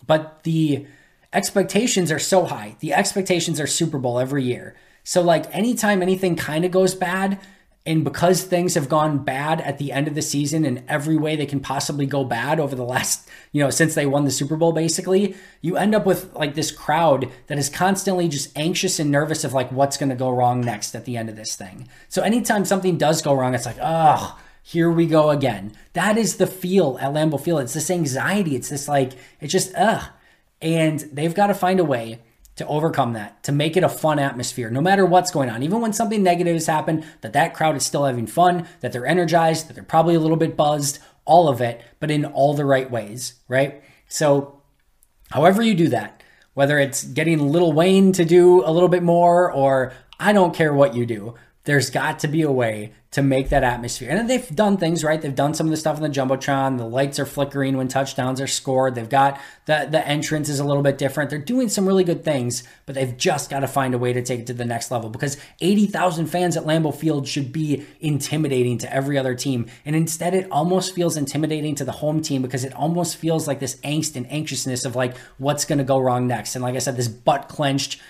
But 0.06 0.44
the 0.44 0.86
expectations 1.32 2.12
are 2.12 2.20
so 2.20 2.46
high. 2.46 2.76
The 2.80 2.94
expectations 2.94 3.60
are 3.60 3.68
Super 3.68 3.98
Bowl 3.98 4.20
every 4.20 4.44
year. 4.44 4.76
So, 5.04 5.22
like, 5.22 5.54
anytime 5.56 6.02
anything 6.02 6.36
kind 6.36 6.66
of 6.66 6.72
goes 6.72 6.96
bad, 6.96 7.40
and 7.88 8.04
because 8.04 8.44
things 8.44 8.74
have 8.74 8.90
gone 8.90 9.20
bad 9.20 9.62
at 9.62 9.78
the 9.78 9.92
end 9.92 10.08
of 10.08 10.16
the 10.16 10.22
season 10.22 10.66
in 10.66 10.84
every 10.88 11.16
way 11.16 11.36
they 11.36 11.46
can 11.46 11.60
possibly 11.60 12.08
go 12.08 12.24
bad 12.24 12.60
over 12.60 12.76
the 12.76 12.84
last, 12.84 13.30
you 13.52 13.64
know, 13.64 13.70
since 13.70 13.94
they 13.94 14.08
won 14.08 14.26
the 14.26 14.32
Super 14.32 14.56
Bowl, 14.56 14.74
basically, 14.74 15.36
you 15.62 15.78
end 15.78 15.94
up 15.94 16.04
with 16.04 16.34
like 16.34 16.56
this 16.56 16.72
crowd 16.72 17.30
that 17.46 17.60
is 17.60 17.70
constantly 17.70 18.28
just 18.28 18.58
anxious 18.58 18.98
and 19.00 19.12
nervous 19.12 19.44
of 19.44 19.54
like 19.54 19.72
what's 19.72 19.98
going 19.98 20.10
to 20.10 20.16
go 20.16 20.32
wrong 20.32 20.62
next 20.62 20.96
at 20.96 21.06
the 21.06 21.16
end 21.16 21.30
of 21.30 21.36
this 21.36 21.56
thing. 21.56 21.88
So 22.10 22.24
anytime 22.24 22.66
something 22.66 22.98
does 22.98 23.22
go 23.22 23.34
wrong, 23.34 23.54
it's 23.54 23.68
like, 23.68 23.78
oh, 23.80 24.40
here 24.64 24.90
we 24.90 25.06
go 25.06 25.30
again. 25.30 25.74
That 25.94 26.18
is 26.18 26.38
the 26.38 26.48
feel 26.48 26.98
at 27.00 27.14
Lambeau 27.14 27.40
Field. 27.40 27.62
It's 27.62 27.76
this 27.76 27.92
anxiety. 27.92 28.56
It's 28.56 28.70
this 28.70 28.88
like, 28.88 29.14
it's 29.40 29.54
just, 29.54 29.76
ugh. 29.76 30.10
And 30.60 31.02
they've 31.12 31.36
got 31.36 31.48
to 31.48 31.54
find 31.54 31.80
a 31.80 31.86
way 31.86 32.24
to 32.56 32.68
overcome 32.68 33.14
that, 33.14 33.44
to 33.44 33.52
make 33.52 33.76
it 33.76 33.84
a 33.84 33.90
fun 33.90 34.18
atmosphere, 34.18 34.70
no 34.70 34.82
matter 34.82 35.06
what's 35.06 35.32
going 35.32 35.50
on. 35.50 35.62
Even 35.62 35.82
when 35.82 35.94
something 35.94 36.24
negative 36.24 36.54
has 36.54 36.68
happened, 36.68 37.06
that 37.22 37.34
that 37.34 37.54
crowd 37.54 37.76
is 37.76 37.86
still 37.86 38.06
having 38.06 38.28
fun, 38.28 38.68
that 38.80 38.92
they're 38.92 39.06
energized, 39.06 39.68
that 39.68 39.74
they're 39.74 39.84
probably 39.84 40.16
a 40.16 40.20
little 40.20 40.38
bit 40.38 40.56
buzzed, 40.56 41.00
all 41.26 41.50
of 41.50 41.60
it, 41.60 41.82
but 42.00 42.12
in 42.12 42.24
all 42.24 42.54
the 42.54 42.66
right 42.66 42.90
ways, 42.90 43.36
right? 43.48 43.84
So, 44.08 44.62
however 45.32 45.62
you 45.62 45.74
do 45.74 45.90
that, 45.90 46.24
whether 46.54 46.80
it's 46.80 47.04
getting 47.04 47.52
Lil 47.52 47.74
Wayne 47.74 48.14
to 48.14 48.24
do 48.24 48.64
a 48.66 48.72
little 48.72 48.90
bit 48.90 49.04
more, 49.04 49.52
or 49.52 49.92
I 50.20 50.32
don't 50.32 50.56
care 50.56 50.74
what 50.74 50.96
you 50.96 51.06
do, 51.06 51.36
there's 51.66 51.90
got 51.90 52.20
to 52.20 52.28
be 52.28 52.44
a 52.44 52.52
way 52.52 52.94
to 53.16 53.22
make 53.22 53.48
that 53.48 53.64
atmosphere. 53.64 54.10
And 54.10 54.30
they've 54.30 54.56
done 54.56 54.76
things 54.76 55.02
right. 55.02 55.22
They've 55.22 55.34
done 55.34 55.54
some 55.54 55.68
of 55.68 55.72
the 55.72 55.78
stuff 55.78 55.96
in 55.96 56.04
the 56.04 56.10
jumbotron. 56.10 56.78
The 56.78 56.86
lights 56.86 57.18
are 57.18 57.26
flickering 57.26 57.78
when 57.78 57.88
touchdowns 57.88 58.42
are 58.42 58.48
scored. 58.48 58.94
They've 58.94 59.08
got 59.08 59.40
the 59.68 59.88
the 59.90 60.06
entrance 60.06 60.50
is 60.50 60.60
a 60.60 60.66
little 60.66 60.84
bit 60.84 60.98
different. 60.98 61.30
They're 61.30 61.40
doing 61.40 61.70
some 61.70 61.88
really 61.88 62.04
good 62.04 62.26
things, 62.26 62.64
but 62.86 62.94
they've 62.94 63.16
just 63.16 63.50
got 63.50 63.62
to 63.62 63.68
find 63.68 63.94
a 63.94 63.98
way 63.98 64.12
to 64.12 64.22
take 64.22 64.42
it 64.42 64.48
to 64.48 64.54
the 64.54 64.66
next 64.66 64.92
level 64.92 65.10
because 65.10 65.38
80,000 65.62 66.28
fans 66.28 66.58
at 66.58 66.66
Lambeau 66.66 66.94
Field 66.94 67.26
should 67.26 67.54
be 67.54 67.86
intimidating 68.02 68.78
to 68.80 68.94
every 68.94 69.18
other 69.18 69.34
team. 69.34 69.68
And 69.86 69.96
instead 69.96 70.34
it 70.34 70.52
almost 70.52 70.94
feels 70.94 71.16
intimidating 71.16 71.74
to 71.76 71.86
the 71.86 71.94
home 71.94 72.22
team 72.22 72.42
because 72.42 72.66
it 72.66 72.74
almost 72.74 73.16
feels 73.16 73.48
like 73.48 73.62
this 73.62 73.76
angst 73.78 74.18
and 74.18 74.30
anxiousness 74.30 74.84
of 74.84 74.98
like 74.98 75.16
what's 75.38 75.64
going 75.64 75.78
to 75.78 75.86
go 75.86 76.00
wrong 76.00 76.28
next. 76.28 76.56
And 76.56 76.64
like 76.64 76.76
I 76.76 76.80
said 76.80 76.98
this 76.98 77.08
butt 77.08 77.48
clenched 77.48 78.02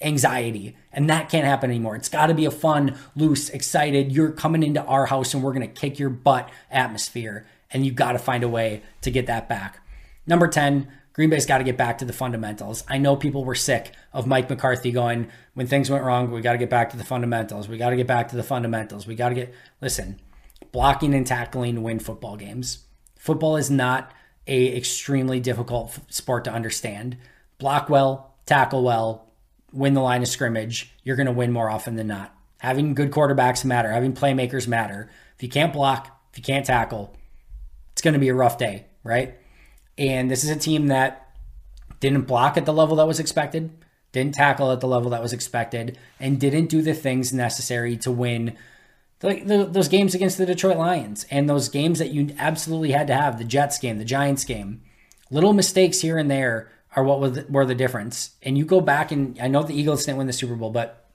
anxiety. 0.00 0.76
And 0.92 1.08
that 1.10 1.28
can't 1.28 1.44
happen 1.44 1.70
anymore. 1.70 1.96
It's 1.96 2.08
got 2.08 2.26
to 2.26 2.34
be 2.34 2.44
a 2.44 2.50
fun, 2.50 2.96
loose, 3.14 3.50
excited, 3.50 4.12
you're 4.12 4.32
coming 4.32 4.62
into 4.62 4.82
our 4.82 5.06
house 5.06 5.34
and 5.34 5.42
we're 5.42 5.52
going 5.52 5.68
to 5.68 5.80
kick 5.80 5.98
your 5.98 6.10
butt 6.10 6.50
atmosphere. 6.70 7.46
And 7.70 7.84
you've 7.84 7.94
got 7.94 8.12
to 8.12 8.18
find 8.18 8.42
a 8.42 8.48
way 8.48 8.82
to 9.02 9.10
get 9.10 9.26
that 9.26 9.48
back. 9.48 9.80
Number 10.26 10.48
10, 10.48 10.88
Green 11.12 11.30
Bay's 11.30 11.46
got 11.46 11.58
to 11.58 11.64
get 11.64 11.76
back 11.76 11.98
to 11.98 12.04
the 12.04 12.12
fundamentals. 12.12 12.84
I 12.88 12.98
know 12.98 13.16
people 13.16 13.44
were 13.44 13.54
sick 13.54 13.92
of 14.12 14.26
Mike 14.26 14.48
McCarthy 14.48 14.90
going, 14.90 15.28
when 15.54 15.66
things 15.66 15.90
went 15.90 16.04
wrong, 16.04 16.30
we 16.30 16.40
got 16.40 16.52
to 16.52 16.58
get 16.58 16.70
back 16.70 16.90
to 16.90 16.96
the 16.96 17.04
fundamentals. 17.04 17.68
We 17.68 17.78
got 17.78 17.90
to 17.90 17.96
get 17.96 18.06
back 18.06 18.28
to 18.28 18.36
the 18.36 18.42
fundamentals. 18.42 19.06
We 19.06 19.14
got 19.14 19.30
to 19.30 19.34
get, 19.34 19.54
listen, 19.80 20.20
blocking 20.72 21.14
and 21.14 21.26
tackling 21.26 21.82
win 21.82 21.98
football 21.98 22.36
games. 22.36 22.86
Football 23.16 23.56
is 23.56 23.70
not 23.70 24.12
a 24.46 24.76
extremely 24.76 25.40
difficult 25.40 25.98
sport 26.08 26.44
to 26.44 26.52
understand. 26.52 27.16
Block 27.58 27.90
well, 27.90 28.34
tackle 28.46 28.82
well, 28.82 29.29
win 29.72 29.94
the 29.94 30.00
line 30.00 30.22
of 30.22 30.28
scrimmage, 30.28 30.92
you're 31.02 31.16
going 31.16 31.26
to 31.26 31.32
win 31.32 31.52
more 31.52 31.70
often 31.70 31.96
than 31.96 32.06
not. 32.06 32.34
Having 32.58 32.94
good 32.94 33.10
quarterbacks 33.10 33.64
matter, 33.64 33.90
having 33.90 34.12
playmakers 34.12 34.68
matter. 34.68 35.10
If 35.36 35.42
you 35.42 35.48
can't 35.48 35.72
block, 35.72 36.20
if 36.32 36.38
you 36.38 36.44
can't 36.44 36.66
tackle, 36.66 37.16
it's 37.92 38.02
going 38.02 38.14
to 38.14 38.20
be 38.20 38.28
a 38.28 38.34
rough 38.34 38.58
day, 38.58 38.86
right? 39.02 39.38
And 39.96 40.30
this 40.30 40.44
is 40.44 40.50
a 40.50 40.56
team 40.56 40.88
that 40.88 41.28
didn't 42.00 42.22
block 42.22 42.56
at 42.56 42.66
the 42.66 42.72
level 42.72 42.96
that 42.96 43.06
was 43.06 43.20
expected, 43.20 43.70
didn't 44.12 44.34
tackle 44.34 44.72
at 44.72 44.80
the 44.80 44.88
level 44.88 45.10
that 45.10 45.22
was 45.22 45.32
expected, 45.32 45.98
and 46.18 46.40
didn't 46.40 46.66
do 46.66 46.82
the 46.82 46.94
things 46.94 47.32
necessary 47.32 47.96
to 47.98 48.10
win 48.10 48.56
the, 49.20 49.68
those 49.70 49.88
games 49.88 50.14
against 50.14 50.38
the 50.38 50.46
Detroit 50.46 50.78
Lions 50.78 51.26
and 51.30 51.48
those 51.48 51.68
games 51.68 51.98
that 51.98 52.10
you 52.10 52.34
absolutely 52.38 52.92
had 52.92 53.06
to 53.08 53.14
have 53.14 53.38
the 53.38 53.44
Jets 53.44 53.78
game, 53.78 53.98
the 53.98 54.04
Giants 54.04 54.44
game. 54.44 54.82
Little 55.30 55.52
mistakes 55.52 56.00
here 56.00 56.18
and 56.18 56.30
there 56.30 56.70
are 56.96 57.04
what 57.04 57.20
was 57.20 57.44
were 57.48 57.64
the 57.64 57.74
difference. 57.74 58.30
And 58.42 58.58
you 58.58 58.64
go 58.64 58.80
back 58.80 59.12
and 59.12 59.38
I 59.40 59.48
know 59.48 59.62
the 59.62 59.78
Eagles 59.78 60.04
didn't 60.04 60.18
win 60.18 60.26
the 60.26 60.32
Super 60.32 60.56
Bowl, 60.56 60.70
but 60.70 61.06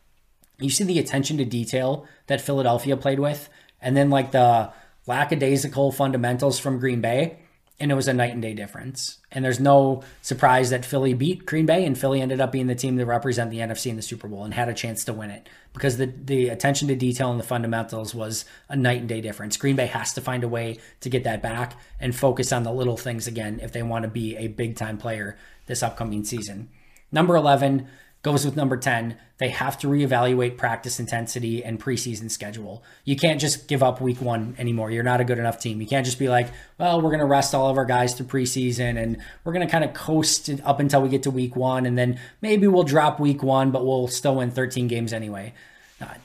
you 0.59 0.69
see 0.69 0.83
the 0.83 0.99
attention 0.99 1.37
to 1.37 1.45
detail 1.45 2.07
that 2.27 2.41
Philadelphia 2.41 2.95
played 2.95 3.19
with, 3.19 3.49
and 3.81 3.95
then 3.95 4.09
like 4.09 4.31
the 4.31 4.71
lackadaisical 5.07 5.91
fundamentals 5.91 6.59
from 6.59 6.79
Green 6.79 7.01
Bay 7.01 7.39
and 7.79 7.91
it 7.91 7.95
was 7.95 8.07
a 8.07 8.13
night 8.13 8.31
and 8.31 8.41
day 8.41 8.53
difference. 8.53 9.19
And 9.31 9.43
there's 9.43 9.59
no 9.59 10.03
surprise 10.21 10.69
that 10.69 10.85
Philly 10.85 11.13
beat 11.13 11.45
Green 11.45 11.65
Bay, 11.65 11.85
and 11.85 11.97
Philly 11.97 12.21
ended 12.21 12.39
up 12.39 12.51
being 12.51 12.67
the 12.67 12.75
team 12.75 12.97
to 12.97 13.05
represent 13.05 13.51
the 13.51 13.59
NFC 13.59 13.87
in 13.87 13.97
the 13.97 14.01
Super 14.01 14.27
Bowl 14.27 14.45
and 14.45 14.53
had 14.53 14.69
a 14.69 14.73
chance 14.73 15.03
to 15.05 15.13
win 15.13 15.29
it 15.29 15.49
because 15.73 15.97
the 15.97 16.05
the 16.05 16.49
attention 16.49 16.87
to 16.87 16.95
detail 16.95 17.31
and 17.31 17.39
the 17.39 17.43
fundamentals 17.43 18.15
was 18.15 18.45
a 18.69 18.75
night 18.75 18.99
and 18.99 19.09
day 19.09 19.21
difference. 19.21 19.57
Green 19.57 19.75
Bay 19.75 19.87
has 19.87 20.13
to 20.13 20.21
find 20.21 20.43
a 20.43 20.47
way 20.47 20.79
to 21.01 21.09
get 21.09 21.23
that 21.25 21.41
back 21.41 21.73
and 21.99 22.15
focus 22.15 22.51
on 22.53 22.63
the 22.63 22.71
little 22.71 22.97
things 22.97 23.27
again 23.27 23.59
if 23.61 23.71
they 23.73 23.83
want 23.83 24.03
to 24.03 24.09
be 24.09 24.37
a 24.37 24.47
big 24.47 24.75
time 24.75 24.97
player 24.97 25.37
this 25.65 25.83
upcoming 25.83 26.23
season. 26.23 26.69
Number 27.11 27.35
11, 27.35 27.87
goes 28.25 28.43
with 28.43 28.55
number 28.55 28.75
10. 28.75 29.15
They 29.37 29.49
have 29.49 29.77
to 29.77 29.87
reevaluate 29.87 30.57
practice 30.57 30.99
intensity 30.99 31.63
and 31.63 31.79
preseason 31.79 32.31
schedule. 32.31 32.83
You 33.03 33.15
can't 33.15 33.39
just 33.39 33.67
give 33.67 33.83
up 33.83 34.01
week 34.01 34.19
one 34.19 34.55
anymore. 34.57 34.89
You're 34.89 35.03
not 35.03 35.21
a 35.21 35.23
good 35.23 35.37
enough 35.37 35.59
team. 35.59 35.79
You 35.79 35.85
can't 35.85 36.03
just 36.03 36.17
be 36.17 36.27
like, 36.27 36.47
well, 36.79 37.01
we're 37.01 37.11
going 37.11 37.19
to 37.19 37.27
rest 37.27 37.53
all 37.53 37.69
of 37.69 37.77
our 37.77 37.85
guys 37.85 38.15
through 38.15 38.25
preseason 38.25 38.99
and 38.99 39.21
we're 39.43 39.53
going 39.53 39.65
to 39.65 39.71
kind 39.71 39.83
of 39.83 39.93
coast 39.93 40.49
up 40.63 40.79
until 40.79 41.03
we 41.03 41.09
get 41.09 41.21
to 41.21 41.29
week 41.29 41.55
one. 41.55 41.85
And 41.85 41.99
then 41.99 42.19
maybe 42.41 42.67
we'll 42.67 42.81
drop 42.81 43.19
week 43.19 43.43
one, 43.43 43.69
but 43.69 43.85
we'll 43.85 44.07
still 44.07 44.37
win 44.37 44.49
13 44.49 44.87
games 44.87 45.13
anyway. 45.13 45.53
Uh, 46.01 46.15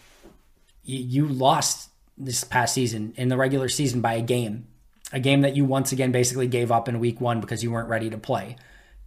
you, 0.83 1.01
you 1.01 1.29
lost 1.29 1.91
this 2.17 2.45
past 2.45 2.73
season 2.73 3.13
in 3.19 3.29
the 3.29 3.37
regular 3.37 3.69
season 3.69 4.01
by 4.01 4.15
a 4.15 4.23
game, 4.23 4.67
a 5.13 5.21
game 5.21 5.43
that 5.43 5.55
you 5.55 5.67
once 5.67 5.93
again 5.93 6.13
basically 6.13 6.49
gave 6.49 6.73
up 6.73 6.89
in 6.89 6.99
week 6.99 7.21
one 7.21 7.43
because 7.43 7.63
you 7.63 7.71
weren't 7.71 7.91
ready 7.91 8.09
to 8.09 8.17
play 8.17 8.57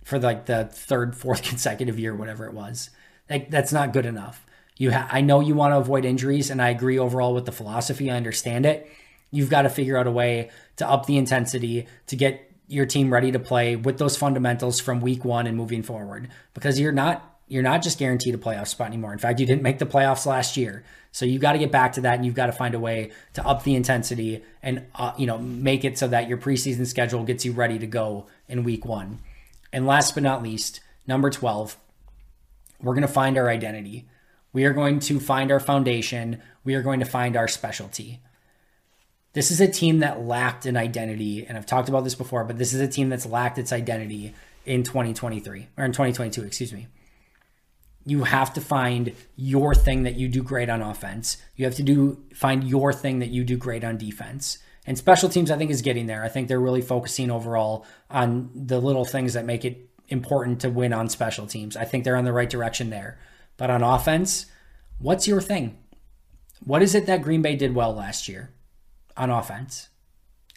for 0.03 0.19
like 0.19 0.45
the 0.45 0.65
third, 0.65 1.15
fourth 1.15 1.43
consecutive 1.49 1.99
year, 1.99 2.15
whatever 2.15 2.45
it 2.45 2.53
was. 2.53 2.89
Like 3.29 3.49
that's 3.49 3.73
not 3.73 3.93
good 3.93 4.05
enough. 4.05 4.45
You 4.77 4.91
ha- 4.91 5.07
I 5.11 5.21
know 5.21 5.39
you 5.39 5.55
want 5.55 5.73
to 5.73 5.77
avoid 5.77 6.05
injuries, 6.05 6.49
and 6.49 6.61
I 6.61 6.69
agree 6.69 6.97
overall 6.97 7.33
with 7.33 7.45
the 7.45 7.51
philosophy. 7.51 8.09
I 8.09 8.17
understand 8.17 8.65
it. 8.65 8.89
You've 9.31 9.49
got 9.49 9.63
to 9.63 9.69
figure 9.69 9.97
out 9.97 10.07
a 10.07 10.11
way 10.11 10.49
to 10.77 10.89
up 10.89 11.05
the 11.05 11.17
intensity 11.17 11.87
to 12.07 12.15
get 12.15 12.51
your 12.67 12.85
team 12.85 13.11
ready 13.11 13.31
to 13.31 13.39
play 13.39 13.75
with 13.75 13.97
those 13.97 14.17
fundamentals 14.17 14.79
from 14.79 15.01
week 15.01 15.23
one 15.25 15.47
and 15.47 15.55
moving 15.55 15.83
forward 15.83 16.29
because 16.53 16.79
you're 16.79 16.91
not 16.91 17.29
you're 17.47 17.63
not 17.63 17.83
just 17.83 17.99
guaranteed 17.99 18.33
a 18.33 18.37
playoff 18.37 18.67
spot 18.67 18.87
anymore. 18.87 19.13
In 19.13 19.19
fact, 19.19 19.39
you 19.39 19.45
didn't 19.45 19.61
make 19.61 19.77
the 19.77 19.85
playoffs 19.85 20.25
last 20.25 20.57
year, 20.57 20.83
so 21.11 21.25
you 21.25 21.39
got 21.39 21.51
to 21.51 21.59
get 21.59 21.71
back 21.71 21.93
to 21.93 22.01
that, 22.01 22.15
and 22.15 22.25
you've 22.25 22.35
got 22.35 22.47
to 22.47 22.51
find 22.51 22.73
a 22.73 22.79
way 22.79 23.11
to 23.33 23.45
up 23.45 23.63
the 23.63 23.75
intensity 23.75 24.43
and 24.63 24.85
uh, 24.95 25.13
you 25.17 25.27
know 25.27 25.37
make 25.37 25.85
it 25.85 25.97
so 25.97 26.07
that 26.07 26.27
your 26.27 26.37
preseason 26.37 26.87
schedule 26.87 27.23
gets 27.23 27.45
you 27.45 27.51
ready 27.51 27.77
to 27.79 27.87
go 27.87 28.27
in 28.47 28.63
week 28.63 28.85
one. 28.85 29.19
And 29.73 29.87
last 29.87 30.13
but 30.13 30.23
not 30.23 30.43
least, 30.43 30.79
number 31.07 31.29
12, 31.29 31.75
we're 32.79 32.93
going 32.93 33.01
to 33.01 33.07
find 33.07 33.37
our 33.37 33.49
identity. 33.49 34.07
We 34.53 34.65
are 34.65 34.73
going 34.73 34.99
to 34.99 35.19
find 35.19 35.51
our 35.51 35.59
foundation. 35.59 36.41
We 36.63 36.75
are 36.75 36.83
going 36.83 36.99
to 36.99 37.05
find 37.05 37.35
our 37.35 37.47
specialty. 37.47 38.21
This 39.33 39.49
is 39.49 39.59
a 39.59 39.67
team 39.67 39.99
that 39.99 40.21
lacked 40.21 40.67
an 40.67 40.77
identity. 40.77 41.43
And 41.45 41.57
I've 41.57 41.65
talked 41.65 41.89
about 41.89 42.03
this 42.03 42.13
before, 42.13 42.43
but 42.43 42.59
this 42.59 42.71
is 42.71 42.79
a 42.79 42.87
team 42.87 43.09
that's 43.09 43.25
lacked 43.25 43.57
its 43.57 43.73
identity 43.73 44.35
in 44.63 44.83
2023 44.83 45.67
or 45.75 45.85
in 45.85 45.91
2022, 45.91 46.43
excuse 46.43 46.71
me. 46.71 46.87
You 48.05 48.25
have 48.25 48.53
to 48.53 48.61
find 48.61 49.13
your 49.35 49.73
thing 49.73 50.03
that 50.03 50.15
you 50.15 50.27
do 50.27 50.43
great 50.43 50.69
on 50.69 50.81
offense. 50.81 51.37
You 51.55 51.65
have 51.65 51.75
to 51.75 51.83
do 51.83 52.21
find 52.33 52.63
your 52.63 52.93
thing 52.93 53.19
that 53.19 53.29
you 53.29 53.43
do 53.43 53.57
great 53.57 53.83
on 53.83 53.97
defense. 53.97 54.59
And 54.85 54.97
special 54.97 55.29
teams, 55.29 55.49
I 55.49 55.57
think, 55.57 55.71
is 55.71 55.81
getting 55.81 56.07
there. 56.07 56.23
I 56.23 56.29
think 56.29 56.47
they're 56.47 56.59
really 56.59 56.81
focusing 56.81 57.31
overall 57.31 57.85
on 58.09 58.49
the 58.53 58.79
little 58.79 59.05
things 59.05 59.33
that 59.33 59.45
make 59.45 59.63
it 59.63 59.89
important 60.09 60.59
to 60.61 60.69
win 60.69 60.93
on 60.93 61.09
special 61.09 61.47
teams. 61.47 61.77
I 61.77 61.85
think 61.85 62.03
they're 62.03 62.17
on 62.17 62.25
the 62.25 62.33
right 62.33 62.49
direction 62.49 62.89
there. 62.89 63.17
But 63.55 63.69
on 63.69 63.83
offense, 63.83 64.47
what's 64.99 65.27
your 65.27 65.41
thing? 65.41 65.77
What 66.63 66.81
is 66.81 66.95
it 66.95 67.05
that 67.05 67.21
Green 67.21 67.41
Bay 67.41 67.55
did 67.55 67.75
well 67.75 67.93
last 67.93 68.27
year 68.27 68.51
on 69.15 69.29
offense? 69.29 69.89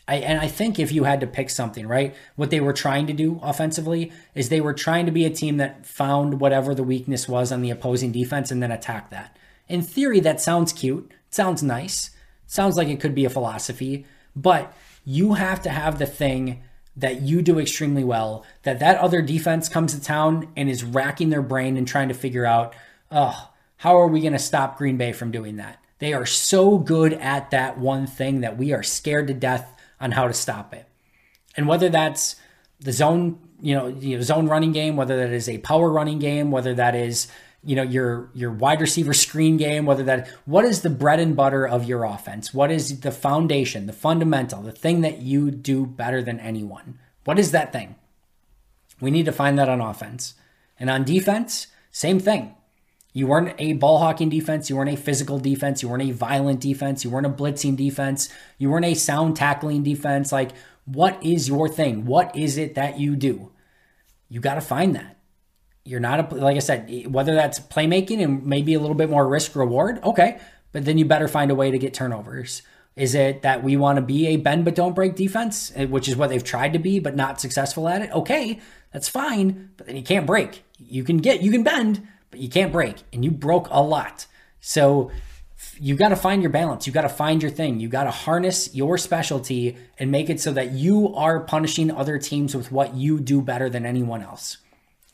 I, 0.08 0.16
and 0.16 0.38
I 0.38 0.46
think 0.46 0.78
if 0.78 0.92
you 0.92 1.04
had 1.04 1.20
to 1.20 1.26
pick 1.26 1.50
something, 1.50 1.86
right, 1.86 2.14
what 2.36 2.50
they 2.50 2.60
were 2.60 2.72
trying 2.72 3.08
to 3.08 3.12
do 3.12 3.40
offensively 3.42 4.12
is 4.34 4.48
they 4.48 4.60
were 4.60 4.74
trying 4.74 5.06
to 5.06 5.12
be 5.12 5.24
a 5.24 5.30
team 5.30 5.56
that 5.56 5.84
found 5.84 6.40
whatever 6.40 6.74
the 6.74 6.84
weakness 6.84 7.28
was 7.28 7.50
on 7.50 7.60
the 7.60 7.70
opposing 7.70 8.12
defense 8.12 8.52
and 8.52 8.62
then 8.62 8.70
attack 8.70 9.10
that. 9.10 9.36
In 9.68 9.82
theory, 9.82 10.20
that 10.20 10.40
sounds 10.40 10.72
cute. 10.72 11.10
Sounds 11.30 11.62
nice. 11.62 12.10
Sounds 12.46 12.76
like 12.76 12.86
it 12.86 13.00
could 13.00 13.16
be 13.16 13.24
a 13.24 13.30
philosophy, 13.30 14.06
but 14.36 14.72
you 15.04 15.34
have 15.34 15.62
to 15.62 15.70
have 15.70 15.98
the 15.98 16.06
thing 16.06 16.62
that 16.96 17.22
you 17.22 17.42
do 17.42 17.58
extremely 17.58 18.04
well 18.04 18.44
that 18.62 18.78
that 18.80 18.98
other 18.98 19.20
defense 19.22 19.68
comes 19.68 19.94
to 19.94 20.00
town 20.00 20.48
and 20.56 20.70
is 20.70 20.84
racking 20.84 21.30
their 21.30 21.42
brain 21.42 21.76
and 21.76 21.86
trying 21.86 22.08
to 22.08 22.14
figure 22.14 22.46
out, 22.46 22.74
oh, 23.10 23.50
how 23.78 23.96
are 23.96 24.06
we 24.06 24.20
going 24.20 24.32
to 24.32 24.38
stop 24.38 24.78
Green 24.78 24.96
Bay 24.96 25.12
from 25.12 25.30
doing 25.30 25.56
that? 25.56 25.78
They 25.98 26.12
are 26.12 26.26
so 26.26 26.78
good 26.78 27.12
at 27.14 27.50
that 27.50 27.78
one 27.78 28.06
thing 28.06 28.40
that 28.40 28.56
we 28.56 28.72
are 28.72 28.82
scared 28.82 29.28
to 29.28 29.34
death 29.34 29.72
on 30.00 30.12
how 30.12 30.26
to 30.26 30.34
stop 30.34 30.74
it. 30.74 30.86
And 31.56 31.66
whether 31.66 31.88
that's 31.88 32.36
the 32.80 32.92
zone, 32.92 33.38
you 33.60 33.74
know, 33.74 33.88
you 33.88 34.16
know, 34.16 34.22
zone 34.22 34.46
running 34.46 34.72
game, 34.72 34.96
whether 34.96 35.16
that 35.16 35.32
is 35.32 35.48
a 35.48 35.58
power 35.58 35.90
running 35.90 36.18
game, 36.18 36.50
whether 36.50 36.74
that 36.74 36.94
is, 36.94 37.28
you 37.66 37.74
know, 37.74 37.82
your 37.82 38.30
your 38.32 38.52
wide 38.52 38.80
receiver 38.80 39.12
screen 39.12 39.56
game, 39.56 39.84
whether 39.86 40.04
that 40.04 40.28
what 40.44 40.64
is 40.64 40.82
the 40.82 40.90
bread 40.90 41.18
and 41.18 41.36
butter 41.36 41.66
of 41.66 41.84
your 41.84 42.04
offense? 42.04 42.54
What 42.54 42.70
is 42.70 43.00
the 43.00 43.10
foundation, 43.10 43.86
the 43.86 43.92
fundamental, 43.92 44.62
the 44.62 44.72
thing 44.72 45.00
that 45.00 45.20
you 45.20 45.50
do 45.50 45.84
better 45.84 46.22
than 46.22 46.38
anyone? 46.38 46.98
What 47.24 47.38
is 47.38 47.50
that 47.50 47.72
thing? 47.72 47.96
We 49.00 49.10
need 49.10 49.26
to 49.26 49.32
find 49.32 49.58
that 49.58 49.68
on 49.68 49.80
offense. 49.80 50.34
And 50.78 50.88
on 50.88 51.04
defense, 51.04 51.66
same 51.90 52.20
thing. 52.20 52.54
You 53.12 53.26
weren't 53.26 53.54
a 53.58 53.72
ball 53.72 53.98
hawking 53.98 54.28
defense. 54.28 54.70
You 54.70 54.76
weren't 54.76 54.90
a 54.90 54.96
physical 54.96 55.38
defense. 55.38 55.82
You 55.82 55.88
weren't 55.88 56.02
a 56.02 56.12
violent 56.12 56.60
defense. 56.60 57.02
You 57.02 57.10
weren't 57.10 57.26
a 57.26 57.30
blitzing 57.30 57.76
defense. 57.76 58.28
You 58.58 58.70
weren't 58.70 58.84
a 58.84 58.94
sound 58.94 59.36
tackling 59.36 59.82
defense. 59.82 60.32
Like, 60.32 60.52
what 60.84 61.20
is 61.24 61.48
your 61.48 61.68
thing? 61.68 62.04
What 62.04 62.36
is 62.36 62.58
it 62.58 62.74
that 62.74 63.00
you 63.00 63.16
do? 63.16 63.50
You 64.28 64.40
got 64.40 64.54
to 64.54 64.60
find 64.60 64.94
that. 64.94 65.15
You're 65.86 66.00
not 66.00 66.32
a, 66.32 66.34
like 66.34 66.56
I 66.56 66.60
said, 66.60 67.06
whether 67.12 67.34
that's 67.34 67.60
playmaking 67.60 68.22
and 68.22 68.44
maybe 68.44 68.74
a 68.74 68.80
little 68.80 68.94
bit 68.94 69.08
more 69.08 69.26
risk 69.26 69.54
reward, 69.54 70.02
okay, 70.02 70.38
but 70.72 70.84
then 70.84 70.98
you 70.98 71.04
better 71.04 71.28
find 71.28 71.50
a 71.50 71.54
way 71.54 71.70
to 71.70 71.78
get 71.78 71.94
turnovers. 71.94 72.62
Is 72.96 73.14
it 73.14 73.42
that 73.42 73.62
we 73.62 73.76
want 73.76 73.96
to 73.96 74.02
be 74.02 74.28
a 74.28 74.36
bend 74.36 74.64
but 74.64 74.74
don't 74.74 74.94
break 74.94 75.16
defense, 75.16 75.70
eh, 75.74 75.84
which 75.84 76.08
is 76.08 76.16
what 76.16 76.30
they've 76.30 76.42
tried 76.42 76.72
to 76.72 76.78
be 76.78 76.98
but 76.98 77.14
not 77.14 77.40
successful 77.40 77.88
at 77.88 78.02
it? 78.02 78.10
Okay, 78.10 78.58
that's 78.90 79.08
fine, 79.08 79.70
but 79.76 79.86
then 79.86 79.96
you 79.96 80.02
can't 80.02 80.26
break. 80.26 80.64
You 80.78 81.04
can 81.04 81.18
get, 81.18 81.42
you 81.42 81.50
can 81.52 81.62
bend, 81.62 82.06
but 82.30 82.40
you 82.40 82.48
can't 82.48 82.72
break, 82.72 82.96
and 83.12 83.24
you 83.24 83.30
broke 83.30 83.68
a 83.70 83.82
lot. 83.82 84.26
So 84.60 85.10
you 85.78 85.94
got 85.94 86.08
to 86.08 86.16
find 86.16 86.42
your 86.42 86.50
balance. 86.50 86.86
You 86.86 86.92
got 86.92 87.02
to 87.02 87.08
find 87.08 87.42
your 87.42 87.50
thing. 87.50 87.80
You 87.80 87.88
got 87.88 88.04
to 88.04 88.10
harness 88.10 88.74
your 88.74 88.98
specialty 88.98 89.76
and 89.98 90.10
make 90.10 90.30
it 90.30 90.40
so 90.40 90.52
that 90.52 90.72
you 90.72 91.14
are 91.14 91.40
punishing 91.40 91.90
other 91.90 92.18
teams 92.18 92.54
with 92.54 92.72
what 92.72 92.94
you 92.94 93.20
do 93.20 93.42
better 93.42 93.68
than 93.68 93.86
anyone 93.86 94.22
else. 94.22 94.58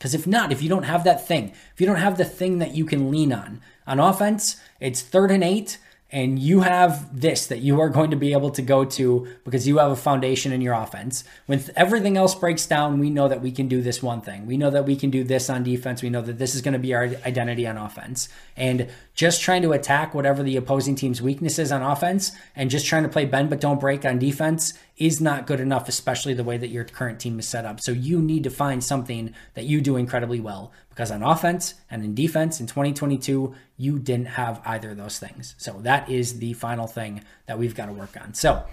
Because 0.03 0.13
if 0.13 0.27
not, 0.27 0.51
if 0.51 0.61
you 0.61 0.67
don't 0.67 0.83
have 0.83 1.05
that 1.05 1.25
thing, 1.25 1.53
if 1.73 1.79
you 1.79 1.87
don't 1.87 1.95
have 1.95 2.17
the 2.17 2.25
thing 2.25 2.57
that 2.57 2.75
you 2.75 2.83
can 2.83 3.09
lean 3.09 3.31
on, 3.31 3.61
on 3.87 4.01
offense, 4.01 4.57
it's 4.81 5.01
third 5.01 5.31
and 5.31 5.41
eight 5.41 5.77
and 6.11 6.37
you 6.37 6.59
have 6.59 7.21
this 7.21 7.47
that 7.47 7.59
you 7.59 7.79
are 7.79 7.87
going 7.89 8.11
to 8.11 8.17
be 8.17 8.33
able 8.33 8.51
to 8.51 8.61
go 8.61 8.85
to 8.85 9.27
because 9.45 9.65
you 9.67 9.77
have 9.77 9.91
a 9.91 9.95
foundation 9.95 10.51
in 10.51 10.59
your 10.59 10.73
offense. 10.75 11.23
When 11.45 11.63
everything 11.75 12.17
else 12.17 12.35
breaks 12.35 12.67
down, 12.67 12.99
we 12.99 13.09
know 13.09 13.29
that 13.29 13.41
we 13.41 13.51
can 13.51 13.69
do 13.69 13.81
this 13.81 14.03
one 14.03 14.19
thing. 14.19 14.45
We 14.45 14.55
know 14.55 14.69
that 14.69 14.85
we 14.85 14.95
can 14.95 15.09
do 15.09 15.23
this 15.23 15.49
on 15.49 15.63
defense. 15.63 16.03
We 16.03 16.11
know 16.11 16.21
that 16.21 16.37
this 16.37 16.53
is 16.53 16.61
going 16.61 16.73
to 16.73 16.79
be 16.79 16.93
our 16.93 17.05
identity 17.25 17.65
on 17.65 17.77
offense. 17.77 18.27
And 18.57 18.89
just 19.13 19.41
trying 19.41 19.61
to 19.61 19.73
attack 19.73 20.13
whatever 20.13 20.41
the 20.41 20.57
opposing 20.57 20.95
team's 20.95 21.21
weakness 21.21 21.59
is 21.59 21.71
on 21.71 21.81
offense 21.81 22.31
and 22.55 22.69
just 22.69 22.85
trying 22.85 23.03
to 23.03 23.09
play 23.09 23.25
bend 23.25 23.49
but 23.49 23.59
don't 23.61 23.79
break 23.79 24.05
on 24.05 24.17
defense 24.17 24.73
is 24.97 25.21
not 25.21 25.45
good 25.45 25.59
enough, 25.59 25.87
especially 25.87 26.33
the 26.33 26.43
way 26.43 26.57
that 26.57 26.69
your 26.69 26.83
current 26.83 27.19
team 27.19 27.37
is 27.37 27.47
set 27.47 27.65
up. 27.65 27.79
So 27.79 27.91
you 27.91 28.21
need 28.21 28.43
to 28.43 28.49
find 28.49 28.83
something 28.83 29.33
that 29.53 29.65
you 29.65 29.81
do 29.81 29.97
incredibly 29.97 30.39
well 30.39 30.71
because 30.89 31.11
on 31.11 31.21
offense 31.21 31.75
and 31.91 32.03
in 32.03 32.15
defense 32.15 32.59
in 32.59 32.65
2022, 32.65 33.53
you 33.77 33.99
didn't 33.99 34.27
have 34.27 34.61
either 34.65 34.91
of 34.91 34.97
those 34.97 35.19
things. 35.19 35.55
So 35.57 35.73
that 35.81 36.09
is 36.09 36.39
the 36.39 36.53
final 36.53 36.87
thing 36.87 37.23
that 37.45 37.59
we've 37.59 37.75
got 37.75 37.87
to 37.87 37.93
work 37.93 38.17
on. 38.19 38.33
So 38.33 38.63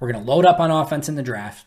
we're 0.00 0.12
going 0.12 0.24
to 0.24 0.30
load 0.30 0.44
up 0.44 0.60
on 0.60 0.70
offense 0.70 1.08
in 1.08 1.14
the 1.14 1.22
draft, 1.22 1.66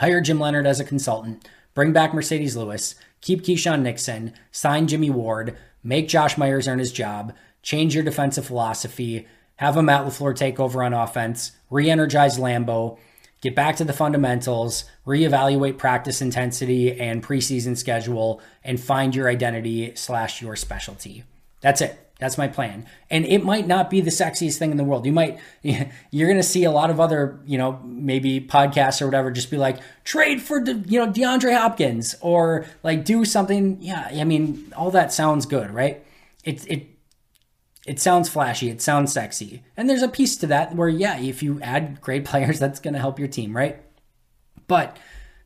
hire 0.00 0.20
Jim 0.20 0.40
Leonhard 0.40 0.66
as 0.66 0.80
a 0.80 0.84
consultant, 0.84 1.48
bring 1.72 1.92
back 1.92 2.12
Marcedes 2.12 2.56
Lewis, 2.56 2.96
keep 3.20 3.42
Keisean 3.42 3.82
Nixon, 3.82 4.32
sign 4.50 4.86
Jimmy 4.86 5.10
Ward, 5.10 5.56
make 5.84 6.08
Josh 6.08 6.36
Myers 6.36 6.66
earn 6.66 6.80
his 6.80 6.90
job, 6.90 7.34
change 7.62 7.94
your 7.94 8.02
defensive 8.02 8.46
philosophy, 8.46 9.28
have 9.56 9.76
a 9.76 9.82
Matt 9.82 10.04
LaFleur 10.04 10.34
take 10.34 10.58
over 10.58 10.82
on 10.82 10.92
offense, 10.92 11.52
re 11.70 11.88
energize 11.88 12.38
Lambeau 12.38 12.98
get 13.44 13.54
back 13.54 13.76
to 13.76 13.84
the 13.84 13.92
fundamentals, 13.92 14.84
reevaluate 15.06 15.76
practice 15.76 16.22
intensity 16.22 16.98
and 16.98 17.22
preseason 17.22 17.76
schedule, 17.76 18.40
and 18.64 18.80
find 18.80 19.14
your 19.14 19.28
identity 19.28 19.94
slash 19.94 20.40
your 20.40 20.56
specialty. 20.56 21.24
That's 21.60 21.82
it. 21.82 22.03
That's 22.20 22.38
my 22.38 22.46
plan. 22.46 22.86
And 23.10 23.24
it 23.26 23.44
might 23.44 23.66
not 23.66 23.90
be 23.90 24.00
the 24.00 24.10
sexiest 24.10 24.56
thing 24.56 24.70
in 24.70 24.76
the 24.76 24.84
world. 24.84 25.04
You 25.04 25.12
might, 25.12 25.38
you're 25.62 26.28
going 26.28 26.36
to 26.36 26.42
see 26.42 26.64
a 26.64 26.70
lot 26.70 26.90
of 26.90 27.00
other, 27.00 27.40
you 27.44 27.58
know, 27.58 27.80
maybe 27.84 28.40
podcasts 28.40 29.02
or 29.02 29.06
whatever 29.06 29.30
just 29.30 29.50
be 29.50 29.56
like, 29.56 29.78
trade 30.04 30.40
for, 30.40 30.58
you 30.64 31.00
know, 31.00 31.10
DeAndre 31.10 31.56
Hopkins 31.56 32.14
or 32.20 32.66
like 32.82 33.04
do 33.04 33.24
something. 33.24 33.78
Yeah. 33.80 34.08
I 34.12 34.24
mean, 34.24 34.72
all 34.76 34.90
that 34.92 35.12
sounds 35.12 35.44
good, 35.44 35.70
right? 35.70 36.04
It, 36.44 36.66
it, 36.70 36.88
it 37.86 38.00
sounds 38.00 38.28
flashy, 38.28 38.70
it 38.70 38.80
sounds 38.80 39.12
sexy. 39.12 39.62
And 39.76 39.90
there's 39.90 40.02
a 40.02 40.08
piece 40.08 40.36
to 40.36 40.46
that 40.46 40.74
where, 40.74 40.88
yeah, 40.88 41.18
if 41.18 41.42
you 41.42 41.60
add 41.60 42.00
great 42.00 42.24
players, 42.26 42.58
that's 42.58 42.80
going 42.80 42.94
to 42.94 43.00
help 43.00 43.18
your 43.18 43.28
team, 43.28 43.56
right? 43.56 43.82
But 44.66 44.96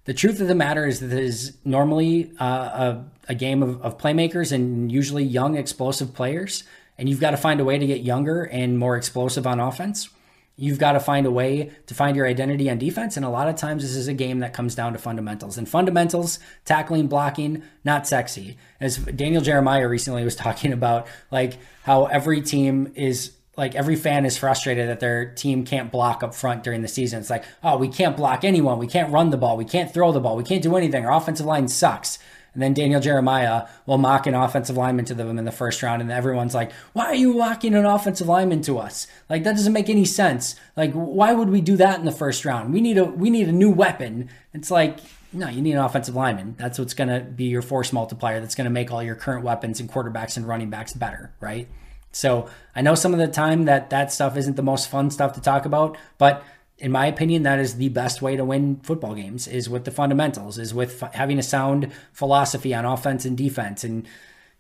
the 0.09 0.15
truth 0.15 0.41
of 0.41 0.49
the 0.49 0.55
matter 0.55 0.87
is 0.87 1.01
that 1.01 1.13
it 1.13 1.23
is 1.23 1.59
normally 1.67 2.33
uh, 2.41 2.47
a, 2.47 3.05
a, 3.29 3.35
game 3.35 3.63
of, 3.63 3.83
of 3.83 3.99
playmakers 3.99 4.53
and 4.53 4.91
usually 4.91 5.23
young, 5.23 5.55
explosive 5.55 6.15
players. 6.15 6.65
And 6.97 7.11
you've 7.11 7.21
got 7.21 7.33
to 7.33 7.37
find 7.37 7.61
a 7.61 7.65
way 7.65 7.77
to 7.77 7.87
get 7.87 8.01
younger 8.01 8.45
and 8.45 8.79
more 8.79 8.97
explosive 8.97 9.47
on 9.47 9.61
offense. 9.61 10.09
You've 10.57 10.79
got 10.79 10.93
to 10.93 11.01
find 11.01 11.27
a 11.27 11.31
way 11.31 11.73
to 11.89 11.95
find 11.95 12.17
your 12.17 12.27
identity 12.27 12.71
on 12.71 12.79
defense. 12.79 13.19
And 13.19 13.27
a 13.27 13.29
lot 13.29 13.49
of 13.49 13.57
times, 13.57 13.83
this 13.83 13.95
is 13.95 14.09
a 14.09 14.15
game 14.15 14.39
that 14.39 14.55
comes 14.55 14.75
down 14.75 14.95
to 14.95 14.99
fundamentals. 14.99 15.59
And 15.59 15.69
fundamentals, 15.69 16.39
tackling, 16.65 17.09
blocking, 17.09 17.63
not 17.85 18.07
sexy. 18.07 18.57
As 18.81 18.97
Daniel 18.97 19.43
Jeremiah 19.43 19.87
recently 19.87 20.25
was 20.25 20.37
talking 20.47 20.73
about, 20.73 21.07
like 21.31 21.59
how 21.83 22.07
every 22.07 22.41
team 22.41 22.93
is 22.95 23.33
like 23.59 23.75
every 23.75 23.97
fan 23.97 24.25
is 24.25 24.39
frustrated 24.39 24.89
that 24.89 25.01
their 25.01 25.27
team 25.27 25.65
can't 25.65 25.91
block 25.91 26.23
up 26.23 26.33
front 26.33 26.63
during 26.63 26.81
the 26.81 26.89
season. 26.89 27.19
It's 27.19 27.29
like, 27.29 27.45
oh, 27.65 27.77
we 27.77 27.89
can't 27.89 28.17
block 28.17 28.45
anyone. 28.45 28.79
We 28.79 28.87
can't 28.87 29.13
run 29.13 29.31
the 29.31 29.37
ball. 29.37 29.57
We 29.57 29.65
can't 29.65 29.93
throw 29.93 30.13
the 30.13 30.21
ball. 30.21 30.37
We 30.37 30.45
can't 30.45 30.63
do 30.63 30.77
anything. 30.77 31.05
Our 31.05 31.13
offensive 31.13 31.45
line 31.45 31.67
sucks. 31.67 32.21
And 32.55 32.63
then 32.63 32.73
Daniel 32.73 33.01
Jeremiah 33.01 33.67
will 33.85 33.99
mock 33.99 34.27
an 34.27 34.35
offensive 34.35 34.77
lineman 34.77 35.05
to 35.07 35.15
them 35.15 35.39
in 35.39 35.45
the 35.45 35.53
first 35.53 35.83
round, 35.83 36.01
and 36.01 36.11
everyone's 36.11 36.55
like, 36.55 36.73
"Why 36.93 37.05
are 37.07 37.15
you 37.15 37.35
mocking 37.35 37.75
an 37.75 37.85
offensive 37.85 38.27
lineman 38.27 38.63
to 38.63 38.79
us? 38.79 39.07
Like 39.29 39.45
that 39.45 39.53
doesn't 39.53 39.73
make 39.73 39.91
any 39.91 40.05
sense. 40.05 40.57
Like 40.77 40.93
why 40.93 41.35
would 41.35 41.51
we 41.51 41.61
do 41.61 41.77
that 41.77 41.99
in 41.99 42.05
the 42.05 42.11
first 42.11 42.45
round? 42.45 42.73
We 42.73 42.81
need 42.81 42.97
a 42.97 43.05
we 43.05 43.29
need 43.29 43.49
a 43.49 43.53
new 43.53 43.71
weapon." 43.71 44.31
It's 44.55 44.71
like 44.71 44.99
no, 45.33 45.49
you 45.49 45.61
need 45.61 45.73
an 45.73 45.79
offensive 45.79 46.15
lineman. 46.15 46.55
That's 46.59 46.79
what's 46.79 46.95
going 46.95 47.11
to 47.11 47.21
be 47.21 47.45
your 47.45 47.61
force 47.61 47.93
multiplier. 47.93 48.41
That's 48.41 48.55
going 48.55 48.65
to 48.65 48.71
make 48.71 48.91
all 48.91 49.03
your 49.03 49.15
current 49.15 49.45
weapons 49.45 49.79
and 49.79 49.89
quarterbacks 49.89 50.39
and 50.39 50.49
running 50.49 50.71
backs 50.71 50.95
better, 50.95 51.33
right? 51.41 51.69
So 52.13 52.49
I 52.75 52.83
know 52.83 52.95
some 52.95 53.13
of 53.13 53.19
the 53.19 53.29
time 53.29 53.65
that 53.67 53.91
that 53.91 54.13
stuff 54.13 54.37
isn't 54.37 54.57
the 54.57 54.63
most 54.63 54.89
fun 54.89 55.11
stuff 55.11 55.35
to 55.35 55.41
talk 55.41 55.67
about, 55.67 55.97
but 56.17 56.45
in 56.79 56.93
my 56.93 57.07
opinion, 57.07 57.43
that 57.43 57.59
is 57.59 57.77
the 57.77 57.89
best 57.89 58.23
way 58.23 58.37
to 58.37 58.45
win 58.45 58.77
football 58.83 59.15
games 59.15 59.49
is 59.49 59.69
with 59.69 59.85
the 59.85 59.91
fundamentals, 59.91 60.59
is 60.59 60.73
with 60.73 61.03
f- 61.03 61.15
having 61.15 61.39
a 61.39 61.43
sound 61.43 61.93
philosophy 62.13 62.73
on 62.73 62.85
offense 62.85 63.25
and 63.25 63.37
defense, 63.37 63.83
and 63.83 64.07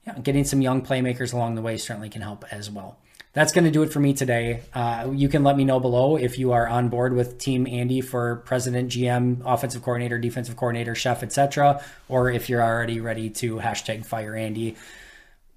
you 0.04 0.12
know, 0.12 0.18
getting 0.20 0.44
some 0.44 0.60
young 0.60 0.82
playmakers 0.82 1.32
along 1.32 1.54
the 1.54 1.62
way 1.62 1.76
certainly 1.76 2.08
can 2.08 2.22
help 2.22 2.44
as 2.50 2.70
well. 2.70 2.98
That's 3.34 3.52
going 3.52 3.66
to 3.66 3.70
do 3.70 3.82
it 3.82 3.92
for 3.92 4.00
me 4.00 4.14
today. 4.14 4.62
Uh, 4.74 5.10
you 5.14 5.28
can 5.28 5.44
let 5.44 5.56
me 5.56 5.64
know 5.64 5.78
below 5.78 6.16
if 6.16 6.38
you 6.38 6.52
are 6.52 6.66
on 6.66 6.88
board 6.88 7.14
with 7.14 7.38
Team 7.38 7.68
Andy 7.68 8.00
for 8.00 8.36
president, 8.46 8.90
GM, 8.90 9.42
offensive 9.44 9.82
coordinator, 9.82 10.18
defensive 10.18 10.56
coordinator, 10.56 10.96
chef, 10.96 11.22
etc., 11.22 11.84
or 12.08 12.30
if 12.30 12.48
you're 12.48 12.62
already 12.62 13.00
ready 13.00 13.30
to 13.30 13.58
hashtag 13.58 14.04
fire 14.04 14.34
Andy. 14.34 14.76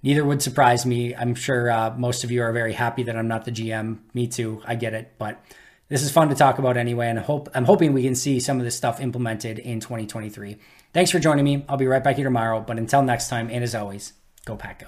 Neither 0.04 0.26
would 0.26 0.42
surprise 0.42 0.86
me. 0.86 1.16
I'm 1.16 1.36
sure 1.36 1.70
uh, 1.70 1.94
most 1.96 2.24
of 2.24 2.32
you 2.32 2.42
are 2.42 2.52
very 2.52 2.74
happy 2.74 3.04
that 3.04 3.16
I'm 3.16 3.28
not 3.28 3.46
the 3.46 3.52
GM. 3.52 4.00
Me 4.14 4.28
too. 4.28 4.62
I 4.66 4.76
get 4.76 4.94
it, 4.94 5.14
but 5.18 5.44
this 5.90 6.04
is 6.04 6.12
fun 6.12 6.30
to 6.30 6.36
talk 6.36 6.58
about 6.58 6.78
anyway, 6.78 7.10
and 7.10 7.20
I 7.20 7.22
hope 7.22 7.50
I'm 7.54 7.66
hoping 7.66 7.94
we 7.94 8.04
can 8.04 8.16
see 8.16 8.40
some 8.40 8.58
of 8.58 8.64
this 8.64 8.78
stuff 8.78 9.00
implemented 9.00 9.60
in 9.60 9.80
2023. 9.80 10.58
Thanks 10.94 11.12
for 11.12 11.20
joining 11.20 11.46
me. 11.46 11.66
I'll 11.70 11.78
be 11.78 11.86
right 11.88 12.04
back 12.04 12.16
here 12.16 12.26
tomorrow, 12.26 12.62
but 12.62 12.78
until 12.78 13.04
next 13.04 13.28
time, 13.28 13.50
and 13.52 13.64
as 13.64 13.76
always, 13.76 14.14
go 14.46 14.56
Pack 14.56 14.80
Go. 14.80 14.88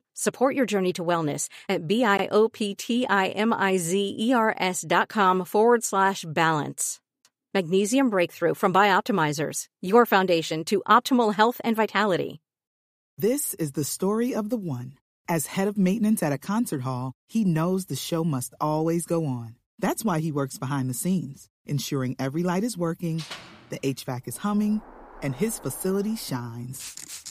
Support 0.21 0.53
your 0.53 0.67
journey 0.67 0.93
to 0.93 1.03
wellness 1.03 1.49
at 1.67 1.87
B-I-O-P-T-I-M-I-Z-E-R-S 1.87 4.85
dot 4.87 5.09
com 5.09 5.43
forward 5.43 5.83
slash 5.83 6.23
balance. 6.27 6.99
Magnesium 7.55 8.11
Breakthrough 8.11 8.53
from 8.53 8.71
Bioptimizers, 8.71 9.65
your 9.81 10.05
foundation 10.05 10.63
to 10.65 10.83
optimal 10.87 11.33
health 11.33 11.59
and 11.63 11.75
vitality. 11.75 12.39
This 13.17 13.55
is 13.55 13.71
the 13.71 13.83
story 13.83 14.35
of 14.35 14.51
the 14.51 14.57
one. 14.57 14.93
As 15.27 15.47
head 15.47 15.67
of 15.67 15.75
maintenance 15.75 16.21
at 16.21 16.31
a 16.31 16.37
concert 16.37 16.83
hall, 16.83 17.13
he 17.27 17.43
knows 17.43 17.87
the 17.87 17.95
show 17.95 18.23
must 18.23 18.53
always 18.61 19.07
go 19.07 19.25
on. 19.25 19.55
That's 19.79 20.05
why 20.05 20.19
he 20.19 20.31
works 20.31 20.59
behind 20.59 20.87
the 20.87 20.93
scenes, 20.93 21.49
ensuring 21.65 22.15
every 22.19 22.43
light 22.43 22.63
is 22.63 22.77
working, 22.77 23.23
the 23.71 23.79
HVAC 23.79 24.27
is 24.27 24.37
humming, 24.37 24.83
and 25.23 25.35
his 25.35 25.57
facility 25.57 26.15
shines. 26.15 27.30